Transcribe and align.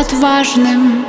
отважным. 0.00 1.04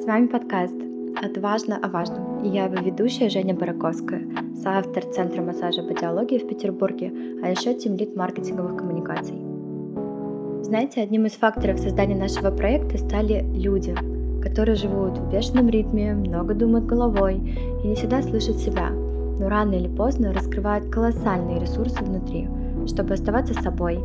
С 0.00 0.06
вами 0.06 0.26
подкаст 0.26 0.74
«Отважно 1.22 1.76
о 1.76 1.88
важном» 1.88 2.44
и 2.44 2.48
я 2.48 2.64
его 2.64 2.76
ведущая 2.76 3.28
Женя 3.28 3.54
Бараковская, 3.54 4.22
соавтор 4.62 5.04
Центра 5.04 5.42
массажа 5.42 5.82
по 5.82 5.94
диалогии 5.94 6.38
в 6.38 6.48
Петербурге, 6.48 7.12
а 7.42 7.50
еще 7.50 7.74
тимлит 7.74 8.16
маркетинговых 8.16 8.76
коммуникаций. 8.76 9.36
Знаете, 10.62 11.02
одним 11.02 11.26
из 11.26 11.32
факторов 11.32 11.78
создания 11.78 12.16
нашего 12.16 12.50
проекта 12.50 12.98
стали 12.98 13.44
люди, 13.54 13.96
которые 14.46 14.76
живут 14.76 15.18
в 15.18 15.28
бешеном 15.28 15.68
ритме, 15.68 16.14
много 16.14 16.54
думают 16.54 16.86
головой 16.86 17.34
и 17.82 17.88
не 17.88 17.96
всегда 17.96 18.22
слышат 18.22 18.56
себя, 18.58 18.90
но 18.90 19.48
рано 19.48 19.74
или 19.74 19.88
поздно 19.88 20.32
раскрывают 20.32 20.88
колоссальные 20.88 21.58
ресурсы 21.58 21.98
внутри, 22.04 22.48
чтобы 22.86 23.14
оставаться 23.14 23.54
собой, 23.54 23.98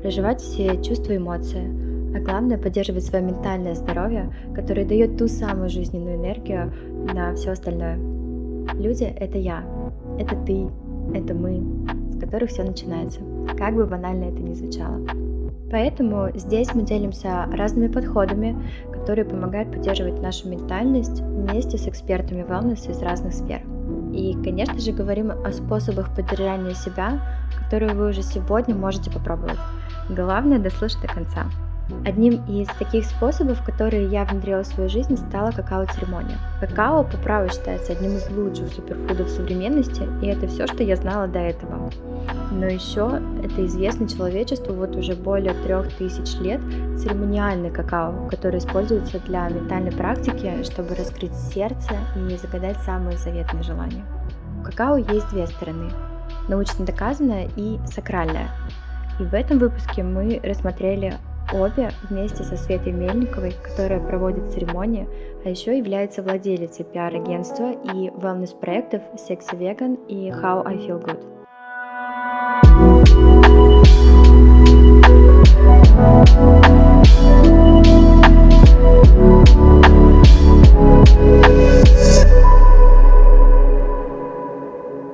проживать 0.00 0.40
все 0.40 0.80
чувства 0.82 1.14
и 1.14 1.16
эмоции, 1.16 2.14
а 2.16 2.20
главное 2.20 2.58
поддерживать 2.58 3.04
свое 3.06 3.24
ментальное 3.24 3.74
здоровье, 3.74 4.32
которое 4.54 4.86
дает 4.86 5.18
ту 5.18 5.26
самую 5.26 5.68
жизненную 5.68 6.14
энергию 6.14 6.72
на 7.12 7.34
все 7.34 7.50
остальное. 7.50 7.98
Люди— 8.74 9.04
это 9.18 9.36
я, 9.36 9.64
это 10.16 10.36
ты, 10.46 10.68
это 11.12 11.34
мы, 11.34 11.60
с 12.12 12.20
которых 12.20 12.50
все 12.50 12.62
начинается, 12.62 13.18
как 13.58 13.74
бы 13.74 13.84
банально 13.84 14.26
это 14.26 14.40
ни 14.40 14.54
звучало. 14.54 15.00
Поэтому 15.70 16.28
здесь 16.34 16.74
мы 16.74 16.82
делимся 16.82 17.46
разными 17.52 17.88
подходами, 17.88 18.56
которые 19.08 19.24
помогают 19.24 19.72
поддерживать 19.72 20.20
нашу 20.20 20.50
ментальность 20.50 21.22
вместе 21.22 21.78
с 21.78 21.88
экспертами 21.88 22.42
wellness 22.42 22.90
из 22.90 23.00
разных 23.00 23.32
сфер. 23.32 23.62
И, 24.12 24.34
конечно 24.44 24.78
же, 24.78 24.92
говорим 24.92 25.30
о 25.30 25.50
способах 25.50 26.14
поддержания 26.14 26.74
себя, 26.74 27.18
которые 27.64 27.94
вы 27.94 28.10
уже 28.10 28.22
сегодня 28.22 28.74
можете 28.74 29.10
попробовать. 29.10 29.56
Главное 30.10 30.58
дослушать 30.58 31.00
до 31.00 31.08
конца. 31.08 31.46
Одним 32.04 32.44
из 32.46 32.68
таких 32.78 33.06
способов, 33.06 33.62
которые 33.64 34.08
я 34.08 34.24
внедрила 34.24 34.62
в 34.62 34.66
свою 34.66 34.90
жизнь, 34.90 35.16
стала 35.16 35.52
какао-церемония. 35.52 36.36
Какао 36.60 37.04
по 37.04 37.16
праву 37.16 37.48
считается 37.48 37.92
одним 37.92 38.16
из 38.16 38.28
лучших 38.30 38.68
суперфудов 38.68 39.28
современности, 39.28 40.02
и 40.22 40.26
это 40.26 40.46
все, 40.48 40.66
что 40.66 40.82
я 40.82 40.96
знала 40.96 41.26
до 41.26 41.38
этого. 41.38 41.90
Но 42.50 42.66
еще 42.66 43.20
это 43.42 43.64
известно 43.66 44.08
человечеству 44.08 44.74
вот 44.74 44.96
уже 44.96 45.14
более 45.14 45.54
трех 45.54 45.92
тысяч 45.96 46.38
лет 46.40 46.60
церемониальный 46.98 47.70
какао, 47.70 48.28
который 48.28 48.58
используется 48.58 49.18
для 49.20 49.48
ментальной 49.48 49.92
практики, 49.92 50.62
чтобы 50.64 50.94
раскрыть 50.94 51.34
сердце 51.34 51.94
и 52.16 52.36
загадать 52.36 52.78
самые 52.78 53.16
заветные 53.16 53.62
желания. 53.62 54.04
У 54.60 54.64
какао 54.64 54.96
есть 54.98 55.30
две 55.30 55.46
стороны– 55.46 55.90
научно 56.48 56.84
доказанная 56.84 57.48
и 57.56 57.78
сакральная. 57.86 58.48
И 59.20 59.22
в 59.22 59.34
этом 59.34 59.58
выпуске 59.58 60.02
мы 60.02 60.40
рассмотрели 60.42 61.14
обе 61.52 61.90
вместе 62.08 62.44
со 62.44 62.56
Светой 62.56 62.92
Мельниковой, 62.92 63.54
которая 63.62 64.00
проводит 64.00 64.52
церемонии, 64.52 65.08
а 65.44 65.50
еще 65.50 65.76
является 65.76 66.22
владелицей 66.22 66.84
пиар-агентства 66.84 67.72
и 67.72 68.08
wellness-проектов 68.10 69.02
Sexy 69.14 69.58
Vegan 69.58 70.06
и 70.06 70.30
How 70.30 70.66
I 70.66 70.76
Feel 70.76 71.02
Good. 71.02 71.38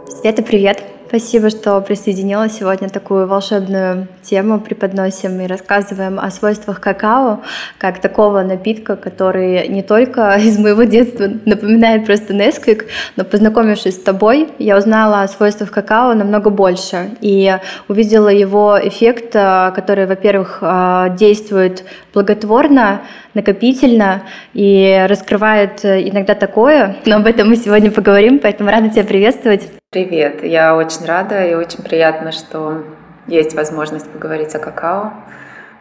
Света, 0.09 0.43
привет! 0.43 0.94
Спасибо, 1.15 1.49
что 1.49 1.81
присоединилась 1.81 2.59
сегодня 2.59 2.89
такую 2.89 3.29
волшебную 3.29 4.09
тему 4.23 4.59
преподносим 4.59 5.41
и 5.41 5.47
рассказываем 5.47 6.19
о 6.19 6.29
свойствах 6.33 6.81
какао, 6.81 7.43
как 7.79 8.01
такого 8.01 8.43
напитка, 8.43 8.97
который 8.97 9.69
не 9.69 9.85
только 9.85 10.35
из 10.43 10.59
моего 10.59 10.83
детства 10.83 11.31
напоминает 11.45 12.05
просто 12.05 12.35
Несквик, 12.35 12.87
но 13.15 13.23
познакомившись 13.23 13.95
с 13.95 14.03
тобой, 14.03 14.49
я 14.59 14.77
узнала 14.77 15.23
о 15.23 15.29
свойствах 15.29 15.71
какао 15.71 16.15
намного 16.15 16.51
больше 16.51 17.11
и 17.21 17.59
увидела 17.87 18.31
его 18.31 18.77
эффект, 18.83 19.37
э, 19.37 19.71
который, 19.73 20.07
во-первых, 20.07 20.59
э, 20.63 21.15
действует 21.17 21.85
благотворно, 22.13 23.03
накопительно 23.35 24.25
и 24.53 25.07
раскрывает 25.09 25.85
иногда 25.85 26.35
такое, 26.35 26.97
но 27.07 27.17
об 27.17 27.27
этом 27.29 27.51
мы 27.51 27.55
сегодня 27.55 27.93
поговорим, 27.93 28.41
поэтому 28.41 28.71
рада 28.71 28.89
тебя 28.89 29.05
приветствовать. 29.05 29.71
Привет, 29.95 30.43
я 30.43 30.75
очень 30.75 31.05
рада 31.05 31.47
и 31.47 31.55
очень 31.55 31.85
приятно, 31.85 32.33
что 32.33 32.83
есть 33.29 33.55
возможность 33.55 34.11
поговорить 34.11 34.53
о 34.57 34.59
какао, 34.59 35.13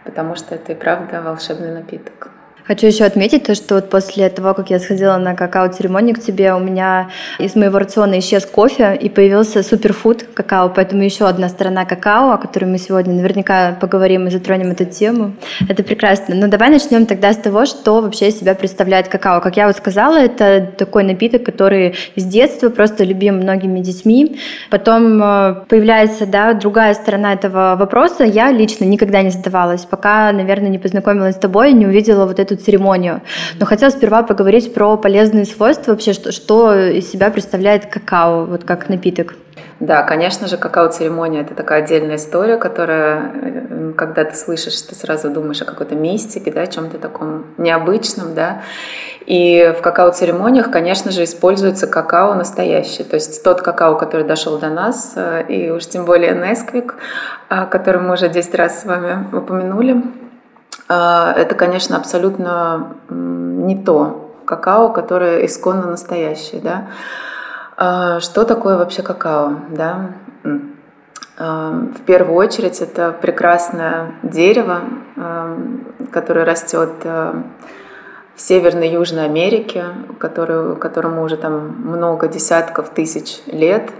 потому 0.04 0.36
что 0.36 0.54
это 0.54 0.74
и 0.74 0.76
правда 0.76 1.20
волшебный 1.24 1.72
напиток. 1.72 2.30
Хочу 2.66 2.88
еще 2.88 3.04
отметить 3.04 3.44
то, 3.44 3.56
что 3.56 3.76
вот 3.76 3.90
после 3.90 4.30
того, 4.30 4.54
как 4.54 4.70
я 4.70 4.80
сходила 4.80 5.18
на 5.18 5.36
какао-церемонию 5.36 6.16
к 6.16 6.22
тебе, 6.22 6.54
у 6.54 6.60
меня 6.60 7.10
из 7.38 7.56
моего 7.56 7.78
рациона 7.78 8.20
исчез 8.20 8.46
кофе 8.46 8.96
и 8.96 9.10
появился 9.10 9.64
суперфуд 9.64 10.24
какао, 10.34 10.70
поэтому 10.70 11.04
еще 11.04 11.28
одна 11.28 11.50
сторона 11.50 11.84
какао, 11.84 12.32
о 12.32 12.38
которой 12.38 12.66
мы 12.66 12.78
сегодня 12.78 13.14
наверняка 13.14 13.76
поговорим 13.82 14.28
и 14.28 14.32
затронем 14.32 14.72
эту 14.72 14.86
тему. 14.86 15.34
Это 15.68 15.84
прекрасно. 15.84 16.36
Но 16.36 16.48
давай 16.48 16.70
начнем 16.70 17.06
тогда 17.06 17.34
с 17.34 17.38
того, 17.38 17.66
что 17.66 18.02
вообще 18.02 18.30
из 18.30 18.40
себя 18.40 18.56
представляет 18.56 19.10
какао. 19.10 19.42
Как 19.42 19.58
я 19.58 19.68
вот 19.68 19.76
сказала, 19.76 20.16
это 20.16 20.72
такой 20.78 21.04
напиток, 21.04 21.44
который 21.44 21.96
с 22.16 22.24
детства 22.24 22.70
просто 22.70 23.04
любим 23.04 23.40
многими 23.40 23.82
детьми. 23.82 24.40
Потом 24.70 25.22
э, 25.22 25.56
появляется 25.68 26.26
да, 26.26 26.54
другая 26.54 26.94
сторона 26.94 27.34
этого 27.34 27.76
вопроса. 27.78 28.24
Я 28.24 28.52
лично 28.52 28.86
никогда 28.86 29.22
не 29.22 29.32
задавалась, 29.32 29.84
пока, 29.84 30.32
наверное, 30.32 30.70
не 30.70 30.80
познакомилась 30.80 31.36
с 31.36 31.40
тобой, 31.40 31.74
не 31.74 31.86
увидела 31.86 32.26
вот 32.26 32.40
эту 32.40 32.53
эту 32.54 32.64
церемонию. 32.64 33.22
Но 33.60 33.66
хотела 33.66 33.90
сперва 33.90 34.24
поговорить 34.24 34.74
про 34.74 34.98
полезные 34.98 35.46
свойства 35.46 35.92
вообще, 35.92 36.14
что, 36.14 36.32
что 36.32 36.74
из 36.74 37.12
себя 37.12 37.30
представляет 37.30 37.86
какао, 37.88 38.46
вот 38.46 38.64
как 38.64 38.90
напиток. 38.90 39.36
Да, 39.80 40.04
конечно 40.04 40.48
же, 40.48 40.58
какао-церемония– 40.58 41.42
это 41.42 41.56
такая 41.56 41.84
отдельная 41.84 42.16
история, 42.16 42.56
которая, 42.58 43.34
э, 43.34 43.94
когда 43.98 44.24
ты 44.24 44.36
слышишь, 44.36 44.80
ты 44.82 44.96
сразу 44.96 45.30
думаешь 45.30 45.62
о 45.62 45.66
какой-то 45.66 45.94
мистике, 45.94 46.52
да, 46.52 46.62
о 46.62 46.68
чем-то 46.68 47.00
таком 47.00 47.48
необычном, 47.58 48.34
да. 48.34 48.62
И 49.26 49.74
в 49.78 49.82
какао-церемониях, 49.82 50.72
конечно 50.72 51.12
же, 51.12 51.26
используется 51.26 51.88
какао 51.88 52.34
настоящий, 52.34 53.04
то 53.04 53.16
есть 53.16 53.44
тот 53.44 53.62
какао, 53.62 53.98
который 53.98 54.26
дошел 54.26 54.58
до 54.58 54.70
нас, 54.70 55.14
э, 55.18 55.44
и 55.50 55.70
уж 55.70 55.86
тем 55.88 56.06
более 56.06 56.34
Несквик, 56.34 56.96
который 57.50 58.02
мы 58.02 58.14
уже 58.14 58.30
10 58.30 58.56
раз 58.56 58.82
с 58.82 58.86
вами 58.86 59.36
упомянули, 59.36 60.02
это, 60.88 61.56
конечно, 61.56 61.98
абсолютно 61.98 62.98
не 63.10 63.82
то 63.84 64.24
какао, 64.46 64.90
которое 64.90 65.46
исконно 65.46 65.88
настоящее. 65.88 66.62
Да? 66.62 66.88
А, 67.78 68.20
что 68.20 68.44
такое 68.44 68.78
вообще 68.78 69.02
какао? 69.02 69.54
Да? 69.70 70.12
А, 71.38 71.72
в 71.72 72.02
первую 72.02 72.36
очередь 72.36 72.82
это 72.82 73.12
прекрасное 73.12 74.16
дерево, 74.24 74.82
которое 76.12 76.46
растет 76.46 76.92
в 77.04 78.42
Северной 78.42 78.90
и 78.90 78.94
Южной 78.94 79.26
Америке, 79.26 79.86
который, 80.20 80.76
которому 80.76 81.24
уже 81.24 81.38
там 81.38 81.76
много 81.84 82.28
десятков 82.28 82.90
тысяч 82.90 83.42
лет. 83.46 83.92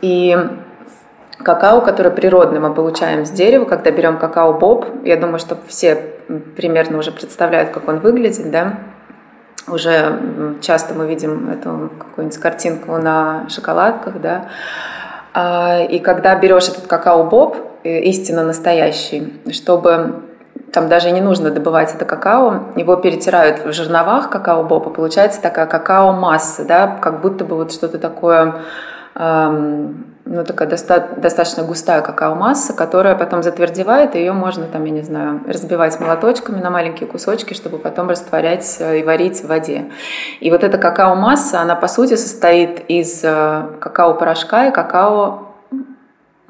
И 0.00 0.38
какао, 1.42 1.80
которое 1.80 2.10
природное 2.10 2.60
мы 2.60 2.74
получаем 2.74 3.24
с 3.24 3.30
дерева, 3.30 3.64
когда 3.64 3.90
берем 3.90 4.18
какао-боб. 4.18 4.86
Я 5.04 5.16
думаю, 5.16 5.38
что 5.38 5.56
все 5.66 5.96
примерно 6.56 6.98
уже 6.98 7.12
представляют, 7.12 7.70
как 7.70 7.88
он 7.88 7.98
выглядит, 7.98 8.50
да. 8.50 8.78
Уже 9.68 10.58
часто 10.60 10.94
мы 10.94 11.06
видим 11.06 11.50
эту 11.50 11.90
какую-нибудь 11.98 12.38
картинку 12.38 12.96
на 12.96 13.48
шоколадках, 13.48 14.20
да. 14.20 14.48
А, 15.32 15.80
и 15.80 15.98
когда 15.98 16.34
берешь 16.34 16.68
этот 16.68 16.86
какао-боб, 16.86 17.56
э, 17.84 18.00
истинно 18.00 18.42
настоящий, 18.42 19.40
чтобы 19.52 20.22
там 20.72 20.88
даже 20.88 21.10
не 21.10 21.20
нужно 21.20 21.50
добывать 21.50 21.94
это 21.94 22.04
какао, 22.04 22.72
его 22.76 22.96
перетирают 22.96 23.64
в 23.64 23.72
жерновах 23.72 24.30
какао-боба, 24.30 24.90
получается 24.90 25.40
такая 25.40 25.66
какао-масса, 25.66 26.64
да, 26.64 26.98
как 27.00 27.20
будто 27.20 27.44
бы 27.44 27.56
вот 27.56 27.72
что-то 27.72 27.98
такое 27.98 28.56
ну, 30.30 30.44
такая 30.44 30.68
доста- 30.68 31.08
достаточно 31.16 31.64
густая 31.64 32.02
какао-масса, 32.02 32.72
которая 32.72 33.16
потом 33.16 33.42
затвердевает, 33.42 34.14
и 34.14 34.20
ее 34.20 34.32
можно, 34.32 34.66
там, 34.66 34.84
я 34.84 34.92
не 34.92 35.02
знаю, 35.02 35.40
разбивать 35.44 35.98
молоточками 35.98 36.60
на 36.60 36.70
маленькие 36.70 37.08
кусочки, 37.08 37.52
чтобы 37.52 37.78
потом 37.78 38.08
растворять 38.08 38.76
э, 38.78 39.00
и 39.00 39.02
варить 39.02 39.42
в 39.42 39.48
воде. 39.48 39.90
И 40.38 40.48
вот 40.52 40.62
эта 40.62 40.78
какао-масса, 40.78 41.60
она, 41.60 41.74
по 41.74 41.88
сути, 41.88 42.14
состоит 42.14 42.84
из 42.86 43.24
э, 43.24 43.62
какао-порошка 43.80 44.68
и 44.68 44.70
какао 44.70 45.49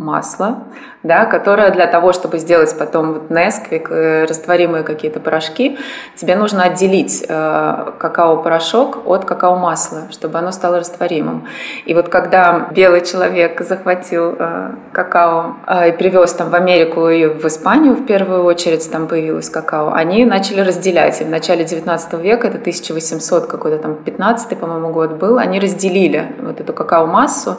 масла, 0.00 0.64
да, 1.02 1.26
которая 1.26 1.70
для 1.70 1.86
того, 1.86 2.12
чтобы 2.12 2.38
сделать 2.38 2.74
потом 2.78 3.12
вот 3.12 3.30
Nesquik, 3.30 3.88
э, 3.90 4.24
растворимые 4.24 4.82
какие-то 4.82 5.20
порошки, 5.20 5.78
тебе 6.16 6.36
нужно 6.36 6.62
отделить 6.62 7.24
э, 7.28 7.92
какао-порошок 7.98 9.06
от 9.06 9.26
какао-масла, 9.26 10.10
чтобы 10.10 10.38
оно 10.38 10.52
стало 10.52 10.78
растворимым. 10.78 11.46
И 11.84 11.92
вот 11.92 12.08
когда 12.08 12.70
белый 12.70 13.02
человек 13.02 13.60
захватил 13.60 14.36
э, 14.38 14.70
какао 14.92 15.56
и 15.88 15.92
привез 15.92 16.32
там 16.32 16.48
в 16.48 16.54
Америку 16.54 17.08
и 17.08 17.26
в 17.26 17.44
Испанию 17.44 17.94
в 17.94 18.06
первую 18.06 18.44
очередь 18.44 18.90
там 18.90 19.06
появилось 19.06 19.50
какао, 19.50 19.92
они 19.92 20.24
начали 20.24 20.62
разделять. 20.62 21.20
И 21.20 21.24
в 21.24 21.28
начале 21.28 21.64
19 21.64 22.14
века, 22.14 22.48
это 22.48 22.56
1800 22.56 23.46
какой-то 23.46 23.78
там 23.78 23.96
15 23.96 24.58
по-моему, 24.58 24.92
год 24.92 25.12
был, 25.12 25.36
они 25.36 25.60
разделили 25.60 26.32
вот 26.40 26.58
эту 26.58 26.72
какао-массу 26.72 27.58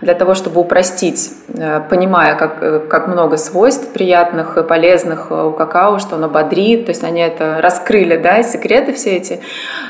для 0.00 0.14
того, 0.14 0.34
чтобы 0.34 0.60
упростить, 0.60 1.32
э, 1.48 1.80
понимая, 1.88 2.34
как, 2.36 2.62
э, 2.62 2.80
как 2.88 3.06
много 3.08 3.36
свойств 3.36 3.88
приятных 3.92 4.56
и 4.56 4.62
полезных 4.62 5.26
э, 5.30 5.42
у 5.44 5.52
какао, 5.52 5.98
что 5.98 6.16
оно 6.16 6.28
бодрит, 6.28 6.86
то 6.86 6.90
есть 6.90 7.04
они 7.04 7.20
это 7.20 7.60
раскрыли, 7.60 8.16
да, 8.16 8.42
секреты 8.42 8.92
все 8.92 9.16
эти, 9.16 9.40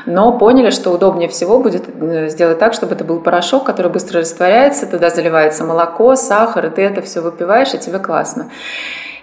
но 0.05 0.37
поняли, 0.37 0.69
что 0.69 0.91
удобнее 0.91 1.29
всего 1.29 1.59
будет 1.59 1.85
сделать 2.31 2.59
так, 2.59 2.73
чтобы 2.73 2.95
это 2.95 3.03
был 3.03 3.21
порошок, 3.21 3.63
который 3.63 3.91
быстро 3.91 4.19
растворяется, 4.19 4.85
туда 4.85 5.09
заливается 5.09 5.63
молоко, 5.63 6.15
сахар, 6.15 6.65
и 6.65 6.69
ты 6.69 6.81
это 6.81 7.01
все 7.01 7.21
выпиваешь, 7.21 7.73
и 7.73 7.77
тебе 7.77 7.99
классно. 7.99 8.49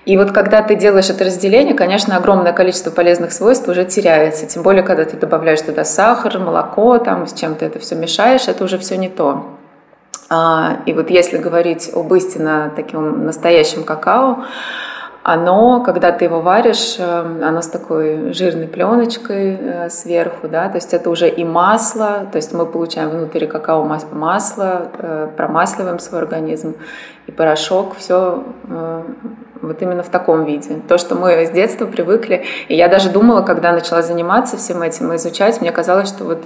И 0.06 0.16
вот 0.16 0.32
когда 0.32 0.62
ты 0.62 0.74
делаешь 0.74 1.10
это 1.10 1.24
разделение, 1.24 1.74
конечно, 1.74 2.16
огромное 2.16 2.54
количество 2.54 2.90
полезных 2.90 3.30
свойств 3.30 3.68
уже 3.68 3.84
теряется. 3.84 4.46
Тем 4.46 4.62
более, 4.62 4.82
когда 4.82 5.04
ты 5.04 5.18
добавляешь 5.18 5.60
туда 5.60 5.84
сахар, 5.84 6.38
молоко, 6.38 6.96
там, 6.98 7.26
с 7.26 7.34
чем 7.34 7.56
ты 7.56 7.66
это 7.66 7.78
все 7.78 7.94
мешаешь, 7.94 8.48
это 8.48 8.64
уже 8.64 8.78
все 8.78 8.96
не 8.96 9.10
то. 9.10 9.57
А, 10.30 10.80
и 10.84 10.92
вот 10.92 11.10
если 11.10 11.38
говорить 11.38 11.90
об 11.94 12.12
истинно 12.14 12.70
таком 12.74 13.24
настоящем 13.24 13.84
какао, 13.84 14.44
оно, 15.22 15.82
когда 15.82 16.10
ты 16.12 16.24
его 16.24 16.40
варишь, 16.40 16.96
э, 16.98 17.40
оно 17.42 17.60
с 17.60 17.66
такой 17.66 18.32
жирной 18.32 18.66
пленочкой 18.66 19.58
э, 19.60 19.90
сверху, 19.90 20.48
да, 20.48 20.68
то 20.68 20.76
есть 20.76 20.94
это 20.94 21.10
уже 21.10 21.28
и 21.28 21.44
масло, 21.44 22.26
то 22.32 22.36
есть 22.36 22.54
мы 22.54 22.64
получаем 22.64 23.10
внутри 23.10 23.46
какао 23.46 23.84
масло, 23.84 24.90
э, 24.98 25.28
промасливаем 25.36 25.98
свой 25.98 26.22
организм, 26.22 26.76
и 27.26 27.32
порошок, 27.32 27.94
все 27.98 28.42
вот 29.62 29.82
именно 29.82 30.02
в 30.02 30.08
таком 30.08 30.44
виде. 30.44 30.80
То, 30.88 30.98
что 30.98 31.14
мы 31.14 31.46
с 31.46 31.50
детства 31.50 31.86
привыкли. 31.86 32.44
И 32.68 32.76
я 32.76 32.88
даже 32.88 33.10
думала, 33.10 33.42
когда 33.42 33.72
начала 33.72 34.02
заниматься 34.02 34.56
всем 34.56 34.82
этим 34.82 35.12
и 35.12 35.16
изучать, 35.16 35.60
мне 35.60 35.72
казалось, 35.72 36.08
что 36.08 36.24
вот 36.24 36.44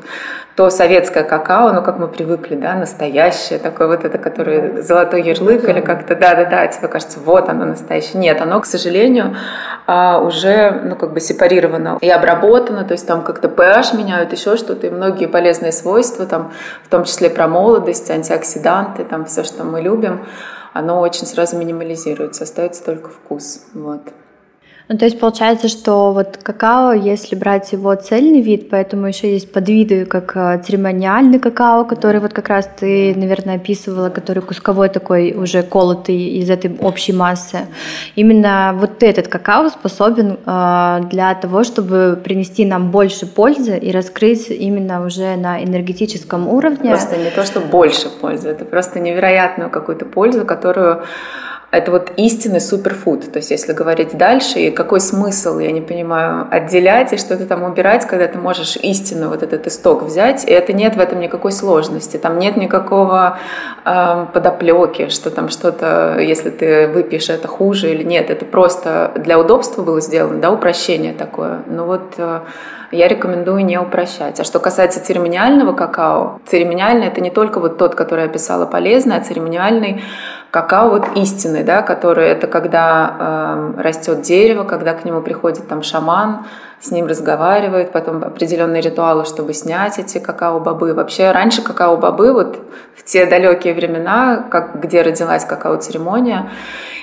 то 0.55 0.69
советское 0.69 1.25
какао, 1.25 1.73
ну, 1.73 1.83
как 1.83 1.99
мы 1.99 2.09
привыкли, 2.09 2.57
да, 2.57 2.75
настоящее, 2.75 3.59
такое 3.59 3.87
вот 3.87 4.05
это, 4.05 4.19
которое 4.19 4.83
золотой 4.83 5.23
ярлык 5.23 5.67
или 5.67 5.81
как-то, 5.81 6.15
да-да-да, 6.15 6.67
тебе 6.67 6.89
кажется, 6.89 7.19
вот 7.25 7.49
оно 7.49 7.65
настоящее. 7.65 8.21
Нет, 8.21 8.41
оно, 8.41 8.61
к 8.61 8.67
сожалению, 8.67 9.35
а, 9.87 10.19
уже, 10.19 10.83
ну, 10.85 10.97
как 10.97 11.15
бы 11.15 11.21
сепарировано 11.21 11.99
и 12.03 12.11
обработано, 12.11 12.85
то 12.85 12.93
есть 12.93 13.07
там 13.07 13.23
как-то 13.23 13.49
pH 13.49 13.97
меняют, 13.97 14.33
еще 14.33 14.57
что-то, 14.57 14.87
и 14.87 14.91
многие 14.91 15.27
полезные 15.27 15.73
свойства, 15.73 16.27
там, 16.27 16.53
в 16.85 16.89
том 16.89 17.05
числе 17.05 17.31
про 17.31 17.49
молодость, 17.49 18.11
антиоксиданты, 18.11 19.05
там, 19.05 19.25
все, 19.25 19.45
что 19.45 19.65
мы 19.65 19.81
любим, 19.81 20.27
оно 20.73 21.01
очень 21.01 21.27
сразу 21.27 21.57
минимализируется, 21.57 22.45
остается 22.45 22.85
только 22.85 23.11
вкус. 23.11 23.67
Вот. 23.75 24.03
Ну, 24.93 24.99
то 24.99 25.07
есть 25.07 25.19
получается, 25.19 25.69
что 25.69 26.13
вот 26.13 26.39
какао, 26.43 26.93
если 26.93 27.35
брать 27.35 27.73
его 27.73 27.95
цельный 27.95 28.43
вид, 28.43 28.69
поэтому 28.69 29.07
еще 29.07 29.33
есть 29.33 29.51
подвиды, 29.51 30.05
как 30.05 30.37
э, 30.37 30.61
церемониальный 30.63 31.39
какао, 31.39 31.87
который 31.87 32.21
вот 32.21 32.35
как 32.35 32.51
раз 32.51 32.69
ты, 32.79 33.15
наверное, 33.17 33.57
описывала, 33.57 34.11
который 34.11 34.43
кусковой 34.43 34.91
такой 34.91 35.33
уже 35.33 35.63
колотый 35.63 36.19
из 36.19 36.51
этой 36.51 36.77
общей 36.79 37.15
массы. 37.15 37.61
Именно 38.17 38.75
вот 38.79 39.03
этот 39.03 39.29
какао 39.29 39.71
способен 39.71 40.39
э, 40.45 41.01
для 41.11 41.35
того, 41.37 41.65
чтобы 41.65 42.21
принести 42.23 42.67
нам 42.67 42.91
больше 42.91 43.25
пользы 43.25 43.79
и 43.79 43.93
раскрыть 43.93 44.51
именно 44.51 45.07
уже 45.07 45.37
на 45.37 45.65
энергетическом 45.65 46.49
уровне. 46.49 46.91
Просто 46.91 47.17
не 47.17 47.31
то, 47.31 47.45
что 47.45 47.61
больше 47.61 48.11
пользы, 48.11 48.51
это 48.51 48.67
просто 48.67 49.01
невероятную 49.01 49.71
какую-то 49.71 50.05
пользу, 50.05 50.45
которую 50.45 51.05
это 51.73 51.91
вот 51.91 52.13
истинный 52.19 52.61
суперфуд. 52.61 53.33
То 53.33 53.39
есть, 53.39 53.51
если 53.51 53.73
говорить 53.73 54.17
дальше, 54.17 54.59
и 54.59 54.71
какой 54.71 55.01
смысл, 55.01 55.59
я 55.59 55.73
не 55.73 55.81
понимаю, 55.81 56.47
отделять 56.51 57.15
и 57.15 57.17
что-то 57.17 57.47
там 57.47 57.63
убирать, 57.63 58.07
когда 58.07 58.29
ты 58.29 58.39
можешь 58.39 58.77
истинно 58.77 59.29
вот 59.29 59.43
этот 59.43 59.67
исток 59.67 60.03
взять, 60.03 60.45
и 60.45 60.53
это 60.53 60.75
нет 60.75 60.97
в 60.97 61.01
этом 61.01 61.19
никакой 61.19 61.51
сложности, 61.51 62.19
там 62.19 62.39
нет 62.39 62.59
никакого 62.59 63.39
э, 63.87 64.27
подоплеки, 64.35 65.09
что 65.09 65.31
там 65.31 65.49
что-то, 65.49 66.19
если 66.21 66.51
ты 66.51 66.89
выпьешь, 66.89 67.31
это 67.31 67.49
хуже 67.49 67.91
или 67.91 68.03
нет, 68.03 68.29
это 68.29 68.45
просто 68.45 69.13
для 69.17 69.39
удобства 69.39 69.83
было 69.83 70.03
сделано, 70.03 70.43
да, 70.43 70.51
упрощение 70.51 71.15
такое. 71.15 71.61
Ну 71.67 71.87
вот 71.87 72.15
э, 72.19 72.41
я 72.91 73.09
рекомендую 73.09 73.65
не 73.65 73.79
упрощать. 73.79 74.39
А 74.39 74.45
что 74.45 74.61
касается 74.61 75.03
церемониального 75.03 75.73
какао, 75.73 76.41
церемониальный 76.47 77.07
это 77.07 77.23
не 77.23 77.31
только 77.31 77.61
вот 77.61 77.79
тот, 77.79 77.95
который 77.95 78.25
я 78.25 78.27
описала 78.27 78.67
полезный, 78.67 79.17
а 79.17 79.21
церемониальный 79.23 80.03
какао 80.53 80.91
вот 80.91 81.17
истинный, 81.17 81.65
да, 81.65 81.81
который 81.81 82.29
это 82.29 82.47
когда 82.47 83.73
э, 83.79 83.81
растет 83.81 84.21
дерево, 84.21 84.65
когда 84.65 84.93
к 84.93 85.05
нему 85.07 85.23
приходит 85.23 85.67
там 85.67 85.83
шаман, 85.83 86.45
с 86.79 86.91
ним 86.91 87.07
разговаривает, 87.07 87.91
потом 87.91 88.23
определенные 88.23 88.83
ритуалы, 88.83 89.25
чтобы 89.25 89.55
снять 89.55 89.99
эти 89.99 90.19
какао-бобы. 90.19 90.93
Вообще 90.93 91.31
раньше 91.31 91.63
какао-бобы, 91.63 92.35
вот 92.35 92.59
в 92.95 93.03
те 93.03 93.25
далекие 93.25 93.73
времена, 93.73 94.45
как, 94.51 94.79
где 94.79 95.01
родилась 95.01 95.47
какао-церемония, 95.47 96.51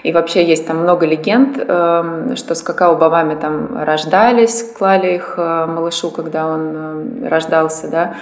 и 0.03 0.13
вообще 0.13 0.45
есть 0.45 0.67
там 0.67 0.77
много 0.77 1.07
легенд, 1.07 1.57
э, 1.57 2.35
что 2.35 2.53
с 2.53 2.61
какао-бобами 2.61 3.33
там 3.33 3.83
рождались, 3.83 4.63
клали 4.77 5.15
их 5.15 5.33
э, 5.37 5.65
малышу, 5.65 6.11
когда 6.11 6.45
он 6.45 7.23
э, 7.23 7.27
рождался, 7.27 7.87
да, 7.87 8.13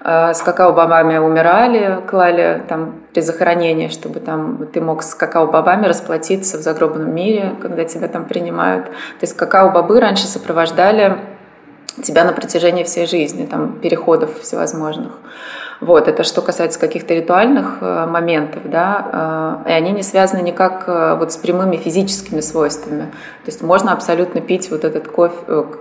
с 0.00 0.42
какао-бобами 0.42 1.18
умирали, 1.18 2.00
клали 2.08 2.62
там 2.68 3.00
при 3.12 3.20
захоронении, 3.20 3.88
чтобы 3.88 4.20
там 4.20 4.66
ты 4.72 4.80
мог 4.80 5.02
с 5.02 5.14
какао-бобами 5.14 5.86
расплатиться 5.86 6.58
в 6.58 6.60
загробном 6.60 7.12
мире, 7.14 7.56
когда 7.60 7.84
тебя 7.84 8.08
там 8.08 8.24
принимают. 8.24 8.86
То 8.86 9.22
есть 9.22 9.36
какао-бобы 9.36 10.00
раньше 10.00 10.26
сопровождали 10.26 11.18
тебя 12.02 12.24
на 12.24 12.32
протяжении 12.32 12.84
всей 12.84 13.06
жизни, 13.06 13.46
там 13.46 13.80
переходов 13.80 14.38
всевозможных. 14.40 15.18
Вот, 15.80 16.08
это 16.08 16.24
что 16.24 16.42
касается 16.42 16.80
каких-то 16.80 17.14
ритуальных 17.14 17.78
э, 17.80 18.06
моментов, 18.06 18.62
да, 18.64 19.62
э, 19.64 19.70
и 19.70 19.72
они 19.72 19.92
не 19.92 20.02
связаны 20.02 20.40
никак 20.42 20.84
э, 20.88 21.14
вот 21.16 21.32
с 21.32 21.36
прямыми 21.36 21.76
физическими 21.76 22.40
свойствами. 22.40 23.02
То 23.44 23.46
есть 23.46 23.62
можно 23.62 23.92
абсолютно 23.92 24.40
пить 24.40 24.70
вот 24.72 24.84
этот 24.84 25.06
кофе, 25.06 25.36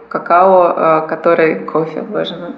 какао, 0.07 1.07
который... 1.07 1.55
Кофе, 1.67 2.01
боже 2.01 2.35
мой. 2.35 2.54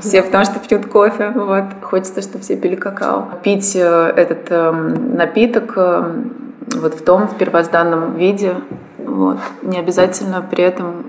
Все 0.00 0.22
потому 0.22 0.44
что 0.44 0.60
пьют 0.60 0.86
кофе, 0.86 1.32
вот. 1.34 1.64
Хочется, 1.82 2.22
чтобы 2.22 2.44
все 2.44 2.56
пили 2.56 2.76
какао. 2.76 3.28
Пить 3.42 3.74
этот 3.74 4.50
эм, 4.50 5.16
напиток 5.16 5.76
эм, 5.76 6.45
вот 6.74 6.94
в 6.94 7.04
том, 7.04 7.28
в 7.28 7.36
первозданном 7.36 8.16
виде, 8.16 8.54
вот. 8.98 9.38
Не 9.62 9.78
обязательно 9.78 10.42
при 10.42 10.64
этом 10.64 11.06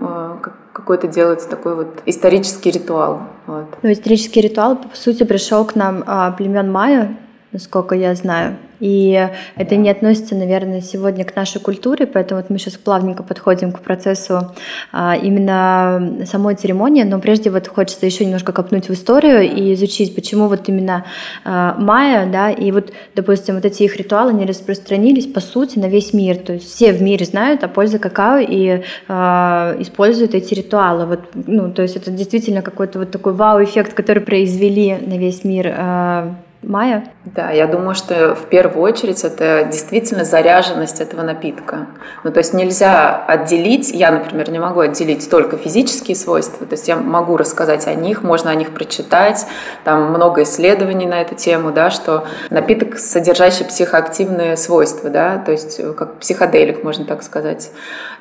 какой-то 0.88 1.08
делать 1.08 1.48
такой 1.50 1.76
вот 1.76 1.88
исторический 2.06 2.72
ритуал. 2.72 3.24
Вот. 3.48 3.66
Ну, 3.82 3.92
исторический 3.92 4.42
ритуал, 4.42 4.76
по 4.76 4.96
сути, 4.96 5.24
пришел 5.24 5.66
к 5.66 5.76
нам 5.76 6.04
а, 6.06 6.32
племен 6.32 6.72
Майя, 6.72 7.18
насколько 7.52 7.96
я 7.96 8.14
знаю. 8.16 8.58
И 8.80 9.28
это 9.56 9.76
не 9.76 9.90
относится, 9.90 10.36
наверное, 10.36 10.82
сегодня 10.82 11.26
к 11.26 11.36
нашей 11.36 11.60
культуре, 11.60 12.06
поэтому 12.06 12.42
вот 12.42 12.50
мы 12.50 12.60
сейчас 12.60 12.76
плавненько 12.76 13.24
подходим 13.24 13.72
к 13.72 13.80
процессу 13.80 14.54
а, 14.92 15.16
именно 15.16 16.26
самой 16.26 16.56
церемонии, 16.56 17.04
но 17.04 17.20
прежде 17.20 17.50
вот 17.50 17.68
хочется 17.68 18.06
еще 18.06 18.26
немножко 18.26 18.52
копнуть 18.52 18.90
в 18.90 18.94
историю 18.94 19.42
и 19.42 19.74
изучить, 19.74 20.14
почему 20.14 20.48
вот 20.48 20.70
именно 20.70 21.06
а, 21.44 21.76
майя, 21.80 22.30
да, 22.32 22.52
и 22.52 22.72
вот, 22.72 22.92
допустим, 23.16 23.56
вот 23.56 23.66
эти 23.66 23.84
их 23.84 23.96
ритуалы, 23.98 24.32
они 24.32 24.46
распространились, 24.46 25.26
по 25.26 25.40
сути, 25.40 25.80
на 25.80 25.88
весь 25.88 26.14
мир, 26.14 26.38
то 26.38 26.54
есть 26.54 26.68
все 26.68 26.94
в 26.94 27.02
мире 27.02 27.26
знают 27.26 27.64
о 27.64 27.68
пользе 27.68 27.98
какао 27.98 28.40
и 28.40 28.84
а, 29.08 29.76
используют 29.80 30.36
эти 30.36 30.54
ритуалы, 30.54 31.08
вот, 31.08 31.22
ну, 31.34 31.72
то 31.72 31.82
есть 31.82 31.96
это 31.96 32.12
действительно 32.12 32.62
какой-то 32.62 33.00
вот 33.00 33.10
такой 33.10 33.34
вау-эффект, 33.34 33.94
который 33.94 34.22
произвели 34.22 34.98
на 35.02 35.18
весь 35.18 35.44
мир 35.44 35.74
а, 35.76 36.36
Майя? 36.68 37.06
Да, 37.24 37.50
я 37.50 37.66
думаю, 37.66 37.96
что 37.96 38.36
в 38.36 38.48
первую 38.48 38.84
очередь 38.84 39.24
это 39.24 39.70
действительно 39.72 40.26
заряженность 40.26 41.00
этого 41.00 41.22
напитка. 41.22 41.88
Ну, 42.26 42.32
то 42.32 42.40
есть 42.40 42.54
нельзя 42.54 43.24
отделить, 43.26 43.92
я, 43.92 44.12
например, 44.12 44.52
не 44.52 44.60
могу 44.60 44.82
отделить 44.82 45.30
только 45.30 45.56
физические 45.56 46.18
свойства, 46.18 46.68
то 46.68 46.74
есть 46.74 46.90
я 46.90 46.98
могу 46.98 47.38
рассказать 47.38 47.88
о 47.88 47.94
них, 47.94 48.22
можно 48.22 48.52
о 48.52 48.56
них 48.56 48.74
прочитать, 48.74 49.48
там 49.86 50.10
много 50.10 50.44
исследований 50.44 51.06
на 51.06 51.22
эту 51.22 51.36
тему, 51.36 51.72
да, 51.72 51.90
что 51.90 52.26
напиток, 52.50 53.00
содержащий 53.00 53.64
психоактивные 53.64 54.58
свойства, 54.58 55.10
да, 55.10 55.38
то 55.38 55.54
есть 55.54 55.80
как 55.96 56.16
психоделик, 56.16 56.84
можно 56.84 57.06
так 57.06 57.24
сказать, 57.24 57.72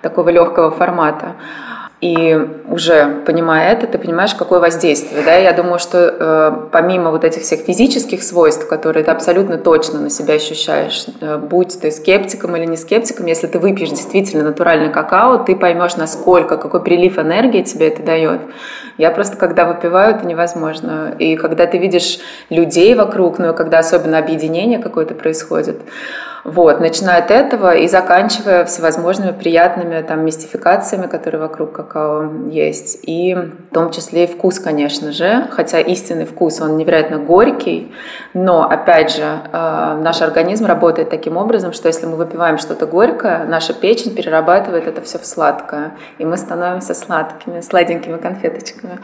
такого 0.03 0.29
легкого 0.29 0.71
формата. 0.71 1.35
И 2.03 2.39
уже 2.69 3.23
понимая 3.25 3.73
это, 3.73 3.87
ты 3.87 3.97
понимаешь, 3.97 4.35
какое 4.35 4.61
воздействие. 4.61 5.23
Да? 5.25 5.35
Я 5.35 5.55
думаю, 5.55 5.79
что 5.79 5.99
э, 5.99 6.69
помимо 6.71 7.11
вот 7.11 7.25
этих 7.25 7.43
всех 7.43 7.61
физических 7.61 8.23
свойств, 8.23 8.69
которые 8.69 9.03
ты 9.03 9.11
абсолютно 9.11 9.57
точно 9.57 10.01
на 10.01 10.11
себя 10.11 10.35
ощущаешь, 10.35 11.07
э, 11.23 11.39
будь 11.39 11.81
ты 11.81 11.91
скептиком 11.91 12.55
или 12.55 12.67
не 12.67 12.77
скептиком, 12.77 13.25
если 13.25 13.47
ты 13.47 13.59
выпьешь 13.59 13.89
действительно 13.89 14.45
натуральный 14.45 14.91
какао, 14.91 15.39
ты 15.39 15.57
поймешь, 15.57 15.97
насколько, 15.97 16.59
какой 16.59 16.83
прилив 16.83 17.19
энергии 17.19 17.63
тебе 17.63 17.89
это 17.89 18.03
дает. 18.03 18.43
Я 18.99 19.11
просто, 19.11 19.39
когда 19.39 19.65
выпиваю, 19.65 20.17
это 20.17 20.27
невозможно. 20.27 21.15
И 21.19 21.37
когда 21.37 21.67
ты 21.67 21.79
видишь 21.79 22.19
людей 22.51 22.95
вокруг, 22.95 23.39
ну 23.39 23.53
и 23.53 23.57
когда 23.57 23.79
особенно 23.79 24.19
объединение 24.19 24.79
какое-то 24.79 25.15
происходит, 25.15 25.81
вот, 26.47 26.79
начиная 26.79 27.19
от 27.19 27.33
этого 27.33 27.75
и 27.75 27.89
заканчивая 27.89 28.65
всевозможными 28.65 29.33
приятными 29.33 30.01
там 30.03 30.25
мистификациями, 30.25 31.09
которые 31.09 31.41
вокруг 31.41 31.73
какао 31.73 32.31
есть. 32.49 33.01
И 33.03 33.35
в 33.35 33.75
том 33.75 33.91
числе 33.91 34.25
и 34.25 34.27
вкус, 34.29 34.61
конечно 34.61 35.11
же, 35.11 35.49
хотя 35.51 35.81
истинный 35.81 36.25
вкус, 36.25 36.61
он 36.61 36.77
невероятно 36.77 37.19
горький, 37.19 37.93
но, 38.33 38.63
опять 38.63 39.11
же, 39.11 39.25
э, 39.25 39.99
наш 40.01 40.23
организм 40.23 40.67
работает 40.67 41.11
таким 41.11 41.37
образом, 41.37 41.73
что 41.73 41.89
если 41.89 42.07
мы 42.07 42.17
выпиваем 42.17 42.59
что-то 42.59 42.87
горькое, 42.87 43.45
наша 43.45 43.75
печень 43.75 44.15
перерабатывает 44.15 44.87
это 44.87 45.03
все 45.03 45.19
в 45.19 45.27
сладкое, 45.27 45.95
и 46.19 46.25
мы 46.25 46.37
становимся 46.37 46.95
сладкими, 46.95 47.61
сладенькими 47.61 48.19
конфеточками. 48.19 49.01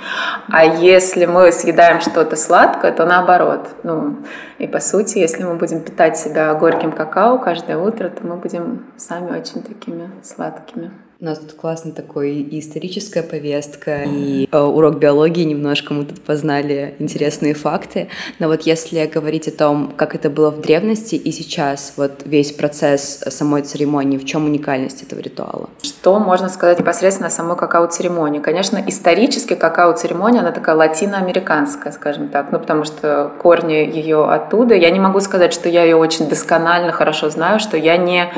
А 0.49 0.65
если 0.65 1.27
мы 1.27 1.51
съедаем 1.51 2.01
что-то 2.01 2.37
сладкое, 2.37 2.93
то 2.93 3.05
наоборот. 3.05 3.67
Ну, 3.83 4.19
и 4.59 4.69
по 4.69 4.79
сути, 4.79 5.19
если 5.19 5.43
мы 5.43 5.57
будем 5.57 5.81
питать 5.81 6.17
себя 6.17 6.55
горьким 6.55 6.93
какао 6.93 7.32
каждое 7.39 7.79
утро, 7.79 8.09
то 8.09 8.27
мы 8.27 8.37
будем 8.37 8.87
сами 8.97 9.39
очень 9.39 9.63
такими 9.63 10.11
сладкими. 10.23 10.91
У 11.23 11.25
нас 11.25 11.39
тут 11.39 11.53
классно 11.53 11.93
такой 11.93 12.33
и 12.33 12.59
историческая 12.59 13.23
повестка, 13.23 14.03
и 14.03 14.49
э, 14.51 14.59
урок 14.59 14.99
биологии 14.99 15.45
немножко 15.45 15.95
мы 15.95 16.05
тут 16.05 16.21
познали 16.21 16.97
интересные 16.99 17.55
факты. 17.55 18.09
Но 18.41 18.49
вот 18.49 18.63
если 18.63 19.07
говорить 19.07 19.47
о 19.47 19.53
том, 19.53 19.93
как 19.97 20.17
это 20.17 20.31
было 20.31 20.51
в 20.51 20.61
древности 20.61 21.15
и 21.15 21.31
сейчас, 21.31 21.93
вот 21.97 22.23
весь 22.25 22.51
процесс 22.51 23.23
самой 23.29 23.63
церемонии, 23.63 24.19
в 24.19 24.25
чем 24.25 24.47
уникальность 24.47 25.05
этого 25.05 25.21
ритуала? 25.21 25.71
Что 25.83 26.19
можно 26.19 26.49
сказать 26.49 26.81
непосредственно 26.81 27.29
о 27.29 27.31
самой 27.31 27.57
какао-церемонии? 27.57 28.41
Конечно, 28.41 28.83
исторически 28.85 29.55
какао-церемония, 29.55 30.41
она 30.41 30.51
такая 30.51 30.75
латиноамериканская, 30.75 31.93
скажем 31.93 32.31
так, 32.31 32.51
ну 32.51 32.59
потому 32.59 32.83
что 32.83 33.31
корни 33.41 33.75
ее 33.75 34.25
оттуда. 34.25 34.75
Я 34.75 34.91
не 34.91 34.99
могу 34.99 35.21
сказать, 35.21 35.53
что 35.53 35.69
я 35.69 35.85
ее 35.85 35.95
очень 35.95 36.29
досконально 36.29 36.91
хорошо 36.91 37.31
знаю, 37.31 37.61
что 37.61 37.77
я 37.77 37.97
не 37.97 38.29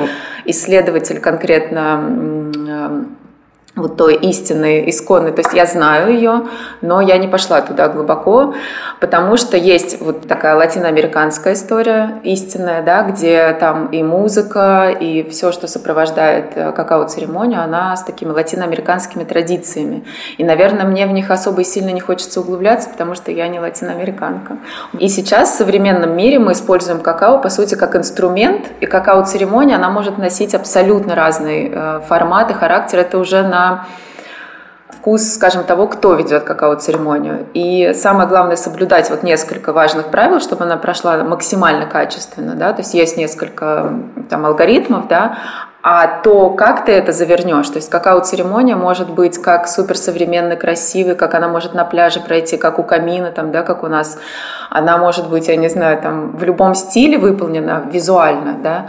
исследователь 0.45 1.19
конкретно 1.19 2.51
Эм, 2.85 3.14
вот 3.75 3.97
той 3.97 4.15
истинной, 4.15 4.89
исконной. 4.89 5.31
То 5.31 5.41
есть 5.41 5.53
я 5.53 5.65
знаю 5.65 6.13
ее, 6.13 6.43
но 6.81 7.01
я 7.01 7.17
не 7.17 7.27
пошла 7.27 7.61
туда 7.61 7.89
глубоко, 7.89 8.53
потому 9.01 9.35
что 9.35 9.57
есть 9.57 10.01
вот 10.01 10.27
такая 10.27 10.55
латиноамериканская 10.55 11.53
история 11.53 12.19
истинная, 12.23 12.81
да, 12.81 13.03
где 13.03 13.51
там 13.59 13.87
и 13.87 14.01
музыка, 14.01 14.95
и 14.97 15.27
все, 15.29 15.51
что 15.51 15.67
сопровождает 15.67 16.51
э, 16.55 16.71
какао-церемонию, 16.71 17.61
она 17.61 17.95
с 17.95 18.03
такими 18.03 18.31
латиноамериканскими 18.31 19.25
традициями. 19.25 20.05
И, 20.37 20.43
наверное, 20.43 20.85
мне 20.85 21.05
в 21.05 21.11
них 21.11 21.29
особо 21.29 21.61
и 21.61 21.63
сильно 21.65 21.89
не 21.89 21.99
хочется 21.99 22.39
углубляться, 22.39 22.89
потому 22.89 23.13
что 23.13 23.31
я 23.31 23.47
не 23.49 23.59
латиноамериканка. 23.59 24.57
И 24.99 25.09
сейчас 25.09 25.51
в 25.51 25.57
современном 25.57 26.15
мире 26.15 26.39
мы 26.39 26.53
используем 26.53 27.01
какао, 27.01 27.39
по 27.39 27.49
сути, 27.49 27.75
как 27.75 27.95
инструмент, 27.95 28.67
и 28.79 28.85
какао-церемония, 28.85 29.75
она 29.75 29.89
может 29.89 30.17
носить 30.17 30.55
абсолютно 30.55 31.13
разный 31.13 31.71
э, 31.73 31.99
формат 32.07 32.51
и 32.51 32.53
характер. 32.53 32.99
Это 32.99 33.17
уже 33.17 33.43
на 33.43 33.64
вкус, 34.89 35.33
скажем, 35.33 35.63
того, 35.63 35.87
кто 35.87 36.15
ведет 36.15 36.43
какао-церемонию. 36.43 37.45
И 37.53 37.93
самое 37.93 38.27
главное 38.27 38.55
соблюдать 38.55 39.09
вот 39.09 39.23
несколько 39.23 39.73
важных 39.73 40.07
правил, 40.07 40.39
чтобы 40.39 40.63
она 40.63 40.77
прошла 40.77 41.23
максимально 41.23 41.85
качественно, 41.85 42.55
да, 42.55 42.73
то 42.73 42.81
есть 42.81 42.93
есть 42.93 43.17
несколько 43.17 43.93
там 44.29 44.45
алгоритмов, 44.45 45.07
да, 45.07 45.37
а 45.87 46.07
то, 46.23 46.49
как 46.49 46.85
ты 46.85 46.93
это 46.93 47.11
завернешь, 47.11 47.69
то 47.69 47.75
есть 47.75 47.91
какао-церемония 47.91 48.75
может 48.75 49.07
быть 49.11 49.39
как 49.39 49.67
суперсовременной, 49.67 50.55
красивой, 50.55 51.13
как 51.13 51.35
она 51.35 51.47
может 51.47 51.75
на 51.75 51.85
пляже 51.85 52.21
пройти, 52.21 52.57
как 52.57 52.79
у 52.79 52.83
камина, 52.83 53.29
там, 53.29 53.51
да, 53.51 53.61
как 53.61 53.83
у 53.83 53.87
нас, 53.87 54.17
она 54.71 54.97
может 54.97 55.29
быть, 55.29 55.47
я 55.47 55.55
не 55.55 55.69
знаю, 55.69 56.01
там, 56.01 56.35
в 56.35 56.43
любом 56.43 56.73
стиле 56.73 57.19
выполнена 57.19 57.83
визуально, 57.91 58.55
да, 58.63 58.87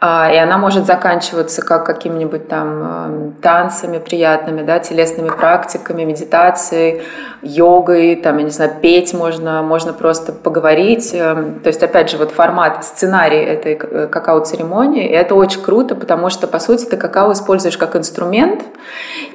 и 0.00 0.36
она 0.36 0.58
может 0.58 0.86
заканчиваться 0.86 1.60
как 1.62 1.84
какими-нибудь 1.84 2.46
там 2.46 2.68
эм, 2.68 3.32
танцами 3.42 3.98
приятными, 3.98 4.62
да, 4.62 4.78
телесными 4.78 5.28
практиками, 5.28 6.04
медитацией, 6.04 7.02
йогой, 7.42 8.14
там, 8.14 8.38
я 8.38 8.44
не 8.44 8.50
знаю, 8.50 8.72
петь 8.80 9.12
можно, 9.12 9.62
можно 9.62 9.92
просто 9.92 10.32
поговорить. 10.32 11.10
Эм, 11.12 11.58
то 11.58 11.66
есть, 11.66 11.82
опять 11.82 12.10
же, 12.10 12.16
вот 12.16 12.30
формат, 12.30 12.84
сценарий 12.84 13.38
этой 13.38 13.74
э, 13.74 14.06
какао-церемонии, 14.06 15.08
и 15.08 15.12
это 15.12 15.34
очень 15.34 15.62
круто, 15.62 15.96
потому 15.96 16.30
что, 16.30 16.46
по 16.46 16.60
сути, 16.60 16.84
ты 16.84 16.96
какао 16.96 17.32
используешь 17.32 17.76
как 17.76 17.96
инструмент, 17.96 18.62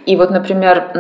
и 0.06 0.16
вот, 0.16 0.32
например, 0.32 0.92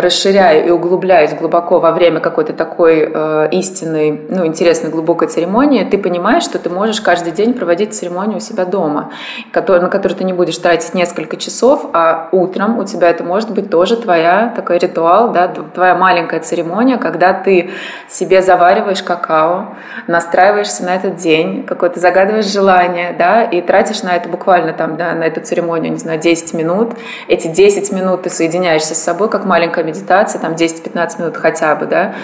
расширяя 0.00 0.62
и 0.62 0.70
углубляясь 0.70 1.34
глубоко 1.34 1.80
во 1.80 1.92
время 1.92 2.20
какой-то 2.20 2.52
такой 2.52 3.10
э, 3.12 3.48
истинной, 3.52 4.20
ну, 4.28 4.46
интересной, 4.46 4.90
глубокой 4.90 5.28
церемонии, 5.28 5.84
ты 5.84 5.98
понимаешь, 5.98 6.44
что 6.44 6.58
ты 6.58 6.70
можешь 6.70 7.00
каждый 7.00 7.32
день 7.32 7.54
проводить 7.54 7.94
церемонию 7.94 8.38
у 8.38 8.40
себя 8.40 8.64
дома, 8.64 9.12
который, 9.52 9.80
на 9.80 9.88
которую 9.88 10.18
ты 10.18 10.24
не 10.24 10.32
будешь 10.32 10.58
тратить 10.58 10.94
несколько 10.94 11.36
часов, 11.36 11.86
а 11.92 12.28
утром 12.32 12.78
у 12.78 12.84
тебя 12.84 13.08
это 13.08 13.24
может 13.24 13.50
быть 13.50 13.70
тоже 13.70 13.96
твоя 13.96 14.52
такой 14.54 14.78
ритуал, 14.78 15.32
да, 15.32 15.48
твоя 15.48 15.94
маленькая 15.94 16.40
церемония, 16.40 16.98
когда 16.98 17.32
ты 17.32 17.70
себе 18.08 18.42
завариваешь 18.42 19.02
какао, 19.02 19.74
настраиваешься 20.06 20.84
на 20.84 20.94
этот 20.94 21.16
день, 21.16 21.64
какое-то 21.66 22.00
загадываешь 22.00 22.46
желание, 22.46 23.14
да, 23.18 23.42
и 23.42 23.60
тратишь 23.60 24.02
на 24.02 24.16
это 24.16 24.28
буквально 24.28 24.72
там, 24.72 24.96
да, 24.96 25.14
на 25.14 25.24
эту 25.24 25.40
церемонию, 25.40 25.92
не 25.92 25.98
знаю, 25.98 26.20
10 26.20 26.54
минут. 26.54 26.92
Эти 27.28 27.48
10 27.48 27.92
минут 27.92 28.22
ты 28.22 28.30
соединяешься 28.30 28.94
с 28.94 29.02
собой, 29.02 29.28
как 29.28 29.44
маленькая 29.44 29.69
медитация, 29.78 30.40
там 30.40 30.52
10-15 30.52 31.20
минут 31.20 31.36
хотя 31.36 31.74
бы, 31.74 31.86
да, 31.86 32.14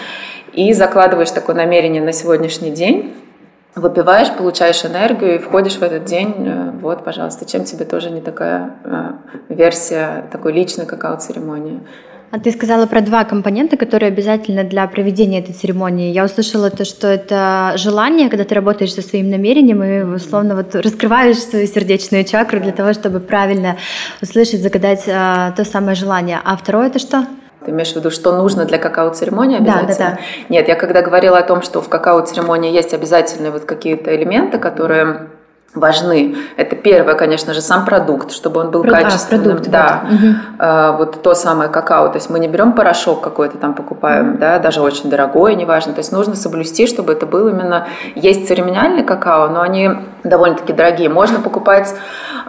и 0.53 0.73
закладываешь 0.73 1.31
такое 1.31 1.55
намерение 1.55 2.03
на 2.03 2.13
сегодняшний 2.13 2.71
день, 2.71 3.15
выпиваешь, 3.75 4.33
получаешь 4.33 4.85
энергию 4.85 5.37
и 5.37 5.39
входишь 5.39 5.77
в 5.77 5.83
этот 5.83 6.05
день. 6.05 6.35
Э, 6.39 6.71
вот, 6.81 7.05
пожалуйста, 7.05 7.45
чем 7.45 7.65
тебе 7.65 7.85
тоже 7.85 8.11
не 8.11 8.21
такая 8.21 8.71
э, 8.85 9.13
версия 9.51 10.25
такой 10.33 10.53
личной 10.53 10.87
какао-церемонии. 10.87 11.81
А 12.31 12.41
ты 12.41 12.51
сказала 12.51 12.87
про 12.87 13.01
два 13.01 13.25
компонента, 13.25 13.77
которые 13.77 14.09
обязательны 14.09 14.65
для 14.65 14.87
проведения 14.89 15.39
этой 15.39 15.55
церемонии. 15.55 16.13
Я 16.13 16.25
услышала 16.25 16.71
то, 16.71 16.85
что 16.85 17.07
это 17.07 17.75
желание, 17.77 18.29
когда 18.29 18.45
ты 18.45 18.55
работаешь 18.55 18.95
со 18.95 19.03
своим 19.03 19.31
намерением 19.31 19.83
и 19.83 20.03
условно 20.03 20.57
вот 20.57 20.75
раскрываешь 20.75 21.39
свою 21.39 21.67
сердечную 21.67 22.25
чакру 22.25 22.61
для 22.61 22.73
того, 22.73 22.93
чтобы 22.93 23.21
правильно 23.21 23.77
услышать, 24.21 24.61
загадать 24.61 25.05
а, 25.09 25.53
то 25.53 25.65
самое 25.65 25.95
желание. 25.95 26.41
А 26.45 26.57
второе 26.57 26.89
это 26.89 26.99
что? 26.99 27.27
Ты 27.65 27.71
имеешь 27.71 27.93
в 27.93 27.97
виду, 27.97 28.11
что 28.11 28.37
нужно 28.37 28.65
для 28.65 28.79
какао-церемонии 28.79 29.59
обязательно? 29.59 29.89
Да, 29.89 29.95
да, 29.95 30.11
да. 30.11 30.19
Нет, 30.49 30.69
я 30.69 30.75
когда 30.75 31.03
говорила 31.03 31.39
о 31.39 31.43
том, 31.43 31.63
что 31.63 31.81
в 31.81 31.89
какао-церемонии 31.89 32.73
есть 32.73 32.93
обязательные 32.93 33.51
вот 33.51 33.65
какие-то 33.65 34.15
элементы, 34.15 34.59
которые 34.59 35.29
важны. 35.77 36.37
Это 36.57 36.75
первое, 36.77 37.15
конечно 37.15 37.55
же, 37.55 37.61
сам 37.61 37.85
продукт, 37.85 38.33
чтобы 38.33 38.61
он 38.61 38.71
был 38.71 38.83
Про, 38.83 39.03
качественным. 39.03 39.43
А, 39.43 39.49
продукт, 39.49 39.71
да, 39.71 40.05
вот. 40.05 40.13
Угу. 40.13 40.35
А, 40.59 40.93
вот 40.93 41.23
то 41.23 41.35
самое 41.35 41.71
какао. 41.71 42.09
То 42.09 42.17
есть 42.17 42.31
мы 42.31 42.39
не 42.39 42.49
берем 42.49 42.73
порошок 42.73 43.21
какой-то 43.21 43.59
там 43.59 43.75
покупаем, 43.75 44.31
угу. 44.31 44.39
да, 44.39 44.59
даже 44.59 44.81
очень 44.81 45.11
дорогой, 45.11 45.55
неважно. 45.55 45.93
То 45.93 45.99
есть 46.01 46.13
нужно 46.13 46.35
соблюсти, 46.35 46.87
чтобы 46.87 47.13
это 47.13 47.27
был 47.27 47.49
именно... 47.49 47.87
Есть 48.15 48.49
церемониальный 48.49 49.05
какао, 49.05 49.49
но 49.49 49.61
они 49.61 49.91
довольно-таки 50.25 50.73
дорогие. 50.73 51.09
Можно 51.09 51.41
покупать, 51.41 51.95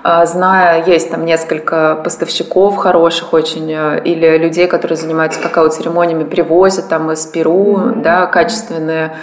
а, 0.04 0.26
зная, 0.26 0.84
есть 0.86 1.12
там 1.12 1.26
несколько 1.26 2.00
поставщиков 2.04 2.78
хороших 2.78 3.34
очень, 3.34 3.72
э, 3.72 4.02
или 4.04 4.38
людей, 4.38 4.68
которые 4.68 4.98
занимаются 4.98 5.42
какао-церемониями, 5.42 6.24
привозят 6.24 6.88
там 6.88 7.12
из 7.12 7.26
Перу, 7.26 7.74
угу. 7.74 8.02
да, 8.02 8.26
качественные 8.26 9.14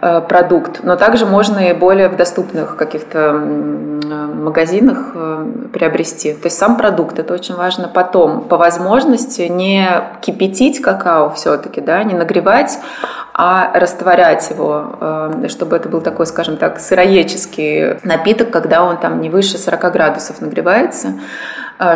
продукт, 0.00 0.80
но 0.82 0.96
также 0.96 1.26
можно 1.26 1.58
и 1.58 1.72
более 1.72 2.08
в 2.08 2.16
доступных 2.16 2.76
каких-то 2.76 3.32
магазинах 4.40 5.12
э, 5.14 5.46
приобрести. 5.72 6.32
То 6.32 6.46
есть 6.46 6.58
сам 6.58 6.76
продукт, 6.76 7.18
это 7.18 7.32
очень 7.34 7.54
важно. 7.54 7.88
Потом, 7.88 8.42
по 8.42 8.56
возможности, 8.56 9.42
не 9.42 9.88
кипятить 10.20 10.80
какао 10.80 11.30
все-таки, 11.30 11.80
да, 11.80 12.02
не 12.02 12.14
нагревать, 12.14 12.78
а 13.32 13.70
растворять 13.78 14.50
его, 14.50 14.96
э, 15.00 15.48
чтобы 15.48 15.76
это 15.76 15.88
был 15.88 16.00
такой, 16.00 16.26
скажем 16.26 16.56
так, 16.56 16.80
сыроедческий 16.80 18.00
напиток, 18.02 18.50
когда 18.50 18.82
он 18.82 18.96
там 18.98 19.20
не 19.20 19.30
выше 19.30 19.58
40 19.58 19.92
градусов 19.92 20.40
нагревается 20.40 21.14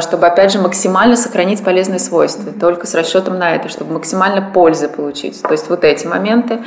чтобы, 0.01 0.27
опять 0.27 0.51
же, 0.51 0.59
максимально 0.61 1.15
сохранить 1.15 1.63
полезные 1.63 1.99
свойства, 1.99 2.51
только 2.59 2.87
с 2.87 2.95
расчетом 2.95 3.39
на 3.39 3.55
это, 3.55 3.69
чтобы 3.69 3.93
максимально 3.93 4.41
пользы 4.41 4.89
получить. 4.89 5.43
То 5.43 5.53
есть 5.53 5.69
вот 5.69 5.85
эти 5.85 6.07
моменты 6.07 6.61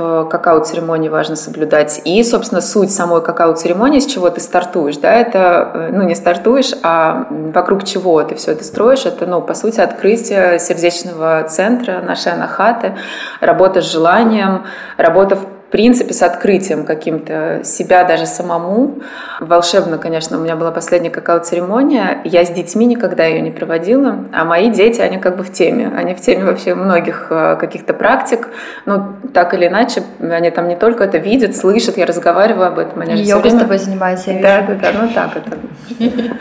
в 0.00 0.24
какао-церемонии 0.24 1.10
важно 1.10 1.36
соблюдать. 1.36 2.00
И, 2.04 2.22
собственно, 2.24 2.62
суть 2.62 2.90
самой 2.90 3.22
какао-церемонии, 3.22 4.00
с 4.00 4.06
чего 4.06 4.30
ты 4.30 4.40
стартуешь, 4.40 4.96
да, 4.96 5.12
это, 5.12 5.70
э, 5.74 5.90
ну, 5.92 6.02
не 6.02 6.14
стартуешь, 6.14 6.72
а 6.82 7.26
вокруг 7.30 7.84
чего 7.84 8.22
ты 8.22 8.34
все 8.34 8.52
это 8.52 8.64
строишь, 8.64 9.04
это, 9.04 9.26
ну, 9.26 9.42
по 9.42 9.54
сути, 9.54 9.80
открытие 9.80 10.58
сердечного 10.58 11.44
центра 11.48 12.00
нашей 12.00 12.32
анахаты, 12.32 12.96
работа 13.40 13.82
с 13.82 13.92
желанием, 13.92 14.64
работа 14.96 15.36
в 15.36 15.59
в 15.70 15.72
принципе, 15.72 16.12
с 16.12 16.22
открытием 16.22 16.84
каким-то 16.84 17.60
себя 17.62 18.02
даже 18.02 18.26
самому. 18.26 18.98
Волшебно, 19.38 19.98
конечно, 19.98 20.36
у 20.36 20.40
меня 20.40 20.56
была 20.56 20.72
последняя 20.72 21.10
какао-церемония. 21.10 22.22
Я 22.24 22.44
с 22.44 22.50
детьми 22.50 22.86
никогда 22.86 23.24
ее 23.24 23.40
не 23.40 23.52
проводила, 23.52 24.24
а 24.32 24.44
мои 24.44 24.68
дети, 24.70 25.00
они 25.00 25.18
как 25.18 25.36
бы 25.36 25.44
в 25.44 25.52
теме. 25.52 25.92
Они 25.96 26.14
в 26.14 26.20
теме 26.20 26.44
вообще 26.44 26.74
многих 26.74 27.28
э, 27.30 27.54
каких-то 27.54 27.94
практик. 27.94 28.48
Ну, 28.84 29.12
так 29.32 29.54
или 29.54 29.68
иначе, 29.68 30.02
они 30.18 30.50
там 30.50 30.66
не 30.66 30.74
только 30.74 31.04
это 31.04 31.18
видят, 31.18 31.54
слышат, 31.54 31.96
я 31.96 32.04
разговариваю 32.04 32.66
об 32.66 32.80
этом. 32.80 33.02
Они 33.02 33.22
Йога 33.22 33.42
время... 33.42 33.56
с 33.56 33.62
тобой 33.62 33.78
занимается, 33.78 34.32
я 34.32 34.42
Да, 34.42 34.62
да, 34.62 34.74
да, 34.74 35.00
ну 35.00 35.08
так 35.14 35.36
это. 35.36 35.56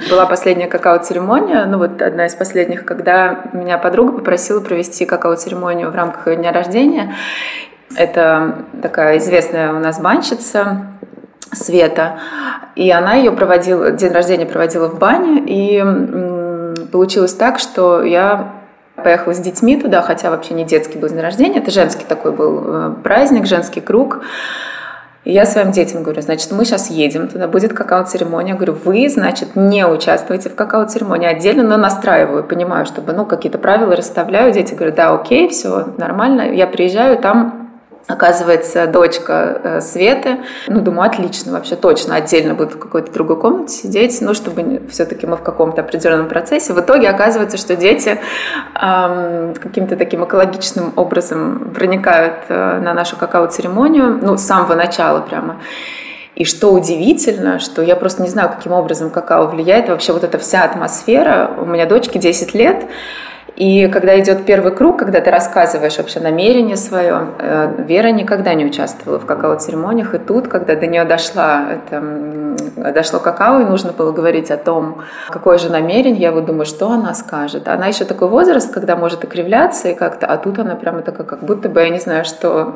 Была 0.09 0.25
последняя 0.25 0.65
какао-церемония, 0.65 1.65
ну 1.65 1.77
вот 1.77 2.01
одна 2.01 2.25
из 2.25 2.33
последних, 2.33 2.83
когда 2.83 3.41
меня 3.53 3.77
подруга 3.77 4.13
попросила 4.13 4.59
провести 4.59 5.05
какао-церемонию 5.05 5.91
в 5.91 5.95
рамках 5.95 6.25
ее 6.29 6.37
дня 6.37 6.51
рождения. 6.51 7.13
Это 7.95 8.65
такая 8.81 9.17
известная 9.17 9.73
у 9.73 9.79
нас 9.79 9.99
банщица 9.99 10.85
Света. 11.51 12.19
И 12.75 12.89
она 12.91 13.15
ее 13.15 13.31
проводила, 13.31 13.91
день 13.91 14.11
рождения 14.11 14.45
проводила 14.45 14.87
в 14.87 14.99
бане. 14.99 15.43
И 15.45 15.83
получилось 16.91 17.33
так, 17.33 17.59
что 17.59 18.03
я 18.03 18.53
поехала 19.03 19.33
с 19.33 19.39
детьми 19.39 19.79
туда, 19.79 20.01
хотя 20.01 20.29
вообще 20.29 20.53
не 20.53 20.65
детский 20.65 20.97
был 20.97 21.09
день 21.09 21.21
рождения, 21.21 21.59
это 21.59 21.71
женский 21.71 22.05
такой 22.05 22.33
был 22.33 22.63
э, 22.65 22.93
праздник, 23.01 23.45
женский 23.45 23.79
круг. 23.81 24.21
И 25.25 25.31
я 25.31 25.45
своим 25.45 25.71
детям 25.71 26.03
говорю, 26.03 26.21
значит, 26.21 26.51
мы 26.51 26.65
сейчас 26.65 26.89
едем, 26.89 27.27
туда 27.27 27.47
будет 27.47 27.73
какао-церемония. 27.73 28.55
Говорю, 28.55 28.75
вы, 28.83 29.07
значит, 29.09 29.55
не 29.55 29.85
участвуете 29.85 30.49
в 30.49 30.55
какао-церемонии 30.55 31.27
отдельно, 31.27 31.63
но 31.63 31.77
настраиваю, 31.77 32.43
понимаю, 32.43 32.85
чтобы, 32.85 33.13
ну, 33.13 33.25
какие-то 33.25 33.57
правила 33.57 33.95
расставляю. 33.95 34.51
Дети 34.53 34.73
говорят, 34.73 34.95
да, 34.95 35.13
окей, 35.13 35.49
все 35.49 35.93
нормально. 35.97 36.53
Я 36.53 36.67
приезжаю, 36.67 37.17
там 37.17 37.68
Оказывается, 38.09 38.87
дочка 38.87 39.61
э, 39.63 39.81
Светы, 39.81 40.39
ну, 40.67 40.81
думаю, 40.81 41.11
отлично, 41.11 41.51
вообще 41.51 41.75
точно 41.75 42.15
отдельно 42.15 42.55
будет 42.55 42.73
в 42.73 42.79
какой-то 42.79 43.13
другой 43.13 43.39
комнате 43.39 43.75
сидеть, 43.75 44.17
ну, 44.21 44.33
чтобы 44.33 44.81
все-таки 44.89 45.27
мы 45.27 45.37
в 45.37 45.43
каком-то 45.43 45.81
определенном 45.81 46.27
процессе. 46.27 46.73
В 46.73 46.79
итоге 46.79 47.07
оказывается, 47.07 47.57
что 47.57 47.75
дети 47.75 48.19
эм, 48.73 49.53
каким-то 49.53 49.95
таким 49.95 50.23
экологичным 50.25 50.91
образом 50.95 51.71
проникают 51.75 52.45
э, 52.49 52.79
на 52.79 52.95
нашу 52.95 53.15
какао-церемонию, 53.15 54.17
ну, 54.19 54.37
с 54.37 54.41
самого 54.41 54.73
начала 54.73 55.19
прямо. 55.21 55.57
И 56.33 56.45
что 56.45 56.73
удивительно, 56.73 57.59
что 57.59 57.83
я 57.83 57.95
просто 57.95 58.23
не 58.23 58.29
знаю, 58.29 58.49
каким 58.49 58.71
образом 58.71 59.11
какао 59.11 59.45
влияет, 59.45 59.87
вообще 59.87 60.13
вот 60.13 60.23
эта 60.23 60.39
вся 60.39 60.63
атмосфера. 60.63 61.51
У 61.59 61.65
меня 61.65 61.85
дочке 61.85 62.17
10 62.17 62.55
лет, 62.55 62.87
и 63.59 63.89
когда 63.89 64.17
идет 64.17 64.45
первый 64.45 64.71
круг, 64.71 64.97
когда 64.99 65.19
ты 65.19 65.29
рассказываешь 65.29 65.97
вообще 65.97 66.21
намерение 66.21 66.77
свое, 66.77 67.27
э, 67.39 67.83
Вера 67.85 68.07
никогда 68.07 68.53
не 68.53 68.65
участвовала 68.65 69.19
в 69.19 69.25
какао-церемониях, 69.25 70.15
и 70.15 70.17
тут, 70.17 70.47
когда 70.47 70.77
до 70.77 70.87
нее 70.87 71.03
дошла, 71.03 71.65
это, 71.73 72.01
дошло 72.93 73.19
какао, 73.19 73.59
и 73.59 73.65
нужно 73.65 73.91
было 73.91 74.13
говорить 74.13 74.49
о 74.49 74.55
том, 74.55 74.99
какое 75.29 75.57
же 75.57 75.69
намерение, 75.69 76.21
я 76.21 76.31
вот 76.31 76.45
думаю, 76.45 76.65
что 76.65 76.89
она 76.89 77.13
скажет. 77.13 77.67
Она 77.67 77.87
еще 77.87 78.05
такой 78.05 78.29
возраст, 78.29 78.73
когда 78.73 78.95
может 78.95 79.25
окривляться 79.25 79.89
и 79.89 79.93
как-то, 79.93 80.25
а 80.25 80.37
тут 80.37 80.57
она 80.59 80.75
прямо 80.75 81.01
такая, 81.01 81.27
как 81.27 81.43
будто 81.43 81.67
бы, 81.67 81.81
я 81.81 81.89
не 81.89 81.99
знаю, 81.99 82.23
что 82.23 82.75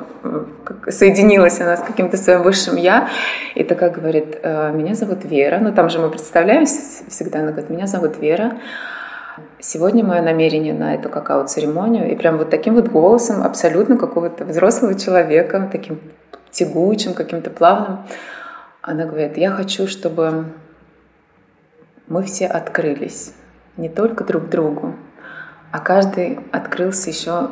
соединилась 0.90 1.62
она 1.62 1.78
с 1.78 1.82
каким-то 1.82 2.18
своим 2.18 2.44
высшим 2.44 2.76
я, 2.76 3.08
и 3.56 3.64
такая 3.64 3.90
говорит, 3.90 4.38
«Э, 4.44 4.74
меня 4.74 4.96
зовут 4.96 5.24
Вера, 5.24 5.60
ну 5.62 5.72
там 5.72 5.90
же 5.90 6.00
мы 6.00 6.10
представляемся 6.10 7.06
всегда, 7.08 7.40
она 7.40 7.52
говорит, 7.52 7.70
меня 7.70 7.88
зовут 7.88 8.20
Вера, 8.20 8.58
Сегодня 9.60 10.04
мое 10.04 10.22
намерение 10.22 10.74
на 10.74 10.96
эту 10.96 11.10
какао-церемонию, 11.10 12.12
и 12.12 12.16
прям 12.16 12.38
вот 12.38 12.50
таким 12.50 12.76
вот 12.76 12.90
голосом 12.90 13.42
абсолютно 13.42 13.98
какого-то 13.98 14.46
взрослого 14.46 14.94
человека, 14.96 15.70
таким 15.72 16.00
тягучим, 16.52 17.14
каким-то 17.14 17.50
плавным, 17.50 18.00
она 18.82 19.06
говорит, 19.06 19.38
я 19.38 19.50
хочу, 19.52 19.88
чтобы 19.88 20.46
мы 22.08 22.24
все 22.24 22.48
открылись 22.48 23.34
не 23.78 23.90
только 23.90 24.24
друг 24.24 24.50
другу, 24.50 24.94
а 25.72 25.80
каждый 25.80 26.40
открылся 26.52 27.10
еще 27.10 27.50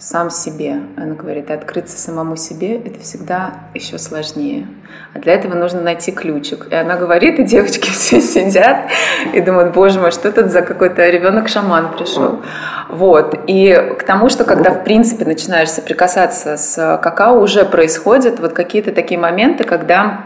сам 0.00 0.30
себе. 0.30 0.80
Она 0.96 1.14
говорит, 1.14 1.50
открыться 1.50 1.98
самому 1.98 2.34
себе— 2.34 2.76
это 2.84 2.98
всегда 3.00 3.52
еще 3.74 3.98
сложнее. 3.98 4.66
А 5.14 5.18
для 5.18 5.34
этого 5.34 5.54
нужно 5.54 5.82
найти 5.82 6.10
ключик. 6.10 6.68
И 6.70 6.74
она 6.74 6.96
говорит, 6.96 7.38
и 7.38 7.44
девочки 7.44 7.90
все 7.90 8.22
сидят 8.22 8.90
и 9.34 9.40
думают, 9.42 9.74
боже 9.74 10.00
мой, 10.00 10.10
что 10.10 10.32
тут 10.32 10.50
за 10.50 10.62
какой-то 10.62 11.06
ребенок-шаман 11.06 11.92
пришел. 11.92 12.40
Вот. 12.88 13.38
И 13.46 13.94
к 13.98 14.02
тому, 14.04 14.30
что 14.30 14.44
когда, 14.44 14.70
в 14.70 14.84
принципе, 14.84 15.26
начинаешь 15.26 15.68
соприкасаться 15.68 16.56
с 16.56 16.98
какао, 17.02 17.38
уже 17.38 17.66
происходят 17.66 18.40
вот 18.40 18.54
какие-то 18.54 18.92
такие 18.92 19.20
моменты, 19.20 19.64
когда 19.64 20.24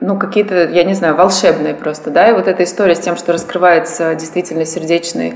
ну, 0.00 0.18
какие-то, 0.18 0.68
я 0.68 0.84
не 0.84 0.94
знаю, 0.94 1.14
волшебные 1.14 1.74
просто, 1.74 2.10
да, 2.10 2.28
и 2.28 2.32
вот 2.32 2.48
эта 2.48 2.64
история 2.64 2.94
с 2.94 3.00
тем, 3.00 3.16
что 3.16 3.32
раскрывается 3.32 4.14
действительно 4.14 4.64
сердечный 4.64 5.34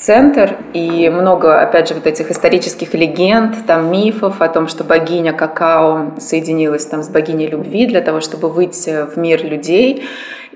центр, 0.00 0.56
и 0.72 1.10
много, 1.10 1.60
опять 1.60 1.88
же, 1.88 1.94
вот 1.94 2.06
этих 2.06 2.30
исторических 2.30 2.94
легенд, 2.94 3.66
там 3.66 3.90
мифов 3.92 4.40
о 4.40 4.48
том, 4.48 4.66
что 4.66 4.82
богиня 4.82 5.32
какао 5.32 6.12
соединилась 6.18 6.86
там 6.86 7.02
с 7.02 7.08
богиней 7.08 7.46
любви 7.46 7.86
для 7.86 8.00
того, 8.00 8.20
чтобы 8.20 8.48
выйти 8.48 9.06
в 9.06 9.16
мир 9.18 9.44
людей 9.44 10.04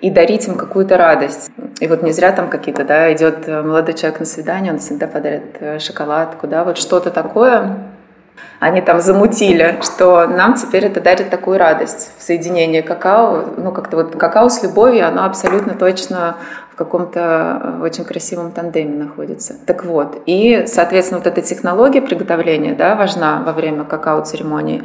и 0.01 0.11
дарить 0.11 0.49
им 0.49 0.57
какую-то 0.57 0.97
радость. 0.97 1.51
И 1.81 1.87
вот 1.87 2.03
не 2.03 2.13
зря 2.13 2.33
там 2.33 2.49
какие-то, 2.49 2.85
да, 2.85 3.13
идет 3.13 3.47
молодой 3.47 3.95
человек 3.95 4.21
на 4.21 4.27
свидание, 4.27 4.73
он 4.73 4.79
всегда 4.79 5.07
подарит 5.07 5.57
э, 5.61 5.79
шоколадку, 5.79 6.47
да, 6.47 6.65
вот 6.65 6.79
что-то 6.79 7.11
такое, 7.11 7.79
они 8.61 8.81
там 8.81 9.01
замутили, 9.01 9.79
что 9.83 10.27
нам 10.27 10.55
теперь 10.55 10.87
это 10.87 11.01
дарит 11.01 11.29
такую 11.29 11.59
радость 11.59 12.13
в 12.17 12.23
соединении 12.23 12.81
какао. 12.81 13.45
Ну, 13.57 13.73
как-то 13.73 13.97
вот 13.97 14.17
какао 14.17 14.49
с 14.49 14.63
любовью, 14.63 15.07
оно 15.07 15.25
абсолютно 15.25 15.75
точно 15.75 16.37
в 16.75 16.77
каком-то 16.77 17.61
э, 17.63 17.83
очень 17.83 18.05
красивом 18.05 18.51
тандеме 18.51 19.05
находится. 19.05 19.55
Так 19.65 19.85
вот, 19.85 20.21
и, 20.27 20.65
соответственно, 20.67 21.21
вот 21.21 21.29
эта 21.29 21.41
технология 21.41 22.03
приготовления 22.03 22.75
да, 22.75 22.97
важна 22.97 23.45
во 23.47 23.53
время 23.53 23.85
какао-церемонии. 23.85 24.83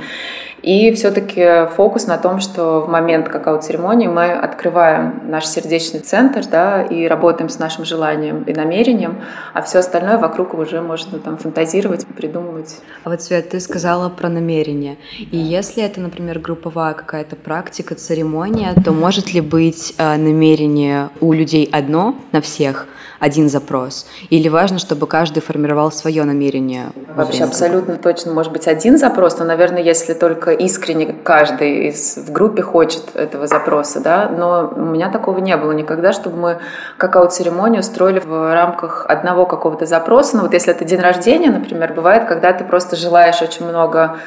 И 0.61 0.91
все-таки 0.93 1.67
фокус 1.75 2.05
на 2.05 2.17
том, 2.17 2.39
что 2.39 2.81
в 2.81 2.89
момент 2.89 3.29
какао-церемонии 3.29 4.07
мы 4.07 4.33
открываем 4.33 5.21
наш 5.29 5.45
сердечный 5.45 6.01
центр 6.01 6.45
да, 6.45 6.83
и 6.83 7.07
работаем 7.07 7.49
с 7.49 7.59
нашим 7.59 7.85
желанием 7.85 8.43
и 8.43 8.53
намерением, 8.53 9.21
а 9.53 9.61
все 9.61 9.79
остальное 9.79 10.17
вокруг 10.17 10.53
уже 10.53 10.81
можно 10.81 11.19
там 11.19 11.37
фантазировать, 11.37 12.05
придумывать. 12.07 12.81
А 13.03 13.09
вот, 13.09 13.21
Свет, 13.21 13.49
ты 13.49 13.59
сказала 13.59 14.09
про 14.09 14.29
намерение. 14.29 14.97
И 15.31 15.37
если 15.37 15.83
это, 15.83 16.01
например, 16.01 16.39
групповая 16.39 16.93
какая-то 16.93 17.35
практика, 17.35 17.95
церемония, 17.95 18.73
то 18.83 18.91
может 18.91 19.33
ли 19.33 19.41
быть 19.41 19.95
э, 19.97 20.17
намерение 20.17 21.09
у 21.21 21.33
людей 21.33 21.69
одно 21.79 22.15
на 22.31 22.41
всех– 22.41 22.87
один 23.19 23.49
запрос? 23.49 24.07
Или 24.29 24.47
важно, 24.47 24.79
чтобы 24.79 25.05
каждый 25.05 25.41
формировал 25.41 25.91
свое 25.91 26.23
намерение? 26.23 26.91
Вообще 27.15 27.43
абсолютно 27.43 27.97
точно 27.97 28.33
может 28.33 28.51
быть 28.51 28.67
один 28.67 28.97
запрос, 28.97 29.37
но, 29.37 29.45
наверное, 29.45 29.81
если 29.81 30.13
только 30.13 30.51
искренне 30.51 31.13
каждый 31.23 31.89
из, 31.89 32.17
в 32.17 32.31
группе 32.31 32.61
хочет 32.61 33.15
этого 33.15 33.47
запроса, 33.47 33.99
да, 33.99 34.29
но 34.29 34.71
у 34.73 34.85
меня 34.85 35.09
такого 35.09 35.39
не 35.39 35.55
было 35.57 35.71
никогда, 35.73 36.13
чтобы 36.13 36.37
мы 36.37 36.59
какао-церемонию 36.97 37.83
строили 37.83 38.19
в 38.19 38.53
рамках 38.53 39.05
одного 39.07 39.45
какого-то 39.45 39.85
запроса. 39.85 40.37
Ну 40.37 40.43
вот 40.43 40.53
если 40.53 40.71
это 40.71 40.85
день 40.85 41.01
рождения, 41.01 41.49
например, 41.49 41.93
бывает, 41.93 42.27
когда 42.27 42.53
ты 42.53 42.63
просто 42.63 42.95
желаешь 42.95 43.41
очень 43.41 43.65
много 43.65 44.17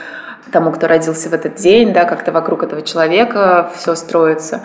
тому, 0.50 0.70
кто 0.72 0.86
родился 0.86 1.30
в 1.30 1.32
этот 1.32 1.54
день, 1.54 1.92
да, 1.92 2.04
как-то 2.04 2.32
вокруг 2.32 2.62
этого 2.62 2.82
человека 2.82 3.70
все 3.76 3.94
строится. 3.94 4.62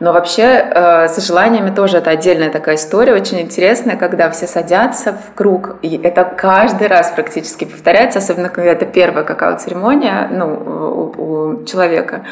Но 0.00 0.12
вообще 0.12 0.42
э, 0.42 1.08
с 1.08 1.26
желаниями 1.26 1.70
тоже 1.74 1.98
это 1.98 2.10
отдельная 2.10 2.50
такая 2.50 2.76
история, 2.76 3.14
очень 3.14 3.40
интересная, 3.40 3.96
когда 3.96 4.30
все 4.30 4.46
садятся 4.46 5.12
в 5.12 5.34
круг, 5.34 5.76
и 5.82 6.00
это 6.00 6.24
каждый 6.24 6.86
раз 6.86 7.10
практически 7.10 7.64
повторяется, 7.64 8.20
особенно 8.20 8.48
когда 8.48 8.70
это 8.70 8.86
первая 8.86 9.24
какао-церемония 9.24 10.28
ну, 10.30 11.12
у, 11.16 11.22
у 11.22 11.64
человека 11.64 12.24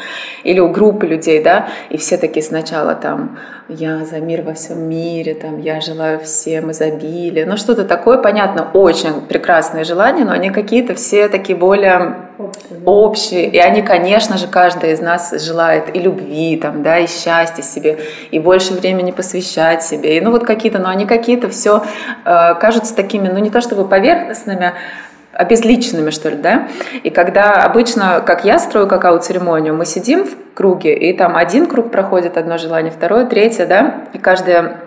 или 0.43 0.61
у 0.61 0.69
группы 0.69 1.05
людей, 1.05 1.43
да, 1.43 1.67
и 1.89 1.97
все 1.97 2.17
такие 2.17 2.43
сначала 2.43 2.95
там 2.95 3.37
я 3.67 4.05
за 4.05 4.21
мир 4.21 4.43
во 4.43 4.53
всем 4.53 4.87
мире, 4.87 5.33
там, 5.33 5.59
я 5.59 5.81
желаю 5.81 6.21
всем 6.21 6.71
изобилия, 6.71 7.45
ну 7.45 7.57
что-то 7.57 7.83
такое, 7.83 8.17
понятно, 8.17 8.69
очень 8.73 9.21
прекрасные 9.27 9.83
желания, 9.83 10.23
но 10.23 10.31
они 10.31 10.51
какие-то 10.51 10.95
все 10.95 11.27
такие 11.27 11.57
более 11.57 12.26
общие, 12.37 12.79
общие. 12.85 13.49
и 13.49 13.57
они, 13.57 13.81
конечно 13.81 14.37
же, 14.37 14.47
каждый 14.47 14.93
из 14.93 15.01
нас 15.01 15.31
желает 15.43 15.95
и 15.95 15.99
любви, 15.99 16.57
там, 16.57 16.83
да, 16.83 16.99
и 16.99 17.07
счастья 17.07 17.61
себе, 17.61 17.99
и 18.31 18.39
больше 18.39 18.73
времени 18.73 19.11
посвящать 19.11 19.83
себе, 19.83 20.17
и 20.17 20.21
ну 20.21 20.31
вот 20.31 20.45
какие-то, 20.45 20.79
но 20.79 20.89
они 20.89 21.05
какие-то 21.05 21.49
все 21.49 21.83
э, 22.25 22.55
кажутся 22.55 22.95
такими, 22.95 23.27
ну 23.27 23.39
не 23.39 23.49
то 23.49 23.61
чтобы 23.61 23.87
поверхностными, 23.87 24.73
обезличенными, 25.33 26.09
что 26.09 26.29
ли, 26.29 26.37
да? 26.37 26.67
И 27.03 27.09
когда 27.09 27.53
обычно, 27.53 28.21
как 28.25 28.43
я 28.43 28.57
строю 28.57 28.87
какао-церемонию, 28.87 29.75
мы 29.75 29.85
сидим 29.85 30.25
в 30.25 30.35
круге, 30.55 30.95
и 30.95 31.13
там 31.13 31.37
один 31.37 31.67
круг 31.67 31.91
проходит, 31.91 32.37
одно 32.37 32.57
желание, 32.57 32.91
второе, 32.91 33.25
третье, 33.25 33.67
да, 33.67 34.05
и 34.13 34.17
каждая 34.17 34.86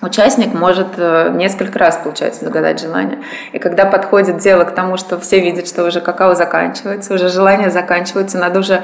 участник 0.00 0.54
может 0.54 0.88
э, 0.96 1.30
несколько 1.34 1.78
раз, 1.78 1.98
получается, 2.02 2.44
загадать 2.44 2.80
желание. 2.80 3.18
И 3.52 3.58
когда 3.58 3.84
подходит 3.84 4.38
дело 4.38 4.64
к 4.64 4.74
тому, 4.74 4.96
что 4.96 5.18
все 5.18 5.40
видят, 5.40 5.66
что 5.66 5.84
уже 5.84 6.00
какао 6.00 6.34
заканчивается, 6.34 7.14
уже 7.14 7.28
желание 7.28 7.70
заканчивается, 7.70 8.38
надо 8.38 8.60
уже... 8.60 8.82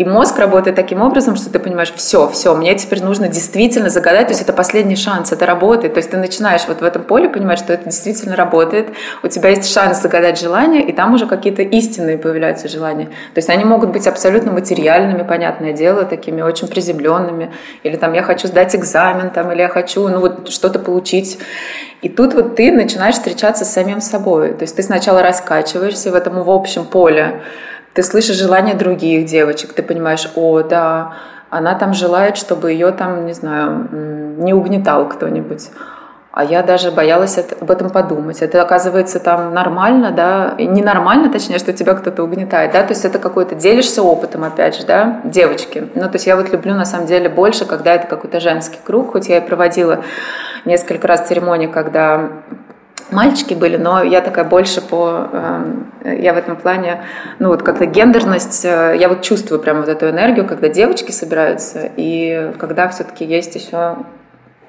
И 0.00 0.04
мозг 0.06 0.38
работает 0.38 0.76
таким 0.76 1.02
образом, 1.02 1.36
что 1.36 1.50
ты 1.50 1.58
понимаешь, 1.58 1.92
все, 1.94 2.26
все, 2.30 2.54
мне 2.54 2.74
теперь 2.74 3.02
нужно 3.02 3.28
действительно 3.28 3.90
загадать, 3.90 4.28
то 4.28 4.30
есть 4.30 4.40
это 4.40 4.54
последний 4.54 4.96
шанс, 4.96 5.30
это 5.30 5.44
работает. 5.44 5.92
То 5.92 5.98
есть 5.98 6.10
ты 6.10 6.16
начинаешь 6.16 6.62
вот 6.66 6.80
в 6.80 6.84
этом 6.84 7.02
поле 7.02 7.28
понимать, 7.28 7.58
что 7.58 7.74
это 7.74 7.84
действительно 7.84 8.34
работает, 8.34 8.88
у 9.22 9.28
тебя 9.28 9.50
есть 9.50 9.70
шанс 9.70 10.00
загадать 10.00 10.40
желание, 10.40 10.82
и 10.88 10.92
там 10.92 11.12
уже 11.12 11.26
какие-то 11.26 11.60
истинные 11.60 12.16
появляются 12.16 12.66
желания. 12.66 13.08
То 13.34 13.38
есть 13.40 13.50
они 13.50 13.64
могут 13.66 13.90
быть 13.90 14.06
абсолютно 14.06 14.52
материальными, 14.52 15.22
понятное 15.22 15.74
дело, 15.74 16.06
такими 16.06 16.40
очень 16.40 16.68
приземленными. 16.68 17.52
Или 17.82 17.96
там 17.96 18.14
я 18.14 18.22
хочу 18.22 18.48
сдать 18.48 18.74
экзамен, 18.74 19.28
там, 19.28 19.52
или 19.52 19.60
я 19.60 19.68
хочу, 19.68 20.08
ну 20.08 20.20
вот 20.20 20.48
что-то 20.48 20.78
получить. 20.78 21.38
И 22.00 22.08
тут 22.08 22.32
вот 22.32 22.56
ты 22.56 22.72
начинаешь 22.72 23.16
встречаться 23.16 23.66
с 23.66 23.70
самим 23.70 24.00
собой. 24.00 24.54
То 24.54 24.62
есть 24.62 24.74
ты 24.76 24.82
сначала 24.82 25.20
раскачиваешься 25.20 26.10
в 26.10 26.14
этом 26.14 26.42
в 26.42 26.48
общем 26.48 26.86
поле, 26.86 27.42
ты 27.94 28.02
слышишь 28.02 28.36
желания 28.36 28.74
других 28.74 29.26
девочек, 29.26 29.72
ты 29.72 29.82
понимаешь, 29.82 30.30
о, 30.36 30.62
да, 30.62 31.14
она 31.50 31.74
там 31.74 31.94
желает, 31.94 32.36
чтобы 32.36 32.72
ее 32.72 32.92
там, 32.92 33.26
не 33.26 33.32
знаю, 33.32 33.88
не 34.38 34.54
угнетал 34.54 35.08
кто-нибудь. 35.08 35.70
А 36.32 36.44
я 36.44 36.62
даже 36.62 36.92
боялась 36.92 37.36
об 37.60 37.70
этом 37.72 37.90
подумать. 37.90 38.40
Это 38.40 38.62
оказывается 38.62 39.18
там 39.18 39.52
нормально, 39.52 40.12
да, 40.12 40.54
и 40.58 40.64
ненормально, 40.64 41.28
точнее, 41.28 41.58
что 41.58 41.72
тебя 41.72 41.94
кто-то 41.94 42.22
угнетает, 42.22 42.70
да, 42.70 42.84
то 42.84 42.90
есть 42.90 43.04
это 43.04 43.18
какой-то, 43.18 43.56
делишься 43.56 44.00
опытом, 44.02 44.44
опять 44.44 44.76
же, 44.76 44.86
да, 44.86 45.22
девочки. 45.24 45.88
Ну, 45.96 46.02
то 46.02 46.12
есть 46.12 46.28
я 46.28 46.36
вот 46.36 46.52
люблю, 46.52 46.74
на 46.74 46.84
самом 46.84 47.06
деле, 47.06 47.28
больше, 47.28 47.64
когда 47.64 47.94
это 47.94 48.06
какой-то 48.06 48.38
женский 48.38 48.78
круг, 48.84 49.12
хоть 49.12 49.28
я 49.28 49.38
и 49.38 49.40
проводила 49.40 50.04
несколько 50.64 51.08
раз 51.08 51.26
церемонии, 51.26 51.66
когда 51.66 52.28
мальчики 53.12 53.54
были, 53.54 53.76
но 53.76 54.02
я 54.02 54.20
такая 54.20 54.44
больше 54.44 54.80
по... 54.80 55.28
Э, 55.32 56.16
я 56.20 56.32
в 56.34 56.36
этом 56.36 56.56
плане, 56.56 57.04
ну 57.38 57.48
вот 57.48 57.62
как-то 57.62 57.86
гендерность, 57.86 58.64
э, 58.64 58.96
я 58.98 59.08
вот 59.08 59.22
чувствую 59.22 59.60
прям 59.60 59.80
вот 59.80 59.88
эту 59.88 60.08
энергию, 60.08 60.46
когда 60.46 60.68
девочки 60.68 61.10
собираются, 61.10 61.90
и 61.96 62.52
когда 62.58 62.88
все-таки 62.88 63.24
есть 63.24 63.54
еще 63.54 63.96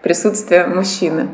присутствие 0.02 0.66
мужчины. 0.66 1.30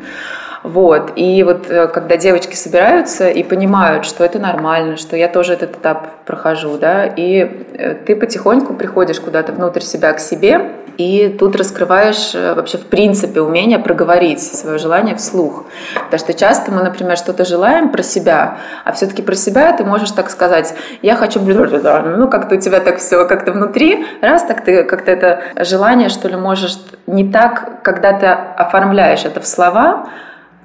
Вот. 0.68 1.14
И 1.16 1.44
вот 1.44 1.72
э, 1.72 1.88
когда 1.88 2.18
девочки 2.18 2.54
собираются 2.54 3.30
и 3.30 3.42
понимают, 3.42 4.06
что 4.06 4.26
это 4.26 4.38
нормально, 4.38 4.98
что 4.98 5.16
я 5.16 5.30
тоже 5.30 5.54
этот 5.54 5.78
этап 5.78 6.26
прохожу, 6.26 6.78
да, 6.78 7.06
и 7.06 7.66
э, 7.74 7.94
ты 7.94 8.18
потихоньку 8.18 8.74
приходишь 8.74 9.22
куда-то 9.22 9.54
внутрь 9.54 9.80
себя 9.80 10.12
к 10.12 10.20
себе, 10.20 10.70
и 10.98 11.34
тут 11.40 11.56
раскрываешь 11.56 12.36
э, 12.36 12.54
вообще 12.54 12.78
в 12.78 12.86
принципе 12.88 13.40
умение 13.40 13.80
проговорить 13.80 14.42
свое 14.42 14.78
желание 14.78 15.16
вслух. 15.16 15.64
Потому 15.96 16.20
что 16.20 16.34
часто 16.34 16.70
мы, 16.70 16.84
например, 16.84 17.16
что-то 17.16 17.46
желаем 17.46 17.90
про 17.90 18.04
себя, 18.04 18.58
а 18.84 18.92
все-таки 18.92 19.22
про 19.22 19.36
себя 19.36 19.72
ты 19.72 19.86
можешь 19.86 20.12
так 20.12 20.30
сказать, 20.30 20.74
я 21.02 21.16
хочу, 21.16 21.40
ну 21.40 22.28
как-то 22.28 22.56
у 22.56 22.60
тебя 22.60 22.82
так 22.82 22.98
все 22.98 23.26
как-то 23.26 23.54
внутри, 23.54 24.06
раз 24.22 24.44
так 24.44 24.66
ты 24.66 24.84
как-то 24.84 25.12
это 25.12 25.44
желание, 25.64 26.10
что 26.10 26.28
ли, 26.28 26.36
можешь 26.36 26.78
не 27.06 27.32
так, 27.32 27.84
когда 27.84 28.12
ты 28.12 28.26
оформляешь 28.26 29.24
это 29.24 29.40
в 29.40 29.48
слова, 29.48 30.10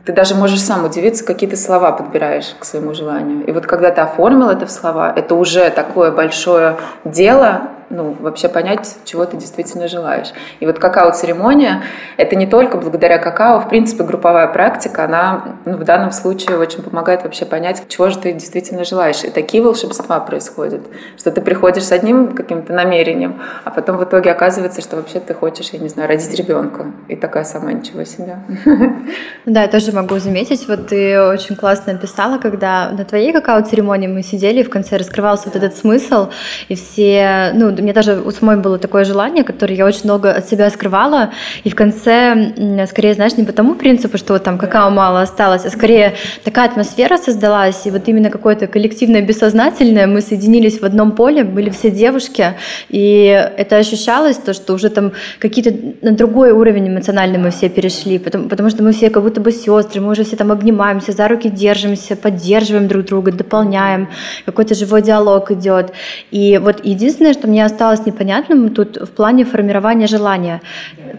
ты 0.04 0.12
даже 0.12 0.34
можешь 0.34 0.60
сам 0.60 0.84
удивиться, 0.84 1.24
какие 1.24 1.48
ты 1.48 1.56
слова 1.56 1.92
подбираешь 1.92 2.54
к 2.58 2.64
своему 2.64 2.92
желанию. 2.94 3.46
И 3.46 3.52
вот 3.52 3.66
когда 3.66 3.90
ты 3.90 4.00
оформил 4.00 4.48
это 4.48 4.66
в 4.66 4.70
слова, 4.70 5.12
это 5.14 5.34
уже 5.34 5.70
такое 5.70 6.10
большое 6.10 6.76
дело, 7.04 7.62
ну, 7.92 8.16
вообще 8.18 8.48
понять, 8.48 8.96
чего 9.04 9.24
ты 9.26 9.36
действительно 9.36 9.86
желаешь. 9.86 10.32
И 10.60 10.66
вот 10.66 10.78
какао-церемония— 10.78 11.82
это 12.16 12.36
не 12.36 12.46
только 12.46 12.78
благодаря 12.78 13.18
какао, 13.18 13.60
в 13.60 13.68
принципе, 13.68 14.02
групповая 14.02 14.48
практика, 14.48 15.04
она 15.04 15.58
ну, 15.66 15.76
в 15.76 15.84
данном 15.84 16.10
случае 16.10 16.58
очень 16.58 16.82
помогает 16.82 17.22
вообще 17.22 17.44
понять, 17.44 17.82
чего 17.88 18.08
же 18.08 18.18
ты 18.18 18.32
действительно 18.32 18.84
желаешь. 18.84 19.22
И 19.24 19.30
такие 19.30 19.62
волшебства 19.62 20.18
происходят, 20.20 20.80
что 21.18 21.30
ты 21.30 21.40
приходишь 21.42 21.84
с 21.84 21.92
одним 21.92 22.34
каким-то 22.34 22.72
намерением, 22.72 23.42
а 23.64 23.70
потом 23.70 23.98
в 23.98 24.04
итоге 24.04 24.32
оказывается, 24.32 24.80
что 24.80 24.96
вообще 24.96 25.20
ты 25.20 25.34
хочешь, 25.34 25.70
я 25.72 25.78
не 25.78 25.88
знаю, 25.88 26.08
родить 26.08 26.34
ребенка. 26.34 26.86
И 27.08 27.16
такая 27.16 27.44
сама 27.44 27.72
ничего 27.72 28.04
себе. 28.04 28.38
Да, 29.44 29.62
я 29.62 29.68
тоже 29.68 29.92
могу 29.92 30.18
заметить, 30.18 30.68
вот 30.68 30.88
ты 30.88 31.20
очень 31.20 31.56
классно 31.56 31.92
описала, 31.92 32.38
когда 32.38 32.90
на 32.90 33.04
твоей 33.04 33.32
какао-церемонии 33.32 34.06
мы 34.06 34.22
сидели, 34.22 34.60
и 34.60 34.62
в 34.62 34.70
конце 34.70 34.96
раскрывался 34.96 35.46
вот 35.46 35.56
этот 35.56 35.76
смысл, 35.76 36.30
и 36.68 36.74
все, 36.76 37.50
ну, 37.54 37.70
мне 37.82 37.92
даже 37.92 38.20
у 38.20 38.30
самой 38.30 38.56
было 38.56 38.78
такое 38.78 39.04
желание, 39.04 39.44
которое 39.44 39.74
я 39.74 39.86
очень 39.86 40.04
много 40.04 40.32
от 40.32 40.48
себя 40.48 40.70
скрывала, 40.70 41.30
и 41.64 41.70
в 41.70 41.74
конце, 41.74 42.86
скорее, 42.88 43.14
знаешь, 43.14 43.36
не 43.36 43.44
по 43.44 43.52
тому 43.52 43.74
принципу, 43.74 44.18
что 44.18 44.32
вот 44.32 44.44
там 44.44 44.58
какао 44.58 44.90
мало 44.90 45.20
осталось, 45.20 45.64
а 45.64 45.70
скорее 45.70 46.14
такая 46.44 46.68
атмосфера 46.68 47.16
создалась, 47.18 47.86
и 47.86 47.90
вот 47.90 48.08
именно 48.08 48.30
какое-то 48.30 48.66
коллективное 48.66 49.22
бессознательное, 49.22 50.06
мы 50.06 50.20
соединились 50.20 50.80
в 50.80 50.84
одном 50.84 51.12
поле, 51.12 51.44
были 51.44 51.70
все 51.70 51.90
девушки, 51.90 52.54
и 52.88 53.50
это 53.56 53.76
ощущалось, 53.76 54.36
то, 54.36 54.54
что 54.54 54.74
уже 54.74 54.88
там 54.88 55.12
какие-то 55.38 55.72
на 56.02 56.12
другой 56.12 56.52
уровень 56.52 56.88
эмоциональный 56.88 57.38
мы 57.38 57.50
все 57.50 57.68
перешли, 57.68 58.18
потому, 58.18 58.48
потому 58.48 58.70
что 58.70 58.82
мы 58.82 58.92
все 58.92 59.10
как 59.10 59.22
будто 59.22 59.40
бы 59.40 59.52
сестры, 59.52 60.00
мы 60.00 60.12
уже 60.12 60.24
все 60.24 60.36
там 60.36 60.52
обнимаемся, 60.52 61.12
за 61.12 61.28
руки 61.28 61.48
держимся, 61.48 62.16
поддерживаем 62.16 62.88
друг 62.88 63.06
друга, 63.06 63.32
дополняем, 63.32 64.08
какой-то 64.46 64.74
живой 64.74 65.02
диалог 65.02 65.50
идет. 65.50 65.92
И 66.30 66.58
вот 66.62 66.84
единственное, 66.84 67.32
что 67.32 67.48
мне 67.48 67.64
осталось 67.72 68.06
непонятным 68.06 68.70
тут 68.70 68.96
в 68.96 69.10
плане 69.10 69.44
формирования 69.44 70.06
желания. 70.06 70.60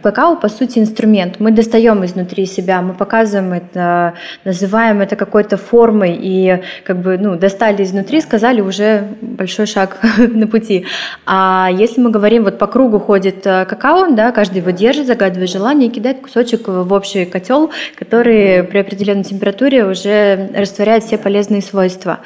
Какао, 0.01 0.35
по 0.35 0.49
сути, 0.49 0.79
инструмент. 0.79 1.39
Мы 1.39 1.51
достаем 1.51 2.05
изнутри 2.05 2.45
себя, 2.45 2.81
мы 2.81 2.93
показываем 2.93 3.53
это, 3.53 4.13
называем 4.45 5.01
это 5.01 5.15
какой-то 5.15 5.57
формой 5.57 6.17
и 6.21 6.61
как 6.83 6.97
бы 6.97 7.17
ну, 7.17 7.35
достали 7.35 7.83
изнутри, 7.83 8.21
сказали 8.21 8.61
уже 8.61 9.07
большой 9.21 9.65
шаг 9.65 9.97
на 10.17 10.47
пути. 10.47 10.85
А 11.25 11.69
если 11.71 12.01
мы 12.01 12.11
говорим, 12.11 12.43
вот 12.43 12.57
по 12.57 12.67
кругу 12.67 12.99
ходит 12.99 13.45
э, 13.45 13.65
какао, 13.65 14.11
да, 14.11 14.31
каждый 14.31 14.59
его 14.59 14.71
держит, 14.71 15.07
загадывает 15.07 15.49
желание 15.49 15.89
и 15.89 15.91
кидает 15.91 16.21
кусочек 16.21 16.67
в 16.67 16.93
общий 16.93 17.25
котел, 17.25 17.71
который 17.97 18.63
при 18.63 18.79
определенной 18.79 19.23
температуре 19.23 19.85
уже 19.85 20.49
растворяет 20.55 21.03
все 21.03 21.17
полезные 21.17 21.61
свойства. 21.61 22.19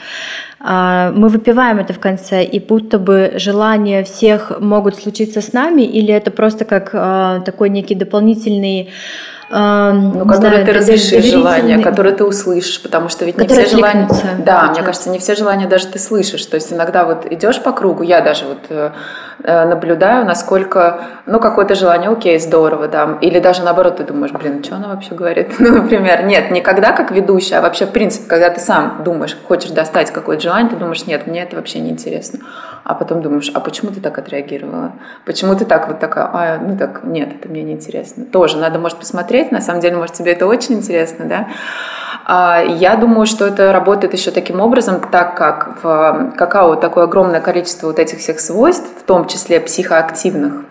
А, 0.59 1.11
мы 1.11 1.29
выпиваем 1.29 1.79
это 1.79 1.93
в 1.93 1.99
конце, 1.99 2.43
и 2.43 2.59
будто 2.59 2.97
бы 2.97 3.33
желания 3.35 4.03
всех 4.03 4.59
могут 4.59 4.95
случиться 4.95 5.41
с 5.41 5.53
нами, 5.53 5.83
или 5.83 6.13
это 6.13 6.31
просто 6.31 6.65
как 6.65 6.91
а, 6.93 7.41
такой 7.41 7.69
некий 7.69 7.95
дополнительный 7.95 8.89
ну, 9.49 10.25
которые 10.25 10.65
ты 10.65 10.73
разрешишь 10.73 11.25
желания, 11.25 11.79
которые 11.79 12.15
ты 12.15 12.25
услышишь, 12.25 12.81
потому 12.81 13.09
что 13.09 13.25
ведь 13.25 13.37
не 13.37 13.47
все 13.47 13.65
желания... 13.65 14.09
Да, 14.39 14.71
мне 14.71 14.83
кажется, 14.83 15.09
не 15.09 15.19
все 15.19 15.35
желания 15.35 15.67
даже 15.67 15.87
ты 15.87 15.99
слышишь. 15.99 16.45
То 16.45 16.55
есть 16.55 16.73
иногда 16.73 17.05
вот 17.05 17.25
идешь 17.31 17.61
по 17.61 17.71
кругу, 17.71 18.03
я 18.03 18.21
даже 18.21 18.45
вот 18.45 18.57
э, 18.69 18.91
э, 19.43 19.65
наблюдаю, 19.65 20.25
насколько, 20.25 21.01
ну, 21.25 21.39
какое-то 21.39 21.75
желание, 21.75 22.09
окей, 22.09 22.39
здорово, 22.39 22.87
да, 22.87 23.17
или 23.21 23.39
даже 23.39 23.63
наоборот 23.63 23.97
ты 23.97 24.03
думаешь, 24.03 24.33
блин, 24.33 24.63
что 24.63 24.75
она 24.75 24.89
вообще 24.89 25.15
говорит, 25.15 25.55
ну, 25.59 25.81
например, 25.81 26.25
нет, 26.25 26.51
никогда 26.51 26.91
как 26.91 27.11
ведущая, 27.11 27.57
а 27.57 27.61
вообще, 27.61 27.85
в 27.85 27.91
принципе, 27.91 28.27
когда 28.27 28.49
ты 28.49 28.59
сам 28.59 29.01
думаешь, 29.05 29.37
хочешь 29.47 29.71
достать 29.71 30.11
какое-то 30.11 30.43
желание, 30.43 30.69
ты 30.69 30.75
думаешь, 30.75 31.05
нет, 31.05 31.25
мне 31.25 31.43
это 31.43 31.55
вообще 31.55 31.79
не 31.79 31.91
интересно, 31.91 32.39
а 32.87 32.93
потом 32.93 33.21
думаешь, 33.21 33.51
а 33.53 33.59
почему 33.59 33.91
ты 33.91 33.99
так 33.99 34.17
отреагировала, 34.17 34.93
почему 35.25 35.55
ты 35.55 35.65
так 35.65 35.89
вот 35.89 35.99
такая, 35.99 36.29
а, 36.31 36.57
ну, 36.57 36.77
так, 36.77 37.03
нет, 37.03 37.33
это 37.35 37.49
мне 37.49 37.61
не 37.61 37.73
интересно, 37.73 38.23
тоже 38.23 38.55
надо, 38.57 38.79
может, 38.79 38.97
посмотреть. 38.97 39.51
На 39.51 39.59
самом 39.59 39.81
деле, 39.81 39.97
может, 39.97 40.15
тебе 40.15 40.31
это 40.31 40.47
очень 40.47 40.75
интересно, 40.75 41.25
да? 41.25 41.47
А, 42.25 42.63
я 42.63 42.95
думаю, 42.95 43.25
что 43.25 43.45
это 43.45 43.73
работает 43.73 44.13
еще 44.13 44.31
таким 44.31 44.61
образом, 44.61 45.01
так 45.01 45.35
как 45.35 45.83
в 45.83 46.31
какао 46.37 46.75
такое 46.75 47.03
огромное 47.03 47.41
количество 47.41 47.87
вот 47.87 47.99
этих 47.99 48.19
всех 48.19 48.39
свойств, 48.39 48.87
в 49.01 49.03
том 49.03 49.27
числе 49.27 49.59
психоактивных. 49.59 50.63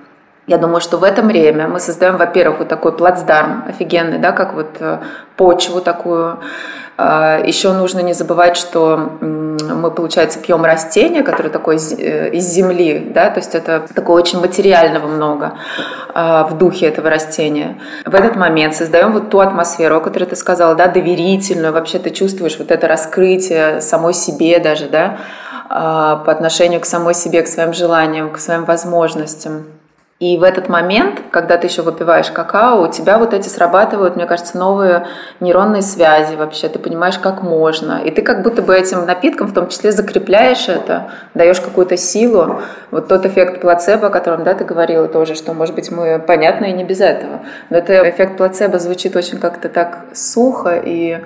Я 0.46 0.58
думаю, 0.58 0.80
что 0.80 0.98
в 0.98 1.02
это 1.02 1.22
время 1.22 1.66
мы 1.66 1.80
создаем, 1.80 2.18
во-первых, 2.18 2.60
вот 2.60 2.68
такой 2.68 2.92
плацдарм 2.92 3.64
офигенный, 3.68 4.18
да, 4.18 4.30
как 4.30 4.54
вот 4.54 4.76
э, 4.78 4.98
почву 5.36 5.80
такую. 5.80 6.38
А, 6.96 7.40
еще 7.44 7.72
нужно 7.72 7.98
не 7.98 8.12
забывать, 8.12 8.56
что 8.56 8.96
мы, 9.20 9.90
получается, 9.90 10.38
пьем 10.38 10.64
растение, 10.64 11.24
которое 11.24 11.48
такое 11.48 11.78
э, 11.78 12.30
из 12.30 12.44
земли, 12.44 13.10
да, 13.12 13.28
то 13.30 13.40
есть 13.40 13.56
это 13.56 13.88
такое 13.92 14.22
очень 14.22 14.40
материального 14.40 15.08
много 15.08 15.54
в 16.14 16.56
духе 16.56 16.86
этого 16.86 17.10
растения. 17.10 17.78
В 18.06 18.14
этот 18.14 18.36
момент 18.36 18.74
создаем 18.74 19.12
вот 19.12 19.28
ту 19.28 19.40
атмосферу, 19.40 19.96
о 19.96 20.00
которой 20.00 20.24
ты 20.24 20.36
сказала, 20.36 20.74
да, 20.74 20.86
доверительную, 20.86 21.74
вообще 21.74 21.98
ты 21.98 22.08
чувствуешь 22.08 22.56
вот 22.58 22.70
это 22.70 22.88
раскрытие 22.88 23.82
самой 23.82 24.14
себе 24.14 24.58
даже, 24.58 24.88
да, 24.88 25.18
по 25.68 26.32
отношению 26.32 26.80
к 26.80 26.86
самой 26.86 27.12
себе, 27.12 27.42
к 27.42 27.48
своим 27.48 27.74
желаниям, 27.74 28.30
к 28.30 28.38
своим 28.38 28.64
возможностям. 28.64 29.75
И 30.18 30.38
в 30.38 30.44
этот 30.44 30.70
момент, 30.70 31.20
когда 31.30 31.58
ты 31.58 31.66
еще 31.66 31.82
выпиваешь 31.82 32.30
какао, 32.30 32.80
у 32.80 32.90
тебя 32.90 33.18
вот 33.18 33.34
эти 33.34 33.48
срабатывают, 33.48 34.16
мне 34.16 34.24
кажется, 34.24 34.56
новые 34.56 35.06
нейронные 35.40 35.82
связи 35.82 36.36
вообще. 36.36 36.70
Ты 36.70 36.78
понимаешь, 36.78 37.18
как 37.18 37.42
можно. 37.42 38.00
И 38.02 38.10
ты 38.10 38.22
как 38.22 38.42
будто 38.42 38.62
бы 38.62 38.74
этим 38.74 39.04
напитком 39.04 39.48
в 39.48 39.52
том 39.52 39.68
числе 39.68 39.92
закрепляешь 39.92 40.70
это, 40.70 41.10
даешь 41.34 41.60
какую-то 41.60 41.98
силу. 41.98 42.62
Вот 42.90 43.08
тот 43.08 43.26
эффект 43.26 43.60
плацебо, 43.60 44.06
о 44.06 44.10
котором 44.10 44.42
да, 44.42 44.54
ты 44.54 44.64
говорила 44.64 45.06
тоже, 45.06 45.34
что, 45.34 45.52
может 45.52 45.74
быть, 45.74 45.90
мы 45.90 46.18
понятны 46.18 46.70
и 46.70 46.72
не 46.72 46.84
без 46.84 47.02
этого. 47.02 47.40
Но 47.68 47.76
это 47.76 48.08
эффект 48.08 48.38
плацебо 48.38 48.78
звучит 48.78 49.16
очень 49.16 49.38
как-то 49.38 49.68
так 49.68 50.06
сухо 50.14 50.80
и 50.82 51.20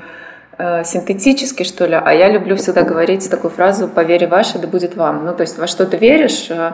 э, 0.59 0.83
синтетически, 0.83 1.62
что 1.62 1.87
ли, 1.87 1.94
а 1.94 2.12
я 2.12 2.29
люблю 2.29 2.57
всегда 2.57 2.83
говорить 2.83 3.31
такую 3.31 3.53
фразу 3.53 3.87
«по 3.87 4.00
вере 4.00 4.26
ваше, 4.26 4.59
да 4.59 4.66
будет 4.66 4.96
вам». 4.96 5.24
Ну, 5.24 5.33
то 5.33 5.42
есть 5.42 5.59
во 5.59 5.68
что 5.68 5.87
ты 5.87 5.96
веришь, 5.96 6.50
э, 6.50 6.72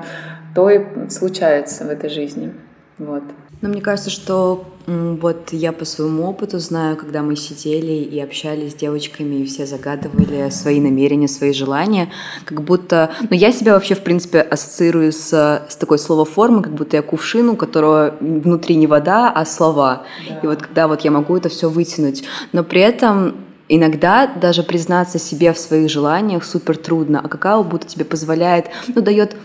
то 0.57 0.71
и 0.71 0.81
случается 1.11 1.85
в 1.85 1.90
этой 1.90 2.09
жизни. 2.09 2.55
Вот. 2.97 3.23
Но 3.61 3.69
мне 3.69 3.83
кажется, 3.83 4.09
что 4.09 4.64
вот 4.87 5.53
я 5.53 5.73
по 5.73 5.85
своему 5.85 6.25
опыту 6.25 6.59
знаю, 6.59 6.97
когда 6.97 7.21
мы 7.21 7.37
сидели 7.37 7.92
и 7.92 8.19
общались 8.21 8.73
с 8.73 8.75
девочками, 8.75 9.35
и 9.37 9.45
все 9.45 9.66
загадывали 9.66 10.49
свои 10.49 10.81
намерения, 10.81 11.29
свои 11.29 11.53
желания, 11.53 12.11
как 12.47 12.62
будто... 12.62 13.11
Ну, 13.29 13.37
я 13.37 13.53
себя 13.53 13.75
вообще, 13.75 13.95
в 13.95 14.01
принципе, 14.03 14.40
ассоциирую 14.40 15.12
с, 15.12 15.31
с 15.69 15.77
такой 15.77 15.99
словоформой, 15.99 16.62
как 16.62 16.73
будто 16.73 16.97
я 16.97 17.03
кувшин, 17.03 17.51
у 17.51 17.57
которого 17.57 18.14
внутри 18.21 18.77
не 18.77 18.87
вода, 18.87 19.31
а 19.31 19.45
слова. 19.45 20.05
Да. 20.27 20.40
И 20.42 20.47
вот 20.47 20.62
когда 20.62 20.88
вот 20.88 21.03
я 21.03 21.11
могу 21.11 21.37
это 21.37 21.51
все 21.51 21.69
вытянуть. 21.69 22.25
Но 22.53 22.64
при 22.64 22.81
этом 22.81 23.35
Иногда 23.69 24.29
даже 24.29 24.62
признаться 24.62 25.19
себе 25.19 25.53
в 25.53 25.59
своих 25.59 25.90
желаниях 25.90 26.45
супер 26.45 26.77
трудно, 26.77 27.21
а 27.23 27.29
какао 27.29 27.64
будто 27.64 27.87
тебе 27.88 28.05
позволяет, 28.05 28.66
ну, 28.87 29.03
дает 29.03 29.37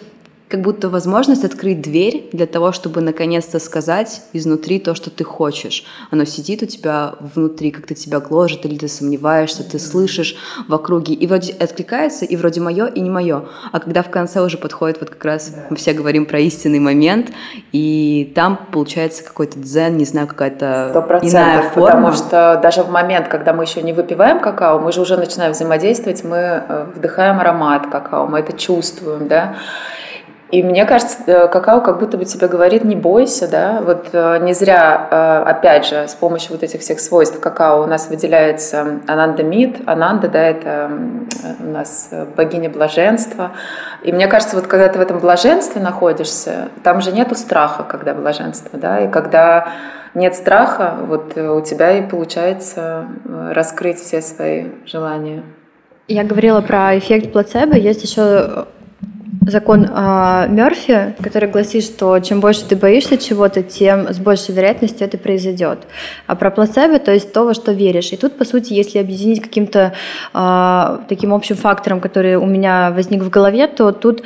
как 0.51 0.61
будто 0.61 0.89
возможность 0.89 1.45
открыть 1.45 1.81
дверь 1.81 2.29
для 2.33 2.45
того, 2.45 2.73
чтобы 2.73 2.99
наконец-то 2.99 3.57
сказать 3.59 4.23
изнутри 4.33 4.79
то, 4.79 4.93
что 4.93 5.09
ты 5.09 5.23
хочешь. 5.23 5.85
Оно 6.11 6.25
сидит 6.25 6.61
у 6.61 6.65
тебя 6.65 7.13
внутри, 7.19 7.71
как-то 7.71 7.95
тебя 7.95 8.19
гложет, 8.19 8.65
или 8.65 8.77
ты 8.77 8.89
сомневаешься, 8.89 9.63
ты 9.63 9.79
слышишь 9.79 10.35
в 10.67 10.73
округе, 10.73 11.13
и 11.13 11.25
вроде 11.25 11.53
откликается, 11.53 12.25
и 12.25 12.35
вроде 12.35 12.59
мое, 12.59 12.87
и 12.87 12.99
не 12.99 13.09
мое. 13.09 13.45
А 13.71 13.79
когда 13.79 14.03
в 14.03 14.09
конце 14.09 14.41
уже 14.41 14.57
подходит 14.57 14.99
вот 14.99 15.09
как 15.09 15.23
раз, 15.23 15.55
мы 15.69 15.77
все 15.77 15.93
говорим 15.93 16.25
про 16.25 16.39
истинный 16.41 16.79
момент, 16.79 17.31
и 17.71 18.33
там 18.35 18.59
получается 18.73 19.23
какой-то 19.23 19.57
дзен, 19.57 19.95
не 19.95 20.05
знаю, 20.05 20.27
какая-то 20.27 21.19
иная 21.21 21.61
форма. 21.69 21.87
потому 21.87 22.11
что 22.11 22.59
даже 22.61 22.83
в 22.83 22.89
момент, 22.89 23.29
когда 23.29 23.53
мы 23.53 23.63
еще 23.63 23.81
не 23.81 23.93
выпиваем 23.93 24.41
какао, 24.41 24.79
мы 24.79 24.91
же 24.91 24.99
уже 24.99 25.15
начинаем 25.15 25.53
взаимодействовать, 25.53 26.25
мы 26.25 26.37
э, 26.37 26.85
вдыхаем 26.93 27.39
аромат 27.39 27.87
какао, 27.89 28.27
мы 28.27 28.39
это 28.39 28.51
чувствуем, 28.51 29.29
да, 29.29 29.55
и 30.51 30.61
мне 30.63 30.85
кажется, 30.85 31.17
э, 31.27 31.47
какао 31.47 31.79
как 31.79 31.99
будто 31.99 32.17
бы 32.17 32.25
тебе 32.25 32.47
говорит, 32.47 32.83
не 32.83 32.95
бойся, 32.95 33.47
да, 33.47 33.81
вот 33.81 34.09
э, 34.11 34.39
не 34.41 34.53
зря, 34.53 35.07
э, 35.09 35.49
опять 35.49 35.85
же, 35.85 36.07
с 36.09 36.13
помощью 36.13 36.51
вот 36.51 36.63
этих 36.63 36.81
всех 36.81 36.99
свойств 36.99 37.39
какао 37.39 37.81
у 37.81 37.87
нас 37.87 38.09
выделяется 38.09 38.99
Ананда 39.07 39.43
Мид, 39.43 39.77
Ананда, 39.85 40.27
да, 40.27 40.41
это 40.41 40.91
у 41.59 41.71
нас 41.71 42.09
богиня 42.35 42.69
блаженства, 42.69 43.51
и 44.03 44.11
мне 44.11 44.27
кажется, 44.27 44.57
вот 44.57 44.67
когда 44.67 44.89
ты 44.89 44.99
в 44.99 45.01
этом 45.01 45.19
блаженстве 45.19 45.81
находишься, 45.81 46.67
там 46.83 46.99
же 46.99 47.13
нету 47.13 47.35
страха, 47.35 47.83
когда 47.83 48.13
блаженство, 48.13 48.77
да, 48.77 48.99
и 48.99 49.07
когда 49.09 49.69
нет 50.13 50.35
страха, 50.35 50.95
вот 51.07 51.37
у 51.37 51.61
тебя 51.61 51.97
и 51.97 52.01
получается 52.01 53.05
раскрыть 53.51 53.99
все 53.99 54.21
свои 54.21 54.65
желания. 54.85 55.43
Я 56.09 56.25
говорила 56.25 56.59
про 56.59 56.97
эффект 56.97 57.31
плацебо, 57.31 57.77
есть 57.77 58.03
еще 58.03 58.65
закон 59.41 59.86
э, 59.86 60.47
Мерфи, 60.49 61.15
который 61.21 61.49
гласит, 61.49 61.84
что 61.84 62.19
чем 62.19 62.39
больше 62.39 62.65
ты 62.65 62.75
боишься 62.75 63.17
чего-то, 63.17 63.63
тем 63.63 64.13
с 64.13 64.19
большей 64.19 64.54
вероятностью 64.54 65.08
это 65.08 65.17
произойдет. 65.17 65.80
А 66.27 66.36
про 66.36 66.51
плацебо, 66.51 66.99
то 66.99 67.12
есть 67.12 67.34
то, 67.34 67.45
во 67.45 67.54
что 67.54 67.71
веришь. 67.71 68.12
И 68.12 68.17
тут, 68.17 68.38
по 68.38 68.45
сути, 68.45 68.73
если 68.73 68.99
объединить 68.99 69.41
каким-то 69.41 69.93
э, 70.34 70.97
таким 71.10 71.34
общим 71.34 71.56
фактором, 71.56 71.99
который 71.99 72.36
у 72.36 72.45
меня 72.45 72.91
возник 72.91 73.23
в 73.23 73.30
голове, 73.30 73.67
то 73.67 73.91
тут 73.91 74.23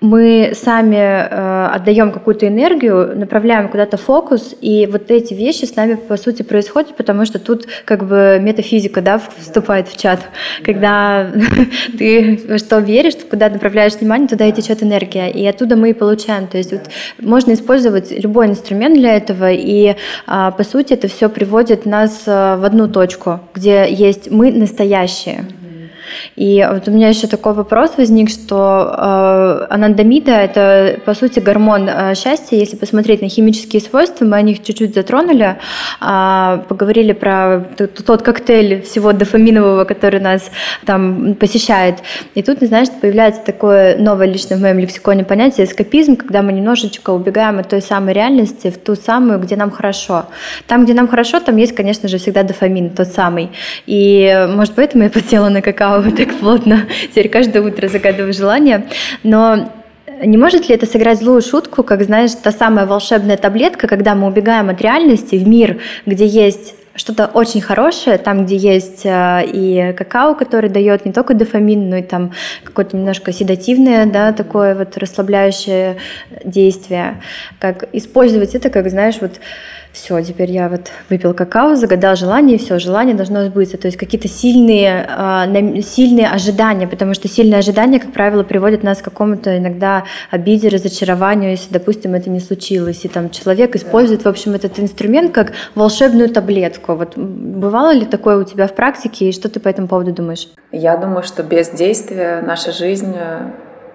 мы 0.00 0.52
сами 0.54 0.96
э, 0.96 1.66
отдаем 1.74 2.12
какую-то 2.12 2.46
энергию, 2.46 3.18
направляем 3.18 3.68
куда-то 3.68 3.96
фокус, 3.96 4.54
и 4.60 4.86
вот 4.90 5.10
эти 5.10 5.34
вещи 5.34 5.64
с 5.64 5.74
нами, 5.74 5.94
по 5.94 6.16
сути, 6.16 6.42
происходят, 6.42 6.96
потому 6.96 7.24
что 7.24 7.38
тут 7.38 7.66
как 7.84 8.06
бы 8.06 8.38
метафизика 8.40 9.00
да, 9.00 9.20
вступает 9.38 9.88
в 9.88 9.96
чат. 9.96 10.20
Когда 10.62 11.30
ты 11.98 12.58
что 12.58 12.78
веришь, 12.78 13.14
куда 13.28 13.48
направляешь 13.48 13.94
внимание, 13.94 14.28
туда 14.28 14.46
и 14.46 14.52
течет 14.52 14.82
энергия, 14.82 15.30
и 15.30 15.44
оттуда 15.46 15.76
мы 15.76 15.90
и 15.90 15.94
получаем. 15.94 16.46
То 16.46 16.58
есть 16.58 16.72
вот 16.72 16.82
можно 17.20 17.52
использовать 17.52 18.10
любой 18.10 18.46
инструмент 18.46 18.94
для 18.96 19.16
этого, 19.16 19.50
и 19.50 19.88
э, 19.88 19.94
по 20.26 20.64
сути 20.64 20.92
это 20.92 21.08
все 21.08 21.28
приводит 21.28 21.86
нас 21.86 22.22
э, 22.26 22.56
в 22.56 22.64
одну 22.64 22.88
точку, 22.88 23.40
где 23.54 23.86
есть 23.90 24.30
мы 24.30 24.52
настоящие. 24.52 25.44
И 26.36 26.66
вот 26.70 26.88
у 26.88 26.90
меня 26.90 27.08
еще 27.08 27.26
такой 27.26 27.52
вопрос 27.52 27.92
возник, 27.96 28.30
что 28.30 28.94
э, 28.96 29.66
анандамида– 29.70 30.30
это, 30.32 31.00
по 31.04 31.14
сути, 31.14 31.40
гормон 31.40 31.88
э, 31.88 32.14
счастья. 32.14 32.56
Если 32.56 32.76
посмотреть 32.76 33.22
на 33.22 33.28
химические 33.28 33.82
свойства, 33.82 34.24
мы 34.24 34.36
о 34.36 34.42
них 34.42 34.62
чуть-чуть 34.62 34.94
затронули, 34.94 35.56
э, 36.00 36.58
поговорили 36.68 37.12
про 37.12 37.64
тот, 38.06 38.22
коктейль 38.22 38.82
всего 38.82 39.12
дофаминового, 39.12 39.84
который 39.84 40.20
нас 40.20 40.50
там 40.84 41.34
посещает. 41.34 41.96
И 42.34 42.42
тут, 42.42 42.58
знаешь, 42.60 42.88
появляется 43.00 43.42
такое 43.44 43.96
новое 43.98 44.26
лично 44.26 44.56
в 44.56 44.60
моем 44.60 44.78
лексиконе 44.78 45.24
понятие 45.24 45.66
эскапизм, 45.66 46.16
когда 46.16 46.42
мы 46.42 46.52
немножечко 46.52 47.10
убегаем 47.10 47.58
от 47.58 47.68
той 47.68 47.82
самой 47.82 48.14
реальности 48.14 48.70
в 48.70 48.78
ту 48.78 48.94
самую, 48.96 49.38
где 49.38 49.56
нам 49.56 49.70
хорошо. 49.70 50.26
Там, 50.66 50.84
где 50.84 50.94
нам 50.94 51.08
хорошо, 51.08 51.40
там 51.40 51.56
есть, 51.56 51.74
конечно 51.74 52.08
же, 52.08 52.18
всегда 52.18 52.42
дофамин, 52.42 52.90
тот 52.90 53.08
самый. 53.08 53.50
И, 53.86 54.46
может, 54.54 54.74
поэтому 54.74 55.04
я 55.04 55.10
подсела 55.10 55.48
на 55.48 55.62
какао 55.62 56.00
так 56.10 56.34
плотно. 56.34 56.86
Теперь 57.10 57.28
каждое 57.28 57.62
утро 57.62 57.88
загадываю 57.88 58.32
желание. 58.32 58.86
Но 59.22 59.70
не 60.24 60.36
может 60.36 60.68
ли 60.68 60.74
это 60.74 60.86
сыграть 60.86 61.18
злую 61.18 61.42
шутку, 61.42 61.82
как, 61.82 62.02
знаешь, 62.02 62.32
та 62.42 62.50
самая 62.52 62.86
волшебная 62.86 63.36
таблетка, 63.36 63.86
когда 63.86 64.14
мы 64.14 64.26
убегаем 64.26 64.68
от 64.68 64.80
реальности 64.80 65.36
в 65.36 65.46
мир, 65.46 65.80
где 66.06 66.26
есть 66.26 66.74
что-то 66.98 67.26
очень 67.26 67.60
хорошее, 67.60 68.18
там, 68.18 68.44
где 68.44 68.56
есть 68.56 69.02
э, 69.04 69.42
и 69.46 69.94
какао, 69.96 70.34
который 70.34 70.68
дает 70.68 71.04
не 71.04 71.12
только 71.12 71.34
дофамин, 71.34 71.88
но 71.88 71.96
и 71.98 72.02
там 72.02 72.32
какое-то 72.64 72.96
немножко 72.96 73.32
седативное, 73.32 74.04
да, 74.06 74.32
такое 74.32 74.74
вот 74.74 74.96
расслабляющее 74.98 75.98
действие. 76.44 77.22
Как 77.60 77.88
использовать 77.92 78.56
это, 78.56 78.68
как, 78.68 78.90
знаешь, 78.90 79.18
вот 79.20 79.32
все, 79.98 80.22
теперь 80.22 80.50
я 80.50 80.68
вот 80.68 80.90
выпил 81.10 81.34
какао, 81.34 81.74
загадал 81.74 82.16
желание, 82.16 82.56
и 82.56 82.58
все, 82.58 82.78
желание 82.78 83.14
должно 83.14 83.44
сбыться. 83.44 83.76
То 83.76 83.86
есть 83.86 83.98
какие-то 83.98 84.28
сильные, 84.28 85.08
э, 85.08 85.82
сильные 85.82 86.28
ожидания, 86.28 86.86
потому 86.86 87.14
что 87.14 87.28
сильные 87.28 87.58
ожидания, 87.58 87.98
как 87.98 88.12
правило, 88.12 88.44
приводят 88.44 88.82
нас 88.82 88.98
к 88.98 89.04
какому-то 89.04 89.58
иногда 89.58 90.04
обиде, 90.30 90.68
разочарованию, 90.68 91.50
если, 91.50 91.72
допустим, 91.72 92.14
это 92.14 92.30
не 92.30 92.40
случилось. 92.40 93.04
И 93.04 93.08
там 93.08 93.30
человек 93.30 93.74
использует, 93.76 94.24
в 94.24 94.28
общем, 94.28 94.54
этот 94.54 94.78
инструмент 94.78 95.32
как 95.32 95.52
волшебную 95.74 96.28
таблетку. 96.28 96.94
Вот 96.94 97.16
бывало 97.16 97.92
ли 97.92 98.06
такое 98.06 98.38
у 98.38 98.44
тебя 98.44 98.66
в 98.68 98.74
практике, 98.74 99.28
и 99.28 99.32
что 99.32 99.48
ты 99.48 99.60
по 99.60 99.68
этому 99.68 99.88
поводу 99.88 100.12
думаешь? 100.12 100.48
Я 100.72 100.96
думаю, 100.96 101.22
что 101.22 101.42
без 101.42 101.70
действия 101.70 102.42
наша 102.46 102.72
жизнь 102.72 103.14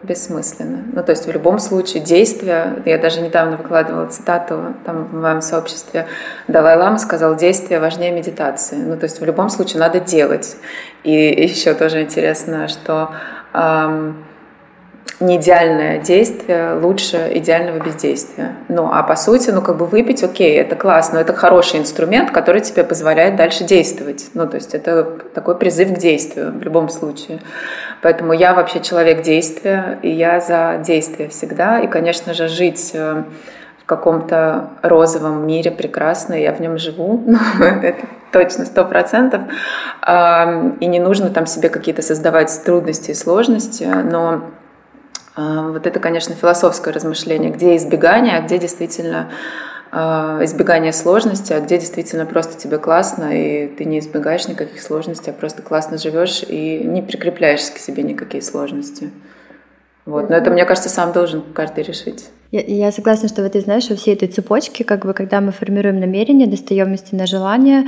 бессмысленно. 0.04 0.84
Ну, 0.92 1.04
то 1.04 1.12
есть 1.12 1.26
в 1.26 1.32
любом 1.32 1.60
случае 1.60 2.04
действие, 2.04 2.82
я 2.86 2.98
даже 2.98 3.22
недавно 3.22 3.58
выкладывала 3.58 4.08
цитату 4.08 4.74
там 4.86 5.06
в 5.06 5.14
моем 5.14 5.42
сообществе, 5.42 6.08
Далай-Лама 6.48 6.98
сказал, 6.98 7.36
действие 7.36 7.80
важнее 7.80 8.12
медитации. 8.12 8.76
Ну, 8.76 8.98
то 8.98 9.06
есть 9.06 9.20
в 9.20 9.26
любом 9.26 9.50
случае 9.50 9.80
надо 9.80 10.00
делать. 10.00 10.58
И 11.04 11.12
еще 11.44 11.74
тоже 11.74 12.02
интересно, 12.02 12.68
что 12.68 13.12
эм, 13.54 14.24
не 15.24 15.38
идеальное 15.38 16.00
действие 16.00 16.74
лучше 16.74 17.32
идеального 17.36 17.80
бездействия. 17.80 18.56
Ну, 18.68 18.90
а 18.92 19.04
по 19.04 19.16
сути, 19.16 19.50
ну, 19.50 19.62
как 19.62 19.78
бы 19.78 19.86
выпить, 19.86 20.24
окей, 20.24 20.56
это 20.58 20.76
классно, 20.76 21.16
но 21.16 21.22
это 21.22 21.34
хороший 21.34 21.80
инструмент, 21.80 22.32
который 22.32 22.62
тебе 22.62 22.84
позволяет 22.84 23.36
дальше 23.36 23.64
действовать. 23.64 24.30
Ну, 24.34 24.48
то 24.48 24.56
есть 24.56 24.76
это 24.76 25.04
такой 25.34 25.58
призыв 25.58 25.94
к 25.94 25.98
действию 25.98 26.52
в 26.52 26.62
любом 26.62 26.90
случае. 26.90 27.40
Поэтому 28.02 28.34
я 28.34 28.54
вообще 28.54 28.82
человек 28.82 29.22
действия, 29.22 30.00
и 30.02 30.10
я 30.10 30.40
за 30.40 30.82
действие 30.86 31.30
всегда. 31.30 31.80
И, 31.80 31.88
конечно 31.88 32.34
же, 32.34 32.48
жить 32.48 32.92
э, 32.94 33.24
в 33.82 33.86
каком-то 33.86 34.70
розовом 34.82 35.48
мире 35.48 35.72
прекрасно, 35.72 36.34
я 36.34 36.54
в 36.54 36.60
нем 36.60 36.78
живу, 36.78 37.24
это 37.60 38.06
точно, 38.32 38.66
сто 38.66 38.84
процентов. 38.86 39.42
И 40.06 40.86
не 40.86 41.00
нужно 41.00 41.30
там 41.30 41.46
себе 41.46 41.70
какие-то 41.70 42.02
создавать 42.02 42.64
трудности 42.66 43.12
и 43.12 43.14
сложности, 43.14 43.84
но 43.84 44.52
вот 45.36 45.88
это, 45.88 46.00
конечно, 46.00 46.36
философское 46.36 46.92
размышление, 46.92 47.52
где 47.52 47.76
избегание, 47.76 48.38
а 48.38 48.42
где 48.42 48.60
действительно 48.60 49.32
а, 49.92 50.40
избегание 50.44 50.94
сложности, 50.94 51.54
а 51.54 51.60
где 51.60 51.78
действительно 51.78 52.26
просто 52.26 52.58
тебе 52.58 52.78
классно, 52.78 53.30
и 53.32 53.68
ты 53.68 53.86
не 53.86 54.00
избегаешь 54.00 54.48
никаких 54.48 54.82
сложностей, 54.82 55.32
а 55.32 55.36
просто 55.36 55.62
классно 55.62 55.98
живешь 55.98 56.44
и 56.48 56.84
не 56.84 57.02
прикрепляешь 57.02 57.70
к 57.72 57.78
себе 57.78 58.04
никакие 58.04 58.42
сложности. 58.42 59.12
Вот. 60.06 60.30
Но 60.30 60.36
это, 60.36 60.52
мне 60.52 60.66
кажется, 60.66 60.90
сам 60.90 61.12
должен 61.14 61.44
каждый 61.54 61.84
решить. 61.84 62.30
Я, 62.54 62.62
я 62.68 62.92
согласна, 62.92 63.30
что 63.30 63.42
вот 63.42 63.54
ты 63.54 63.62
знаешь, 63.62 63.90
во 63.90 63.96
всей 63.96 64.14
этой 64.14 64.28
цепочке, 64.28 64.84
как 64.84 65.08
бы, 65.08 65.16
когда 65.16 65.42
мы 65.42 65.52
формируем 65.52 66.00
намерение, 66.00 66.46
достаем 66.46 66.94
истинное 66.94 67.26
желание, 67.26 67.84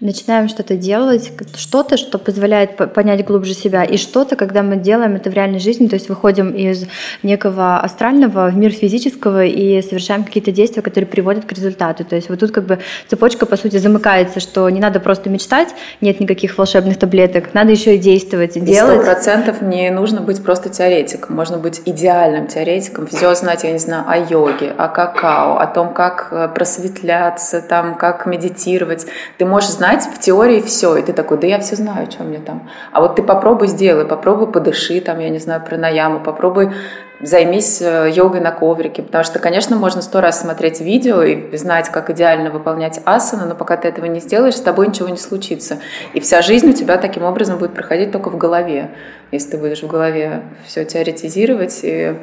начинаем 0.00 0.48
что-то 0.48 0.76
делать, 0.76 1.30
что-то, 1.56 1.96
что 1.96 2.18
позволяет 2.18 2.76
понять 2.94 3.24
глубже 3.24 3.54
себя, 3.54 3.84
и 3.84 3.96
что-то, 3.96 4.36
когда 4.36 4.62
мы 4.62 4.76
делаем 4.76 5.16
это 5.16 5.30
в 5.30 5.34
реальной 5.34 5.58
жизни, 5.58 5.88
то 5.88 5.94
есть 5.94 6.08
выходим 6.08 6.50
из 6.50 6.86
некого 7.22 7.78
астрального 7.80 8.50
в 8.50 8.56
мир 8.56 8.72
физического 8.72 9.44
и 9.44 9.82
совершаем 9.82 10.24
какие-то 10.24 10.52
действия, 10.52 10.82
которые 10.82 11.06
приводят 11.06 11.44
к 11.44 11.52
результату. 11.52 12.04
То 12.04 12.16
есть 12.16 12.30
вот 12.30 12.40
тут 12.40 12.50
как 12.50 12.64
бы 12.64 12.78
цепочка, 13.08 13.46
по 13.46 13.56
сути, 13.56 13.76
замыкается, 13.76 14.40
что 14.40 14.68
не 14.70 14.80
надо 14.80 15.00
просто 15.00 15.28
мечтать, 15.28 15.68
нет 16.00 16.20
никаких 16.20 16.56
волшебных 16.56 16.98
таблеток, 16.98 17.52
надо 17.52 17.72
еще 17.72 17.96
и 17.96 17.98
действовать, 17.98 18.56
и 18.56 18.60
делать. 18.60 19.02
Сто 19.02 19.04
процентов 19.04 19.60
не 19.60 19.90
нужно 19.90 20.22
быть 20.22 20.42
просто 20.42 20.70
теоретиком, 20.70 21.36
можно 21.36 21.58
быть 21.58 21.82
идеальным 21.84 22.46
теоретиком, 22.46 23.06
все 23.06 23.34
знать, 23.34 23.64
я 23.64 23.72
не 23.72 23.78
знаю, 23.78 24.09
о 24.10 24.16
йоге, 24.16 24.74
о 24.76 24.88
какао, 24.88 25.58
о 25.58 25.66
том, 25.66 25.92
как 25.92 26.28
э, 26.30 26.48
просветляться, 26.48 27.62
там, 27.62 27.94
как 27.94 28.26
медитировать. 28.26 29.06
Ты 29.38 29.44
можешь 29.44 29.70
знать 29.70 30.04
в 30.04 30.18
теории 30.18 30.60
все, 30.60 30.96
и 30.96 31.02
ты 31.02 31.12
такой, 31.12 31.38
да 31.38 31.46
я 31.46 31.58
все 31.60 31.76
знаю, 31.76 32.10
что 32.10 32.24
мне 32.24 32.38
там. 32.38 32.68
А 32.92 33.00
вот 33.00 33.16
ты 33.16 33.22
попробуй 33.22 33.68
сделай, 33.68 34.04
попробуй 34.04 34.50
подыши, 34.50 35.00
там, 35.00 35.20
я 35.20 35.28
не 35.28 35.38
знаю, 35.38 35.62
про 35.62 35.76
наяму, 35.76 36.20
попробуй 36.20 36.72
займись 37.22 37.82
э, 37.82 38.10
йогой 38.10 38.40
на 38.40 38.50
коврике, 38.50 39.02
потому 39.02 39.24
что, 39.24 39.38
конечно, 39.38 39.76
можно 39.76 40.02
сто 40.02 40.20
раз 40.20 40.40
смотреть 40.40 40.80
видео 40.80 41.22
и 41.22 41.56
знать, 41.56 41.88
как 41.90 42.10
идеально 42.10 42.50
выполнять 42.50 43.00
асаны, 43.04 43.46
но 43.46 43.54
пока 43.54 43.76
ты 43.76 43.88
этого 43.88 44.06
не 44.06 44.20
сделаешь, 44.20 44.56
с 44.56 44.60
тобой 44.60 44.88
ничего 44.88 45.08
не 45.08 45.18
случится. 45.18 45.78
И 46.14 46.20
вся 46.20 46.42
жизнь 46.42 46.68
у 46.70 46.72
тебя 46.72 46.96
таким 46.96 47.24
образом 47.24 47.58
будет 47.58 47.74
проходить 47.74 48.12
только 48.12 48.30
в 48.30 48.38
голове, 48.38 48.90
если 49.32 49.52
ты 49.52 49.58
будешь 49.58 49.82
в 49.82 49.86
голове 49.86 50.42
все 50.66 50.84
теоретизировать 50.84 51.80
и 51.82 52.16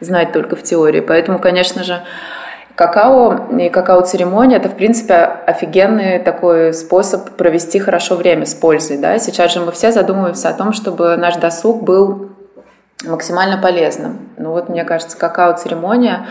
знать 0.00 0.32
только 0.32 0.56
в 0.56 0.62
теории. 0.62 1.00
Поэтому, 1.00 1.38
конечно 1.38 1.82
же, 1.82 2.02
Какао 2.76 3.56
и 3.56 3.68
какао-церемония– 3.68 4.56
это, 4.56 4.68
в 4.68 4.74
принципе, 4.74 5.14
офигенный 5.14 6.18
такой 6.18 6.74
способ 6.74 7.30
провести 7.36 7.78
хорошо 7.78 8.16
время 8.16 8.46
с 8.46 8.54
пользой. 8.54 8.98
Да? 8.98 9.16
Сейчас 9.20 9.54
же 9.54 9.60
мы 9.60 9.70
все 9.70 9.92
задумываемся 9.92 10.48
о 10.48 10.54
том, 10.54 10.72
чтобы 10.72 11.16
наш 11.16 11.36
досуг 11.36 11.84
был 11.84 12.30
максимально 13.04 13.58
полезным. 13.58 14.30
Ну 14.36 14.50
вот, 14.50 14.68
мне 14.68 14.84
кажется, 14.84 15.16
какао-церемония 15.16 16.26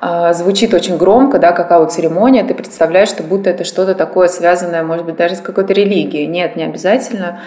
э, 0.00 0.32
звучит 0.34 0.74
очень 0.74 0.96
громко, 0.96 1.38
да, 1.38 1.52
какао-церемония, 1.52 2.44
ты 2.44 2.54
представляешь, 2.54 3.08
что 3.08 3.22
будто 3.22 3.50
это 3.50 3.64
что-то 3.64 3.94
такое 3.94 4.28
связанное, 4.28 4.82
может 4.82 5.06
быть, 5.06 5.16
даже 5.16 5.36
с 5.36 5.40
какой-то 5.40 5.72
религией. 5.72 6.26
Нет, 6.26 6.56
не 6.56 6.64
обязательно. 6.64 7.40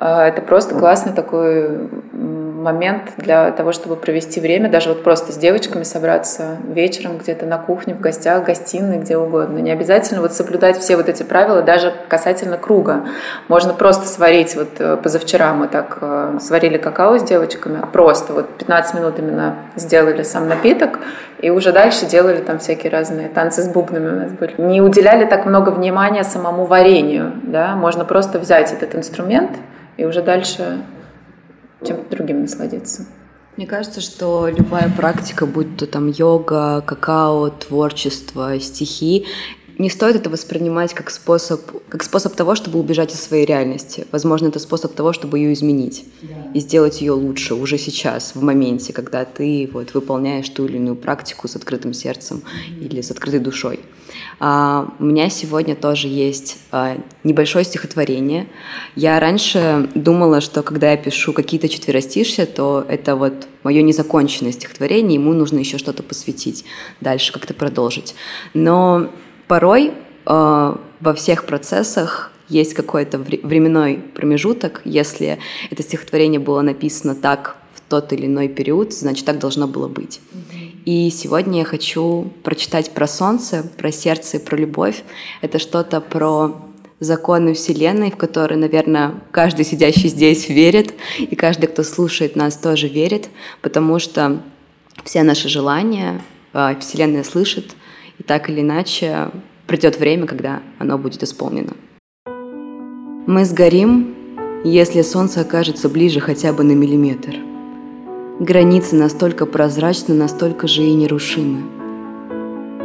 Э, 0.00 0.22
это 0.22 0.42
просто 0.42 0.74
классный 0.74 1.12
такой 1.12 1.88
момент 2.66 3.12
для 3.16 3.52
того, 3.52 3.70
чтобы 3.70 3.94
провести 3.94 4.40
время, 4.40 4.68
даже 4.68 4.88
вот 4.88 5.04
просто 5.04 5.32
с 5.32 5.36
девочками 5.36 5.84
собраться 5.84 6.56
вечером 6.64 7.18
где-то 7.18 7.46
на 7.46 7.58
кухне, 7.58 7.94
в 7.94 8.00
гостях, 8.00 8.42
в 8.42 8.44
гостиной, 8.44 8.98
где 8.98 9.16
угодно. 9.16 9.58
Не 9.58 9.70
обязательно 9.70 10.20
вот 10.20 10.32
соблюдать 10.32 10.76
все 10.78 10.96
вот 10.96 11.08
эти 11.08 11.22
правила, 11.22 11.62
даже 11.62 11.94
касательно 12.08 12.58
круга. 12.58 13.04
Можно 13.46 13.72
просто 13.72 14.08
сварить, 14.08 14.56
вот 14.56 14.80
э, 14.80 14.96
позавчера 14.96 15.54
мы 15.54 15.68
так 15.68 15.98
э, 16.00 16.38
сварили 16.40 16.76
какао 16.76 17.18
с 17.18 17.22
девочками, 17.22 17.80
просто 17.92 18.32
вот 18.32 18.58
15 18.58 18.94
минут 18.94 19.18
именно 19.20 19.54
сделали 19.76 20.24
сам 20.24 20.48
напиток, 20.48 20.98
и 21.40 21.50
уже 21.50 21.72
дальше 21.72 22.06
делали 22.06 22.40
там 22.40 22.58
всякие 22.58 22.90
разные 22.90 23.28
танцы 23.28 23.62
с 23.62 23.68
бубнами 23.68 24.08
у 24.08 24.16
нас 24.16 24.32
были. 24.32 24.54
Не 24.58 24.80
уделяли 24.80 25.24
так 25.24 25.46
много 25.46 25.70
внимания 25.70 26.24
самому 26.24 26.64
варенью, 26.64 27.32
да, 27.44 27.76
можно 27.76 28.04
просто 28.04 28.40
взять 28.40 28.72
этот 28.72 28.96
инструмент 28.96 29.52
и 29.96 30.04
уже 30.04 30.22
дальше 30.22 30.78
чем-то 31.84 32.10
другим 32.10 32.42
насладиться. 32.42 33.06
Мне 33.56 33.66
кажется, 33.66 34.00
что 34.02 34.48
любая 34.48 34.92
практика, 34.94 35.46
будь 35.46 35.76
то 35.78 35.86
там 35.86 36.08
йога, 36.08 36.82
какао, 36.82 37.48
творчество, 37.48 38.60
стихи, 38.60 39.26
не 39.78 39.90
стоит 39.90 40.16
это 40.16 40.30
воспринимать 40.30 40.94
как 40.94 41.10
способ, 41.10 41.60
как 41.88 42.02
способ 42.02 42.34
того, 42.34 42.54
чтобы 42.54 42.78
убежать 42.78 43.14
из 43.14 43.20
своей 43.20 43.44
реальности. 43.44 44.06
Возможно, 44.10 44.48
это 44.48 44.58
способ 44.58 44.94
того, 44.94 45.12
чтобы 45.12 45.38
ее 45.38 45.52
изменить 45.52 46.06
да. 46.22 46.50
и 46.54 46.60
сделать 46.60 47.00
ее 47.00 47.12
лучше 47.12 47.54
уже 47.54 47.76
сейчас, 47.76 48.34
в 48.34 48.42
моменте, 48.42 48.92
когда 48.92 49.24
ты 49.24 49.68
вот 49.72 49.92
выполняешь 49.94 50.48
ту 50.48 50.66
или 50.66 50.76
иную 50.76 50.96
практику 50.96 51.46
с 51.48 51.56
открытым 51.56 51.92
сердцем 51.92 52.38
mm-hmm. 52.38 52.84
или 52.84 53.00
с 53.00 53.10
открытой 53.10 53.40
душой. 53.40 53.80
А, 54.38 54.92
у 54.98 55.04
меня 55.04 55.30
сегодня 55.30 55.74
тоже 55.74 56.08
есть 56.08 56.58
а, 56.70 56.98
небольшое 57.24 57.64
стихотворение. 57.64 58.46
Я 58.94 59.18
раньше 59.20 59.88
думала, 59.94 60.40
что 60.40 60.62
когда 60.62 60.90
я 60.90 60.96
пишу 60.96 61.32
какие-то 61.32 61.68
четверостишья, 61.68 62.46
то 62.46 62.84
это 62.88 63.16
вот 63.16 63.48
мое 63.62 63.82
незаконченное 63.82 64.52
стихотворение, 64.52 65.14
ему 65.14 65.32
нужно 65.32 65.58
еще 65.58 65.78
что-то 65.78 66.02
посвятить, 66.02 66.64
дальше 67.00 67.32
как-то 67.32 67.54
продолжить. 67.54 68.14
Но 68.54 69.10
порой 69.48 69.92
а, 70.24 70.80
во 71.00 71.14
всех 71.14 71.46
процессах 71.46 72.32
есть 72.48 72.74
какой-то 72.74 73.18
временной 73.18 73.98
промежуток. 74.14 74.82
Если 74.84 75.38
это 75.70 75.82
стихотворение 75.82 76.40
было 76.40 76.60
написано 76.60 77.14
так 77.14 77.56
в 77.74 77.80
тот 77.88 78.12
или 78.12 78.26
иной 78.26 78.48
период, 78.48 78.92
значит, 78.92 79.24
так 79.24 79.38
должно 79.38 79.66
было 79.66 79.88
быть. 79.88 80.20
И 80.86 81.10
сегодня 81.10 81.58
я 81.58 81.64
хочу 81.64 82.28
прочитать 82.44 82.92
про 82.92 83.08
солнце, 83.08 83.68
про 83.76 83.90
сердце 83.90 84.36
и 84.36 84.40
про 84.40 84.56
любовь. 84.56 85.02
Это 85.40 85.58
что-то 85.58 86.00
про 86.00 86.54
законы 87.00 87.54
Вселенной, 87.54 88.12
в 88.12 88.16
которые, 88.16 88.56
наверное, 88.56 89.14
каждый 89.32 89.64
сидящий 89.64 90.08
здесь 90.08 90.48
верит, 90.48 90.94
и 91.18 91.34
каждый, 91.34 91.66
кто 91.66 91.82
слушает 91.82 92.36
нас, 92.36 92.56
тоже 92.56 92.86
верит, 92.86 93.28
потому 93.62 93.98
что 93.98 94.40
все 95.02 95.24
наши 95.24 95.48
желания 95.48 96.22
а, 96.52 96.76
Вселенная 96.78 97.24
слышит, 97.24 97.74
и 98.20 98.22
так 98.22 98.48
или 98.48 98.60
иначе 98.60 99.30
придет 99.66 99.98
время, 99.98 100.28
когда 100.28 100.62
оно 100.78 100.98
будет 100.98 101.24
исполнено. 101.24 101.72
Мы 103.26 103.44
сгорим, 103.44 104.14
если 104.64 105.02
солнце 105.02 105.40
окажется 105.40 105.88
ближе 105.88 106.20
хотя 106.20 106.52
бы 106.52 106.62
на 106.62 106.72
миллиметр– 106.72 107.34
Границы 108.38 108.96
настолько 108.96 109.46
прозрачны, 109.46 110.14
настолько 110.14 110.68
же 110.68 110.82
и 110.82 110.92
нерушимы. 110.92 111.62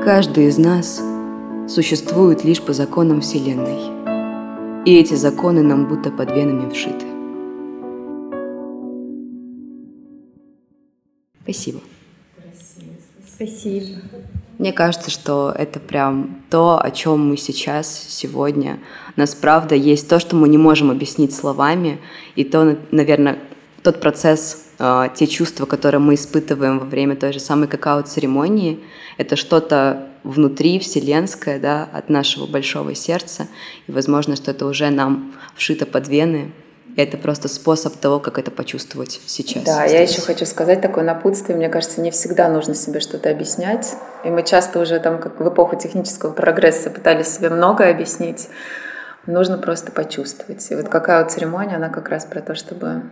Каждый 0.01 0.45
из 0.45 0.57
нас 0.57 1.01
существует 1.67 2.45
лишь 2.45 2.61
по 2.61 2.71
законам 2.71 3.19
Вселенной. 3.19 4.85
И 4.85 4.95
эти 4.95 5.15
законы 5.15 5.61
нам 5.61 5.89
будто 5.89 6.09
под 6.09 6.31
венами 6.31 6.69
вшиты. 6.69 7.05
Спасибо. 11.43 11.81
Спасибо. 13.35 13.99
Мне 14.57 14.71
кажется, 14.71 15.11
что 15.11 15.53
это 15.53 15.81
прям 15.81 16.43
то, 16.49 16.79
о 16.81 16.91
чем 16.91 17.27
мы 17.27 17.35
сейчас, 17.35 18.05
сегодня. 18.07 18.79
У 19.17 19.19
нас 19.19 19.35
правда 19.35 19.75
есть 19.75 20.07
то, 20.07 20.21
что 20.21 20.37
мы 20.37 20.47
не 20.47 20.57
можем 20.57 20.91
объяснить 20.91 21.35
словами, 21.35 21.99
и 22.37 22.45
то, 22.45 22.77
наверное, 22.91 23.39
тот 23.83 23.99
процесс 23.99 24.70
а, 24.83 25.09
те 25.09 25.27
чувства, 25.27 25.67
которые 25.67 26.01
мы 26.01 26.15
испытываем 26.15 26.79
во 26.79 26.87
время 26.87 27.15
той 27.15 27.33
же 27.33 27.39
самой 27.39 27.67
какао-церемонии, 27.67 28.79
это 29.19 29.35
что-то 29.35 30.07
внутри, 30.23 30.79
вселенское, 30.79 31.59
да, 31.59 31.87
от 31.93 32.09
нашего 32.09 32.47
большого 32.47 32.95
сердца, 32.95 33.47
и 33.85 33.91
возможно, 33.91 34.35
что 34.35 34.49
это 34.49 34.65
уже 34.65 34.89
нам 34.89 35.35
вшито 35.55 35.85
под 35.85 36.07
вены, 36.07 36.51
это 36.97 37.17
просто 37.17 37.47
способ 37.47 37.95
того, 37.97 38.19
как 38.19 38.39
это 38.39 38.49
почувствовать 38.49 39.21
сейчас. 39.27 39.65
Да, 39.65 39.87
здесь. 39.87 39.91
я 39.91 40.01
еще 40.01 40.21
хочу 40.21 40.47
сказать 40.47 40.81
такое 40.81 41.03
напутствие. 41.03 41.55
Мне 41.55 41.69
кажется, 41.69 42.01
не 42.01 42.09
всегда 42.09 42.49
нужно 42.49 42.73
себе 42.73 43.01
что-то 43.01 43.29
объяснять. 43.29 43.93
И 44.25 44.29
мы 44.29 44.41
часто 44.43 44.79
уже 44.79 44.99
там, 44.99 45.19
как 45.19 45.39
в 45.39 45.47
эпоху 45.47 45.75
технического 45.75 46.31
прогресса, 46.31 46.89
пытались 46.89 47.27
себе 47.27 47.49
многое 47.49 47.91
объяснить. 47.91 48.49
Нужно 49.27 49.59
просто 49.59 49.91
почувствовать. 49.91 50.69
И 50.71 50.75
вот 50.75 50.89
какая 50.89 51.21
вот 51.21 51.31
церемония, 51.31 51.75
она 51.75 51.89
как 51.89 52.09
раз 52.09 52.25
про 52.25 52.41
то, 52.41 52.55
чтобы 52.55 53.03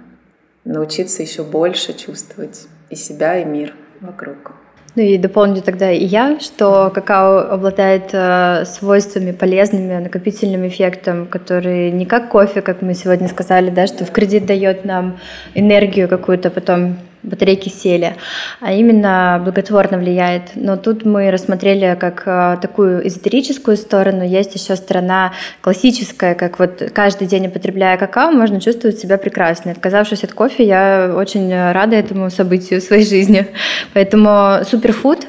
научиться 0.66 1.22
еще 1.22 1.44
больше 1.44 1.94
чувствовать 1.94 2.68
и 2.90 2.96
себя, 2.96 3.40
и 3.40 3.46
мир 3.46 3.74
вокруг. 4.02 4.54
Ну 4.96 5.04
и 5.04 5.18
дополню 5.18 5.62
тогда 5.62 5.92
и 5.92 6.04
я, 6.04 6.40
что 6.40 6.92
какао 6.94 7.52
обладает 7.52 8.10
э, 8.12 8.66
свойствами 8.66 9.32
полезными, 9.32 9.98
накопительным 9.98 10.68
эффектом, 10.68 11.28
который 11.28 11.92
не 11.92 12.06
как 12.06 12.30
кофе, 12.30 12.62
как 12.62 12.82
мы 12.82 12.96
сегодня 12.96 13.28
сказали, 13.28 13.70
да, 13.70 13.88
что 13.88 14.04
в 14.04 14.12
кредит 14.12 14.46
дает 14.46 14.86
нам 14.86 15.20
энергию 15.54 16.10
какую-то, 16.10 16.50
потом 16.50 16.98
батарейки 17.24 17.70
сели, 17.70 18.16
а 18.60 18.72
именно 18.74 19.42
благотворно 19.44 19.98
влияет. 19.98 20.52
Но 20.56 20.78
тут 20.78 21.06
мы 21.06 21.32
рассмотрели 21.32 21.98
как 22.00 22.24
э, 22.26 22.58
такую 22.62 23.08
эзотерическую 23.08 23.78
сторону, 23.78 24.24
есть 24.24 24.56
еще 24.56 24.76
сторона 24.76 25.34
классическая, 25.62 26.36
как 26.36 26.60
вот 26.60 26.84
каждый 26.94 27.28
день 27.28 27.48
употребляя 27.48 27.98
какао, 27.98 28.32
можно 28.32 28.62
чувствовать 28.62 29.00
себя 29.00 29.18
прекрасно. 29.18 29.72
Отказавшись 29.72 30.24
от 30.24 30.34
кофе, 30.34 30.66
я 30.66 31.14
очень 31.16 31.54
рада 31.72 31.96
этому 31.96 32.30
событию 32.30 32.82
в 32.82 32.84
своей 32.84 33.06
жизни. 33.06 33.48
Поэтому 33.94 34.64
суперфуд 34.70 35.28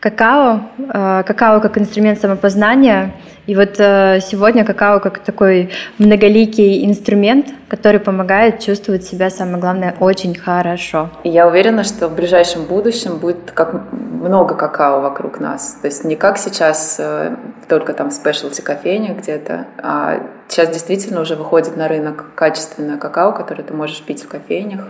какао, 0.00 0.60
э, 0.78 1.22
какао 1.26 1.60
как 1.60 1.78
инструмент 1.78 2.18
самопознания. 2.18 3.12
И 3.46 3.54
вот 3.54 3.78
э, 3.78 4.20
сегодня 4.22 4.64
какао 4.64 5.00
как 5.00 5.18
такой 5.18 5.70
многоликий 5.98 6.86
инструмент, 6.86 7.46
который 7.68 8.00
помогает 8.00 8.60
чувствовать 8.60 9.04
себя, 9.04 9.28
самое 9.28 9.58
главное, 9.58 9.94
очень 10.00 10.34
хорошо. 10.34 11.10
И 11.22 11.28
я 11.28 11.46
уверена, 11.46 11.84
что 11.84 12.08
в 12.08 12.14
ближайшем 12.14 12.64
будущем 12.64 13.18
будет 13.18 13.50
как 13.52 13.92
много 13.92 14.54
какао 14.54 15.00
вокруг 15.00 15.40
нас. 15.40 15.78
То 15.82 15.88
есть 15.88 16.04
не 16.04 16.16
как 16.16 16.38
сейчас 16.38 16.96
э, 16.98 17.36
только 17.68 17.92
там 17.92 18.10
в 18.10 18.12
спешлти 18.12 18.62
кофейне 18.62 19.14
где-то, 19.14 19.66
а 19.78 20.20
сейчас 20.48 20.68
действительно 20.68 21.20
уже 21.20 21.36
выходит 21.36 21.76
на 21.76 21.88
рынок 21.88 22.26
качественное 22.34 22.96
какао, 22.96 23.32
которое 23.32 23.64
ты 23.64 23.74
можешь 23.74 24.00
пить 24.02 24.22
в 24.22 24.28
кофейнях. 24.28 24.84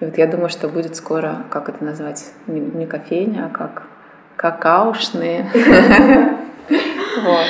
И 0.00 0.04
вот 0.04 0.16
я 0.16 0.26
думаю, 0.26 0.48
что 0.48 0.68
будет 0.68 0.96
скоро, 0.96 1.44
как 1.50 1.68
это 1.68 1.84
назвать, 1.84 2.24
не, 2.46 2.60
не 2.60 2.86
кофейня, 2.86 3.46
а 3.46 3.48
как 3.48 3.82
какаушные. 4.38 5.50
Вот. 7.24 7.46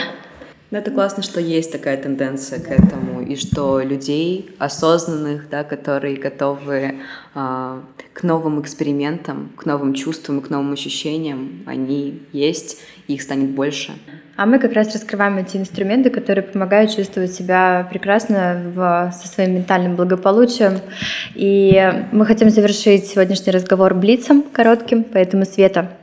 Ну, 0.71 0.79
это 0.79 0.91
классно, 0.91 1.23
что 1.23 1.41
есть 1.41 1.73
такая 1.73 1.97
тенденция 1.97 2.59
к 2.61 2.71
этому, 2.71 3.23
и 3.23 3.37
что 3.37 3.81
людей 3.81 4.51
осознанных, 4.59 5.49
да, 5.51 5.65
которые 5.65 6.17
готовы 6.17 6.95
а, 7.35 7.83
к 8.13 8.23
новым 8.23 8.61
экспериментам, 8.61 9.51
к 9.57 9.67
новым 9.67 9.95
чувствам, 9.95 10.41
к 10.41 10.51
новым 10.51 10.73
ощущениям, 10.73 11.65
они 11.67 12.23
есть, 12.33 12.81
и 13.09 13.15
их 13.15 13.23
станет 13.23 13.51
больше. 13.51 13.93
А 14.37 14.47
мы 14.47 14.59
как 14.59 14.73
раз 14.73 14.95
раскрываем 14.95 15.39
эти 15.39 15.57
инструменты, 15.57 16.11
которые 16.11 16.45
помогают 16.45 16.95
чувствовать 16.95 17.33
себя 17.33 17.87
прекрасно 17.91 18.63
в, 18.75 19.13
со 19.13 19.27
своим 19.27 19.55
ментальным 19.55 19.97
благополучием. 19.97 20.81
И 21.35 21.93
мы 22.13 22.25
хотим 22.25 22.51
завершить 22.51 23.07
сегодняшний 23.07 23.53
разговор 23.53 23.95
блицем 23.95 24.43
коротким, 24.43 25.03
поэтому, 25.03 25.45
Света, 25.45 25.98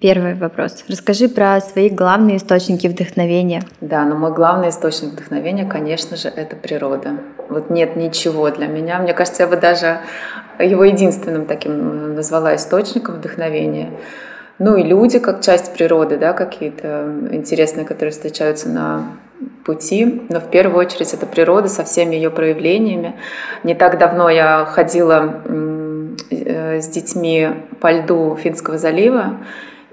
Первый 0.00 0.34
вопрос. 0.34 0.84
Расскажи 0.88 1.28
про 1.28 1.60
свои 1.60 1.90
главные 1.90 2.38
источники 2.38 2.86
вдохновения. 2.86 3.62
Да, 3.80 4.04
но 4.04 4.16
мой 4.16 4.32
главный 4.32 4.70
источник 4.70 5.12
вдохновения, 5.12 5.64
конечно 5.64 6.16
же, 6.16 6.28
это 6.28 6.56
природа. 6.56 7.18
Вот 7.48 7.70
нет 7.70 7.96
ничего 7.96 8.50
для 8.50 8.66
меня. 8.66 8.98
Мне 8.98 9.12
кажется, 9.12 9.42
я 9.42 9.48
бы 9.48 9.56
даже 9.56 9.98
его 10.58 10.84
единственным 10.84 11.46
таким 11.46 12.14
назвала 12.14 12.56
источником 12.56 13.16
вдохновения. 13.16 13.90
Ну 14.58 14.76
и 14.76 14.82
люди 14.82 15.18
как 15.18 15.42
часть 15.42 15.74
природы, 15.74 16.16
да, 16.16 16.32
какие-то 16.32 17.12
интересные, 17.30 17.84
которые 17.84 18.12
встречаются 18.12 18.70
на 18.70 19.18
пути, 19.66 20.22
но 20.30 20.40
в 20.40 20.50
первую 20.50 20.78
очередь 20.78 21.12
это 21.12 21.26
природа 21.26 21.68
со 21.68 21.84
всеми 21.84 22.14
ее 22.14 22.30
проявлениями. 22.30 23.16
Не 23.64 23.74
так 23.74 23.98
давно 23.98 24.30
я 24.30 24.64
ходила 24.64 25.42
Э, 25.44 25.85
с 26.30 26.88
детьми 26.88 27.48
по 27.80 27.92
льду 27.92 28.36
Финского 28.36 28.78
залива, 28.78 29.38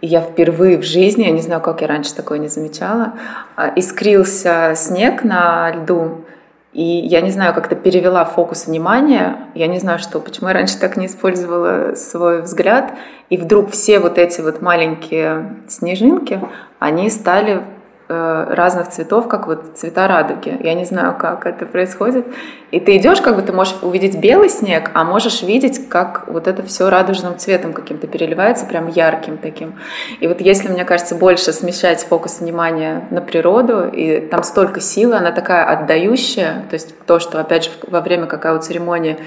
и 0.01 0.07
я 0.07 0.21
впервые 0.21 0.77
в 0.77 0.83
жизни, 0.83 1.23
я 1.23 1.31
не 1.31 1.41
знаю, 1.41 1.61
как 1.61 1.81
я 1.81 1.87
раньше 1.87 2.13
такое 2.13 2.37
не 2.37 2.49
замечала, 2.49 3.13
а, 3.55 3.71
искрился 3.75 4.73
снег 4.75 5.23
на 5.23 5.71
льду, 5.71 6.25
и 6.73 6.83
я 6.83 7.21
не 7.21 7.31
знаю, 7.31 7.53
как-то 7.53 7.75
перевела 7.75 8.25
фокус 8.25 8.67
внимания, 8.67 9.47
я 9.55 9.67
не 9.67 9.79
знаю, 9.79 9.99
что, 9.99 10.19
почему 10.19 10.49
я 10.49 10.55
раньше 10.55 10.77
так 10.77 10.97
не 10.97 11.05
использовала 11.05 11.95
свой 11.95 12.41
взгляд, 12.41 12.93
и 13.29 13.37
вдруг 13.37 13.71
все 13.71 13.99
вот 13.99 14.17
эти 14.17 14.41
вот 14.41 14.61
маленькие 14.61 15.55
снежинки, 15.67 16.41
они 16.79 17.09
стали 17.09 17.61
Э, 17.61 17.82
разных 18.07 18.89
цветов, 18.89 19.27
как 19.27 19.47
вот 19.47 19.77
цвета 19.77 20.07
радуги. 20.07 20.57
Я 20.61 20.73
не 20.73 20.85
знаю, 20.85 21.15
как 21.17 21.45
это 21.45 21.65
происходит. 21.65 22.25
И 22.71 22.79
ты 22.79 22.97
идешь, 22.97 23.21
как 23.21 23.35
бы 23.35 23.41
ты 23.41 23.53
можешь 23.53 23.75
увидеть 23.81 24.19
белый 24.19 24.49
снег, 24.49 24.91
а 24.93 25.03
можешь 25.03 25.41
видеть, 25.41 25.87
как 25.89 26.27
вот 26.27 26.47
это 26.47 26.63
все 26.63 26.89
радужным 26.89 27.37
цветом 27.37 27.71
каким-то 27.71 28.07
переливается, 28.07 28.65
прям 28.65 28.87
ярким 28.87 29.37
таким. 29.37 29.75
И 30.19 30.27
вот 30.27 30.41
если, 30.41 30.69
мне 30.69 30.83
кажется, 30.83 31.15
больше 31.15 31.53
смещать 31.53 32.03
фокус 32.03 32.39
внимания 32.39 33.07
на 33.09 33.21
природу, 33.21 33.87
и 33.87 34.19
там 34.19 34.43
столько 34.43 34.81
силы, 34.81 35.15
она 35.15 35.31
такая 35.31 35.65
отдающая, 35.65 36.63
то 36.69 36.73
есть 36.73 36.95
то, 37.05 37.19
что, 37.19 37.39
опять 37.39 37.65
же, 37.65 37.69
во 37.87 38.01
время 38.01 38.25
какао-церемонии 38.25 39.17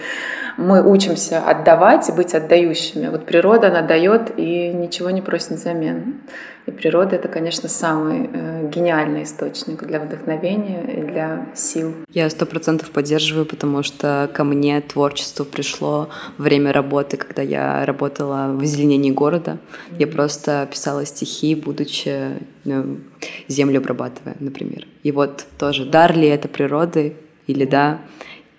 мы 0.56 0.82
учимся 0.82 1.40
отдавать 1.40 2.08
и 2.08 2.12
быть 2.12 2.34
отдающими. 2.34 3.08
Вот 3.08 3.26
природа, 3.26 3.68
она 3.68 3.82
дает 3.82 4.38
и 4.38 4.68
ничего 4.68 5.10
не 5.10 5.22
просит 5.22 5.52
взамен. 5.52 6.20
И 6.66 6.72
природа— 6.72 7.14
это, 7.16 7.28
конечно, 7.28 7.68
самый 7.68 8.28
э, 8.32 8.68
гениальный 8.68 9.22
источник 9.22 9.84
для 9.84 10.00
вдохновения 10.00 10.82
и 10.82 11.02
для 11.02 11.46
сил. 11.54 11.94
Я 12.10 12.28
сто 12.28 12.44
процентов 12.44 12.90
поддерживаю, 12.90 13.46
потому 13.46 13.84
что 13.84 14.28
ко 14.34 14.42
мне 14.42 14.80
творчество 14.80 15.44
пришло 15.44 16.08
время 16.38 16.72
работы, 16.72 17.16
когда 17.18 17.42
я 17.42 17.84
работала 17.86 18.52
в 18.52 18.62
озеленении 18.62 19.12
города. 19.12 19.58
Я 19.98 20.08
просто 20.08 20.66
писала 20.68 21.06
стихи, 21.06 21.54
будучи 21.54 22.30
ну, 22.64 22.98
землю 23.46 23.78
обрабатывая, 23.78 24.36
например. 24.40 24.88
И 25.04 25.12
вот 25.12 25.44
тоже, 25.58 25.84
дар 25.84 26.16
ли 26.16 26.26
это 26.26 26.48
природы 26.48 27.16
или 27.46 27.64
да, 27.64 28.00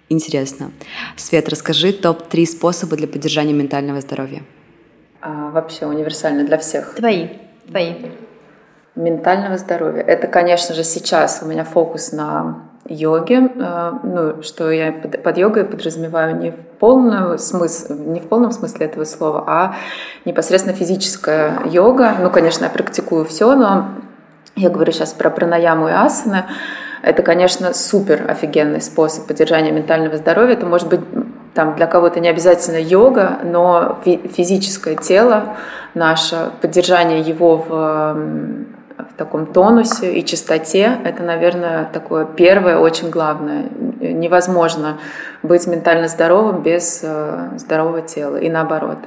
интересно. 0.09 0.71
Свет, 1.15 1.49
расскажи 1.49 1.93
топ-3 1.93 2.45
способа 2.45 2.95
для 2.95 3.07
поддержания 3.07 3.53
ментального 3.53 4.01
здоровья. 4.01 4.43
А, 5.21 5.51
вообще 5.51 5.85
универсально 5.85 6.45
для 6.45 6.57
всех. 6.57 6.95
Твои 6.95 7.29
твои? 7.67 7.93
Ментального 8.95 9.57
здоровья. 9.57 10.01
Это, 10.01 10.27
конечно 10.27 10.73
же, 10.73 10.83
сейчас 10.83 11.41
у 11.43 11.45
меня 11.45 11.63
фокус 11.63 12.11
на 12.11 12.63
йоге, 12.89 13.51
э, 13.53 13.91
ну, 14.03 14.41
что 14.41 14.71
я 14.71 14.91
под, 14.91 15.21
под 15.21 15.37
йогой 15.37 15.65
подразумеваю 15.65 16.37
не 16.37 16.51
в, 16.51 16.55
полном 16.79 17.37
смысл, 17.37 17.93
не 17.93 18.19
в 18.19 18.27
полном 18.27 18.51
смысле 18.51 18.87
этого 18.87 19.03
слова, 19.03 19.43
а 19.45 19.75
непосредственно 20.25 20.75
физическая 20.75 21.61
йога. 21.65 22.15
Ну, 22.19 22.31
конечно, 22.31 22.63
я 22.63 22.69
практикую 22.69 23.25
все, 23.25 23.55
но 23.55 23.89
я 24.55 24.69
говорю 24.69 24.91
сейчас 24.91 25.13
про 25.13 25.29
пранаяму 25.29 25.89
и 25.89 25.91
асаны. 25.91 26.45
Это, 27.01 27.23
конечно, 27.23 27.73
супер 27.73 28.29
офигенный 28.29 28.81
способ 28.81 29.27
поддержания 29.27 29.71
ментального 29.71 30.17
здоровья. 30.17 30.53
Это 30.53 30.65
может 30.65 30.89
быть 30.89 31.01
там 31.53 31.75
для 31.75 31.87
кого-то 31.87 32.19
не 32.19 32.29
обязательно 32.29 32.77
йога, 32.77 33.39
но 33.43 33.99
физическое 34.03 34.95
тело 34.95 35.55
наше, 35.95 36.51
поддержание 36.61 37.21
его 37.21 37.57
в, 37.57 37.67
в 38.97 39.13
таком 39.17 39.47
тонусе 39.47 40.13
и 40.13 40.23
чистоте, 40.25 40.97
это, 41.03 41.23
наверное, 41.23 41.89
такое 41.91 42.25
первое, 42.25 42.77
очень 42.77 43.09
главное. 43.09 43.65
Невозможно 43.99 44.99
быть 45.43 45.65
ментально 45.67 46.07
здоровым 46.07 46.61
без 46.61 47.01
э, 47.03 47.49
здорового 47.57 48.01
тела 48.01 48.37
и 48.37 48.49
наоборот. 48.49 48.99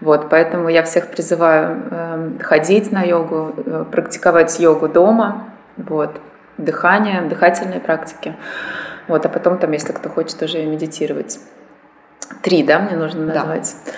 Вот, 0.00 0.30
поэтому 0.30 0.68
я 0.68 0.82
всех 0.82 1.08
призываю 1.08 1.82
э, 1.90 2.30
ходить 2.40 2.92
на 2.92 3.02
йогу, 3.02 3.52
э, 3.56 3.84
практиковать 3.90 4.58
йогу 4.58 4.88
дома, 4.88 5.44
вот, 5.76 6.10
дыхание, 6.64 7.22
дыхательные 7.22 7.80
практики. 7.80 8.34
Вот, 9.08 9.26
а 9.26 9.28
потом 9.28 9.58
там, 9.58 9.72
если 9.72 9.92
кто 9.92 10.08
хочет, 10.08 10.40
уже 10.42 10.64
медитировать. 10.64 11.38
Три, 12.42 12.62
да, 12.62 12.78
мне 12.78 12.96
нужно 12.96 13.26
назвать? 13.26 13.74
Да. 13.86 13.92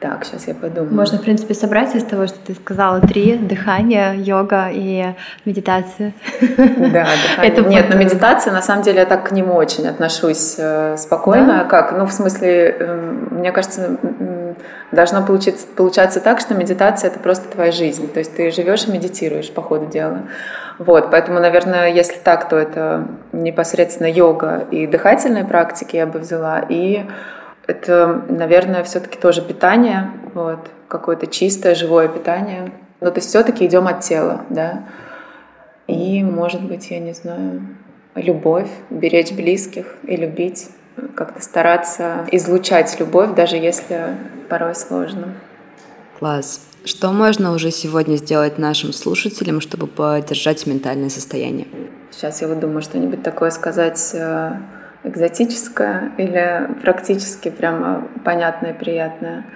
Так, 0.00 0.24
сейчас 0.24 0.46
я 0.46 0.54
подумаю. 0.54 0.94
Можно, 0.94 1.18
в 1.18 1.22
принципе, 1.22 1.54
собрать 1.54 1.92
из 1.96 2.04
того, 2.04 2.28
что 2.28 2.38
ты 2.38 2.54
сказала. 2.54 3.00
Три. 3.00 3.36
Дыхание, 3.36 4.14
йога 4.16 4.68
и 4.70 5.14
медитация. 5.44 6.12
Да, 6.40 6.46
дыхание. 6.46 7.42
Это 7.42 7.62
Нет, 7.62 7.86
но 7.90 7.96
медитация, 7.96 8.52
на 8.52 8.62
самом 8.62 8.84
деле, 8.84 9.00
я 9.00 9.06
так 9.06 9.28
к 9.28 9.32
нему 9.32 9.54
очень 9.54 9.88
отношусь 9.88 10.54
э, 10.56 10.96
спокойно. 10.96 11.46
Да? 11.46 11.64
Как? 11.64 11.92
Ну, 11.98 12.06
в 12.06 12.12
смысле, 12.12 12.76
э, 12.78 13.28
мне 13.32 13.50
кажется, 13.50 13.98
должно 14.92 15.26
получиться, 15.26 15.66
получаться 15.66 16.20
так, 16.20 16.38
что 16.38 16.54
медитация— 16.54 17.10
это 17.10 17.18
просто 17.18 17.48
твоя 17.48 17.72
жизнь. 17.72 18.08
То 18.12 18.20
есть 18.20 18.36
ты 18.36 18.52
живешь 18.52 18.86
и 18.86 18.92
медитируешь 18.92 19.50
по 19.50 19.62
ходу 19.62 19.86
дела. 19.86 20.22
Вот, 20.78 21.10
поэтому, 21.10 21.40
наверное, 21.40 21.92
если 21.92 22.18
так, 22.18 22.48
то 22.48 22.56
это 22.56 23.08
непосредственно 23.32 24.06
йога 24.06 24.66
и 24.70 24.86
дыхательные 24.86 25.44
практики 25.44 25.96
я 25.96 26.06
бы 26.06 26.20
взяла, 26.20 26.60
и 26.68 27.04
это, 27.66 28.22
наверное, 28.28 28.84
все-таки 28.84 29.18
тоже 29.18 29.42
питание, 29.42 30.10
вот, 30.34 30.70
какое-то 30.86 31.26
чистое, 31.26 31.74
живое 31.74 32.08
питание. 32.08 32.72
Но 33.00 33.10
то 33.10 33.18
есть 33.18 33.28
все-таки 33.28 33.66
идем 33.66 33.86
от 33.86 34.00
тела, 34.00 34.42
да. 34.50 34.84
И, 35.86 36.22
может 36.22 36.62
быть, 36.62 36.90
я 36.90 37.00
не 37.00 37.12
знаю, 37.12 37.62
любовь, 38.14 38.70
беречь 38.90 39.32
близких 39.32 39.86
и 40.04 40.16
любить, 40.16 40.68
как-то 41.14 41.42
стараться 41.42 42.26
излучать 42.32 42.98
любовь, 43.00 43.34
даже 43.34 43.56
если 43.56 44.16
порой 44.48 44.74
сложно. 44.74 45.34
Класс. 46.18 46.67
Что 46.84 47.12
можно 47.12 47.52
уже 47.52 47.70
сегодня 47.70 48.16
сделать 48.16 48.58
нашим 48.58 48.92
слушателям, 48.92 49.60
чтобы 49.60 49.86
поддержать 49.86 50.66
ментальное 50.66 51.10
состояние? 51.10 51.66
Сейчас 52.10 52.40
я 52.40 52.48
вот 52.48 52.60
думаю 52.60 52.82
что-нибудь 52.82 53.22
такое 53.22 53.50
сказать 53.50 54.10
э, 54.14 54.52
экзотическое 55.04 56.12
или 56.16 56.68
практически 56.82 57.50
прямо 57.50 58.08
понятное, 58.24 58.74
приятное. 58.74 59.46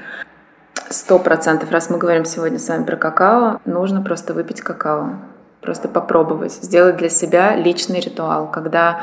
Сто 0.90 1.18
процентов, 1.18 1.70
раз 1.70 1.88
мы 1.88 1.98
говорим 1.98 2.24
сегодня 2.24 2.58
с 2.58 2.68
вами 2.68 2.84
про 2.84 2.96
какао, 2.96 3.60
нужно 3.64 4.02
просто 4.02 4.34
выпить 4.34 4.60
какао, 4.60 5.20
просто 5.62 5.88
попробовать, 5.88 6.52
сделать 6.52 6.98
для 6.98 7.08
себя 7.08 7.56
личный 7.56 8.00
ритуал, 8.00 8.50
когда 8.50 9.00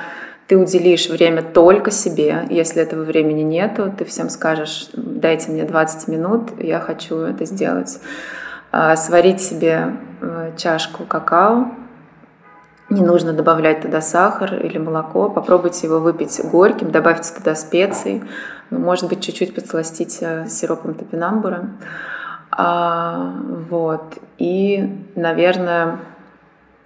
ты 0.49 0.57
уделишь 0.57 1.09
время 1.09 1.43
только 1.43 1.91
себе. 1.91 2.47
Если 2.49 2.81
этого 2.81 3.03
времени 3.03 3.43
нету, 3.43 3.93
ты 3.95 4.03
всем 4.03 4.29
скажешь, 4.29 4.89
дайте 4.93 5.51
мне 5.51 5.63
20 5.63 6.07
минут, 6.07 6.49
я 6.59 6.79
хочу 6.79 7.17
это 7.17 7.45
сделать. 7.45 7.99
а, 8.71 8.95
сварить 8.95 9.41
себе 9.41 9.95
э, 10.21 10.51
чашку 10.57 11.03
какао, 11.03 11.71
не 12.89 13.01
нужно 13.01 13.33
добавлять 13.33 13.81
туда 13.81 14.01
сахар 14.01 14.55
или 14.55 14.79
молоко. 14.79 15.29
Попробуйте 15.29 15.85
его 15.85 15.99
выпить 15.99 16.41
горьким, 16.43 16.91
добавьте 16.91 17.31
туда 17.31 17.53
специи. 17.53 18.23
Ну, 18.71 18.79
может 18.79 19.07
быть, 19.07 19.23
чуть-чуть 19.23 19.53
подсластить 19.53 20.17
э, 20.21 20.47
сиропом 20.49 20.95
топинамбура. 20.95 21.69
А, 22.49 23.35
вот. 23.69 24.17
И, 24.39 25.05
наверное, 25.13 25.99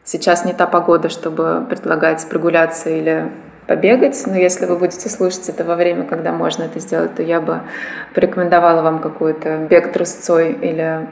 сейчас 0.04 0.44
не 0.44 0.52
та 0.52 0.68
погода, 0.68 1.08
чтобы 1.08 1.66
предлагать 1.70 2.28
прогуляться 2.30 2.90
или 2.90 3.32
побегать, 3.68 4.22
но 4.26 4.36
если 4.36 4.66
вы 4.66 4.78
будете 4.78 5.10
слушать 5.10 5.50
это 5.50 5.64
во 5.64 5.76
время, 5.76 6.06
когда 6.06 6.32
можно 6.32 6.64
это 6.64 6.80
сделать, 6.80 7.16
то 7.16 7.24
я 7.24 7.42
бы 7.42 7.62
порекомендовала 8.14 8.82
вам 8.82 9.00
какой-то 9.00 9.68
бег 9.70 9.92
трусцой 9.92 10.54
или 10.54 11.08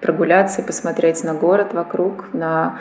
прогуляться 0.00 0.62
и 0.62 0.64
посмотреть 0.64 1.22
на 1.24 1.34
город 1.34 1.72
вокруг, 1.72 2.32
на 2.32 2.78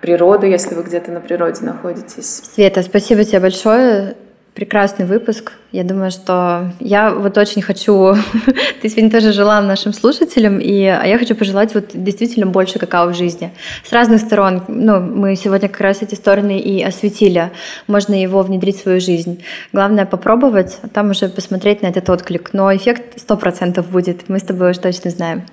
природу, 0.00 0.46
если 0.46 0.74
вы 0.74 0.82
где-то 0.82 1.10
на 1.12 1.20
природе 1.20 1.64
находитесь. 1.64 2.42
Света, 2.54 2.82
спасибо 2.82 3.24
тебе 3.24 3.40
большое. 3.40 4.16
Прекрасный 4.58 5.06
выпуск. 5.06 5.52
Я 5.70 5.84
думаю, 5.84 6.10
что 6.10 6.72
я 6.80 7.12
вот 7.14 7.38
очень 7.38 7.62
хочу... 7.62 8.16
Ты 8.82 8.88
сегодня 8.88 9.08
тоже 9.08 9.32
желала 9.32 9.64
нашим 9.64 9.92
слушателям, 9.92 10.58
и 10.58 10.82
а 10.82 11.04
я 11.04 11.16
хочу 11.16 11.36
пожелать 11.36 11.74
вот 11.74 11.90
действительно 11.94 12.46
больше 12.46 12.80
какао 12.80 13.06
в 13.06 13.14
жизни. 13.14 13.52
С 13.88 13.92
разных 13.92 14.20
сторон. 14.20 14.64
Ну, 14.66 14.98
мы 14.98 15.36
сегодня 15.36 15.68
как 15.68 15.80
раз 15.80 16.02
эти 16.02 16.16
стороны 16.16 16.58
и 16.58 16.82
осветили. 16.82 17.52
Можно 17.86 18.20
его 18.20 18.42
внедрить 18.42 18.78
в 18.78 18.82
свою 18.82 19.00
жизнь. 19.00 19.44
Главное 19.72 20.06
попробовать, 20.06 20.78
а 20.82 20.88
там 20.88 21.10
уже 21.10 21.28
посмотреть 21.28 21.82
на 21.82 21.86
этот 21.86 22.10
отклик. 22.10 22.50
Но 22.52 22.74
эффект 22.74 23.20
сто 23.20 23.36
процентов 23.36 23.88
будет. 23.88 24.28
Мы 24.28 24.40
с 24.40 24.42
тобой 24.42 24.72
уж 24.72 24.78
точно 24.78 25.12
знаем. 25.12 25.44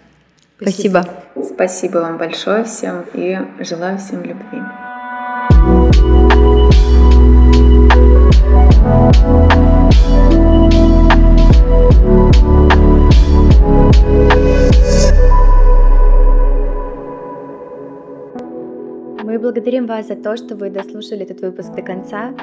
Спасибо. 0.59 1.05
Спасибо, 1.35 1.53
Спасибо 1.53 1.97
вам 1.99 2.17
большое 2.17 2.63
всем 2.63 3.05
и 3.13 3.37
желаю 3.59 3.99
всем 3.99 4.23
любви. 4.23 4.63
Мы 8.85 8.91
благодарим 19.39 19.87
вас 19.87 20.07
за 20.07 20.15
то, 20.15 20.37
что 20.37 20.55
вы 20.55 20.69
дослушали 20.69 21.23
этот 21.23 21.41
выпуск 21.41 21.73
до 21.73 21.81
конца. 21.81 22.35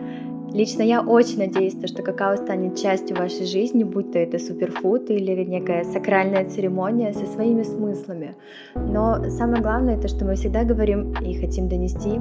Лично 0.53 0.83
я 0.83 1.03
очень 1.03 1.39
надеюсь, 1.39 1.77
что 1.87 2.03
какао 2.03 2.37
станет 2.37 2.77
частью 2.77 3.17
вашей 3.17 3.47
жизни, 3.47 3.85
будь 3.85 4.11
то 4.11 4.19
это 4.19 4.41
суперфуд 4.41 5.11
или 5.11 5.45
некая 5.45 5.85
сакральная 5.85 6.45
церемония 6.45 7.13
со 7.13 7.25
своими 7.27 7.63
смыслами. 7.63 8.35
Но 8.75 9.29
самое 9.29 9.63
главное, 9.63 9.97
это 9.97 10.09
что 10.09 10.25
мы 10.25 10.35
всегда 10.35 10.65
говорим 10.65 11.13
и 11.21 11.35
хотим 11.35 11.69
донести, 11.69 12.19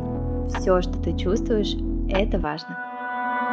все, 0.56 0.80
что 0.82 1.02
ты 1.02 1.18
чувствуешь, 1.18 1.76
это 2.08 2.38
важно. 2.38 3.01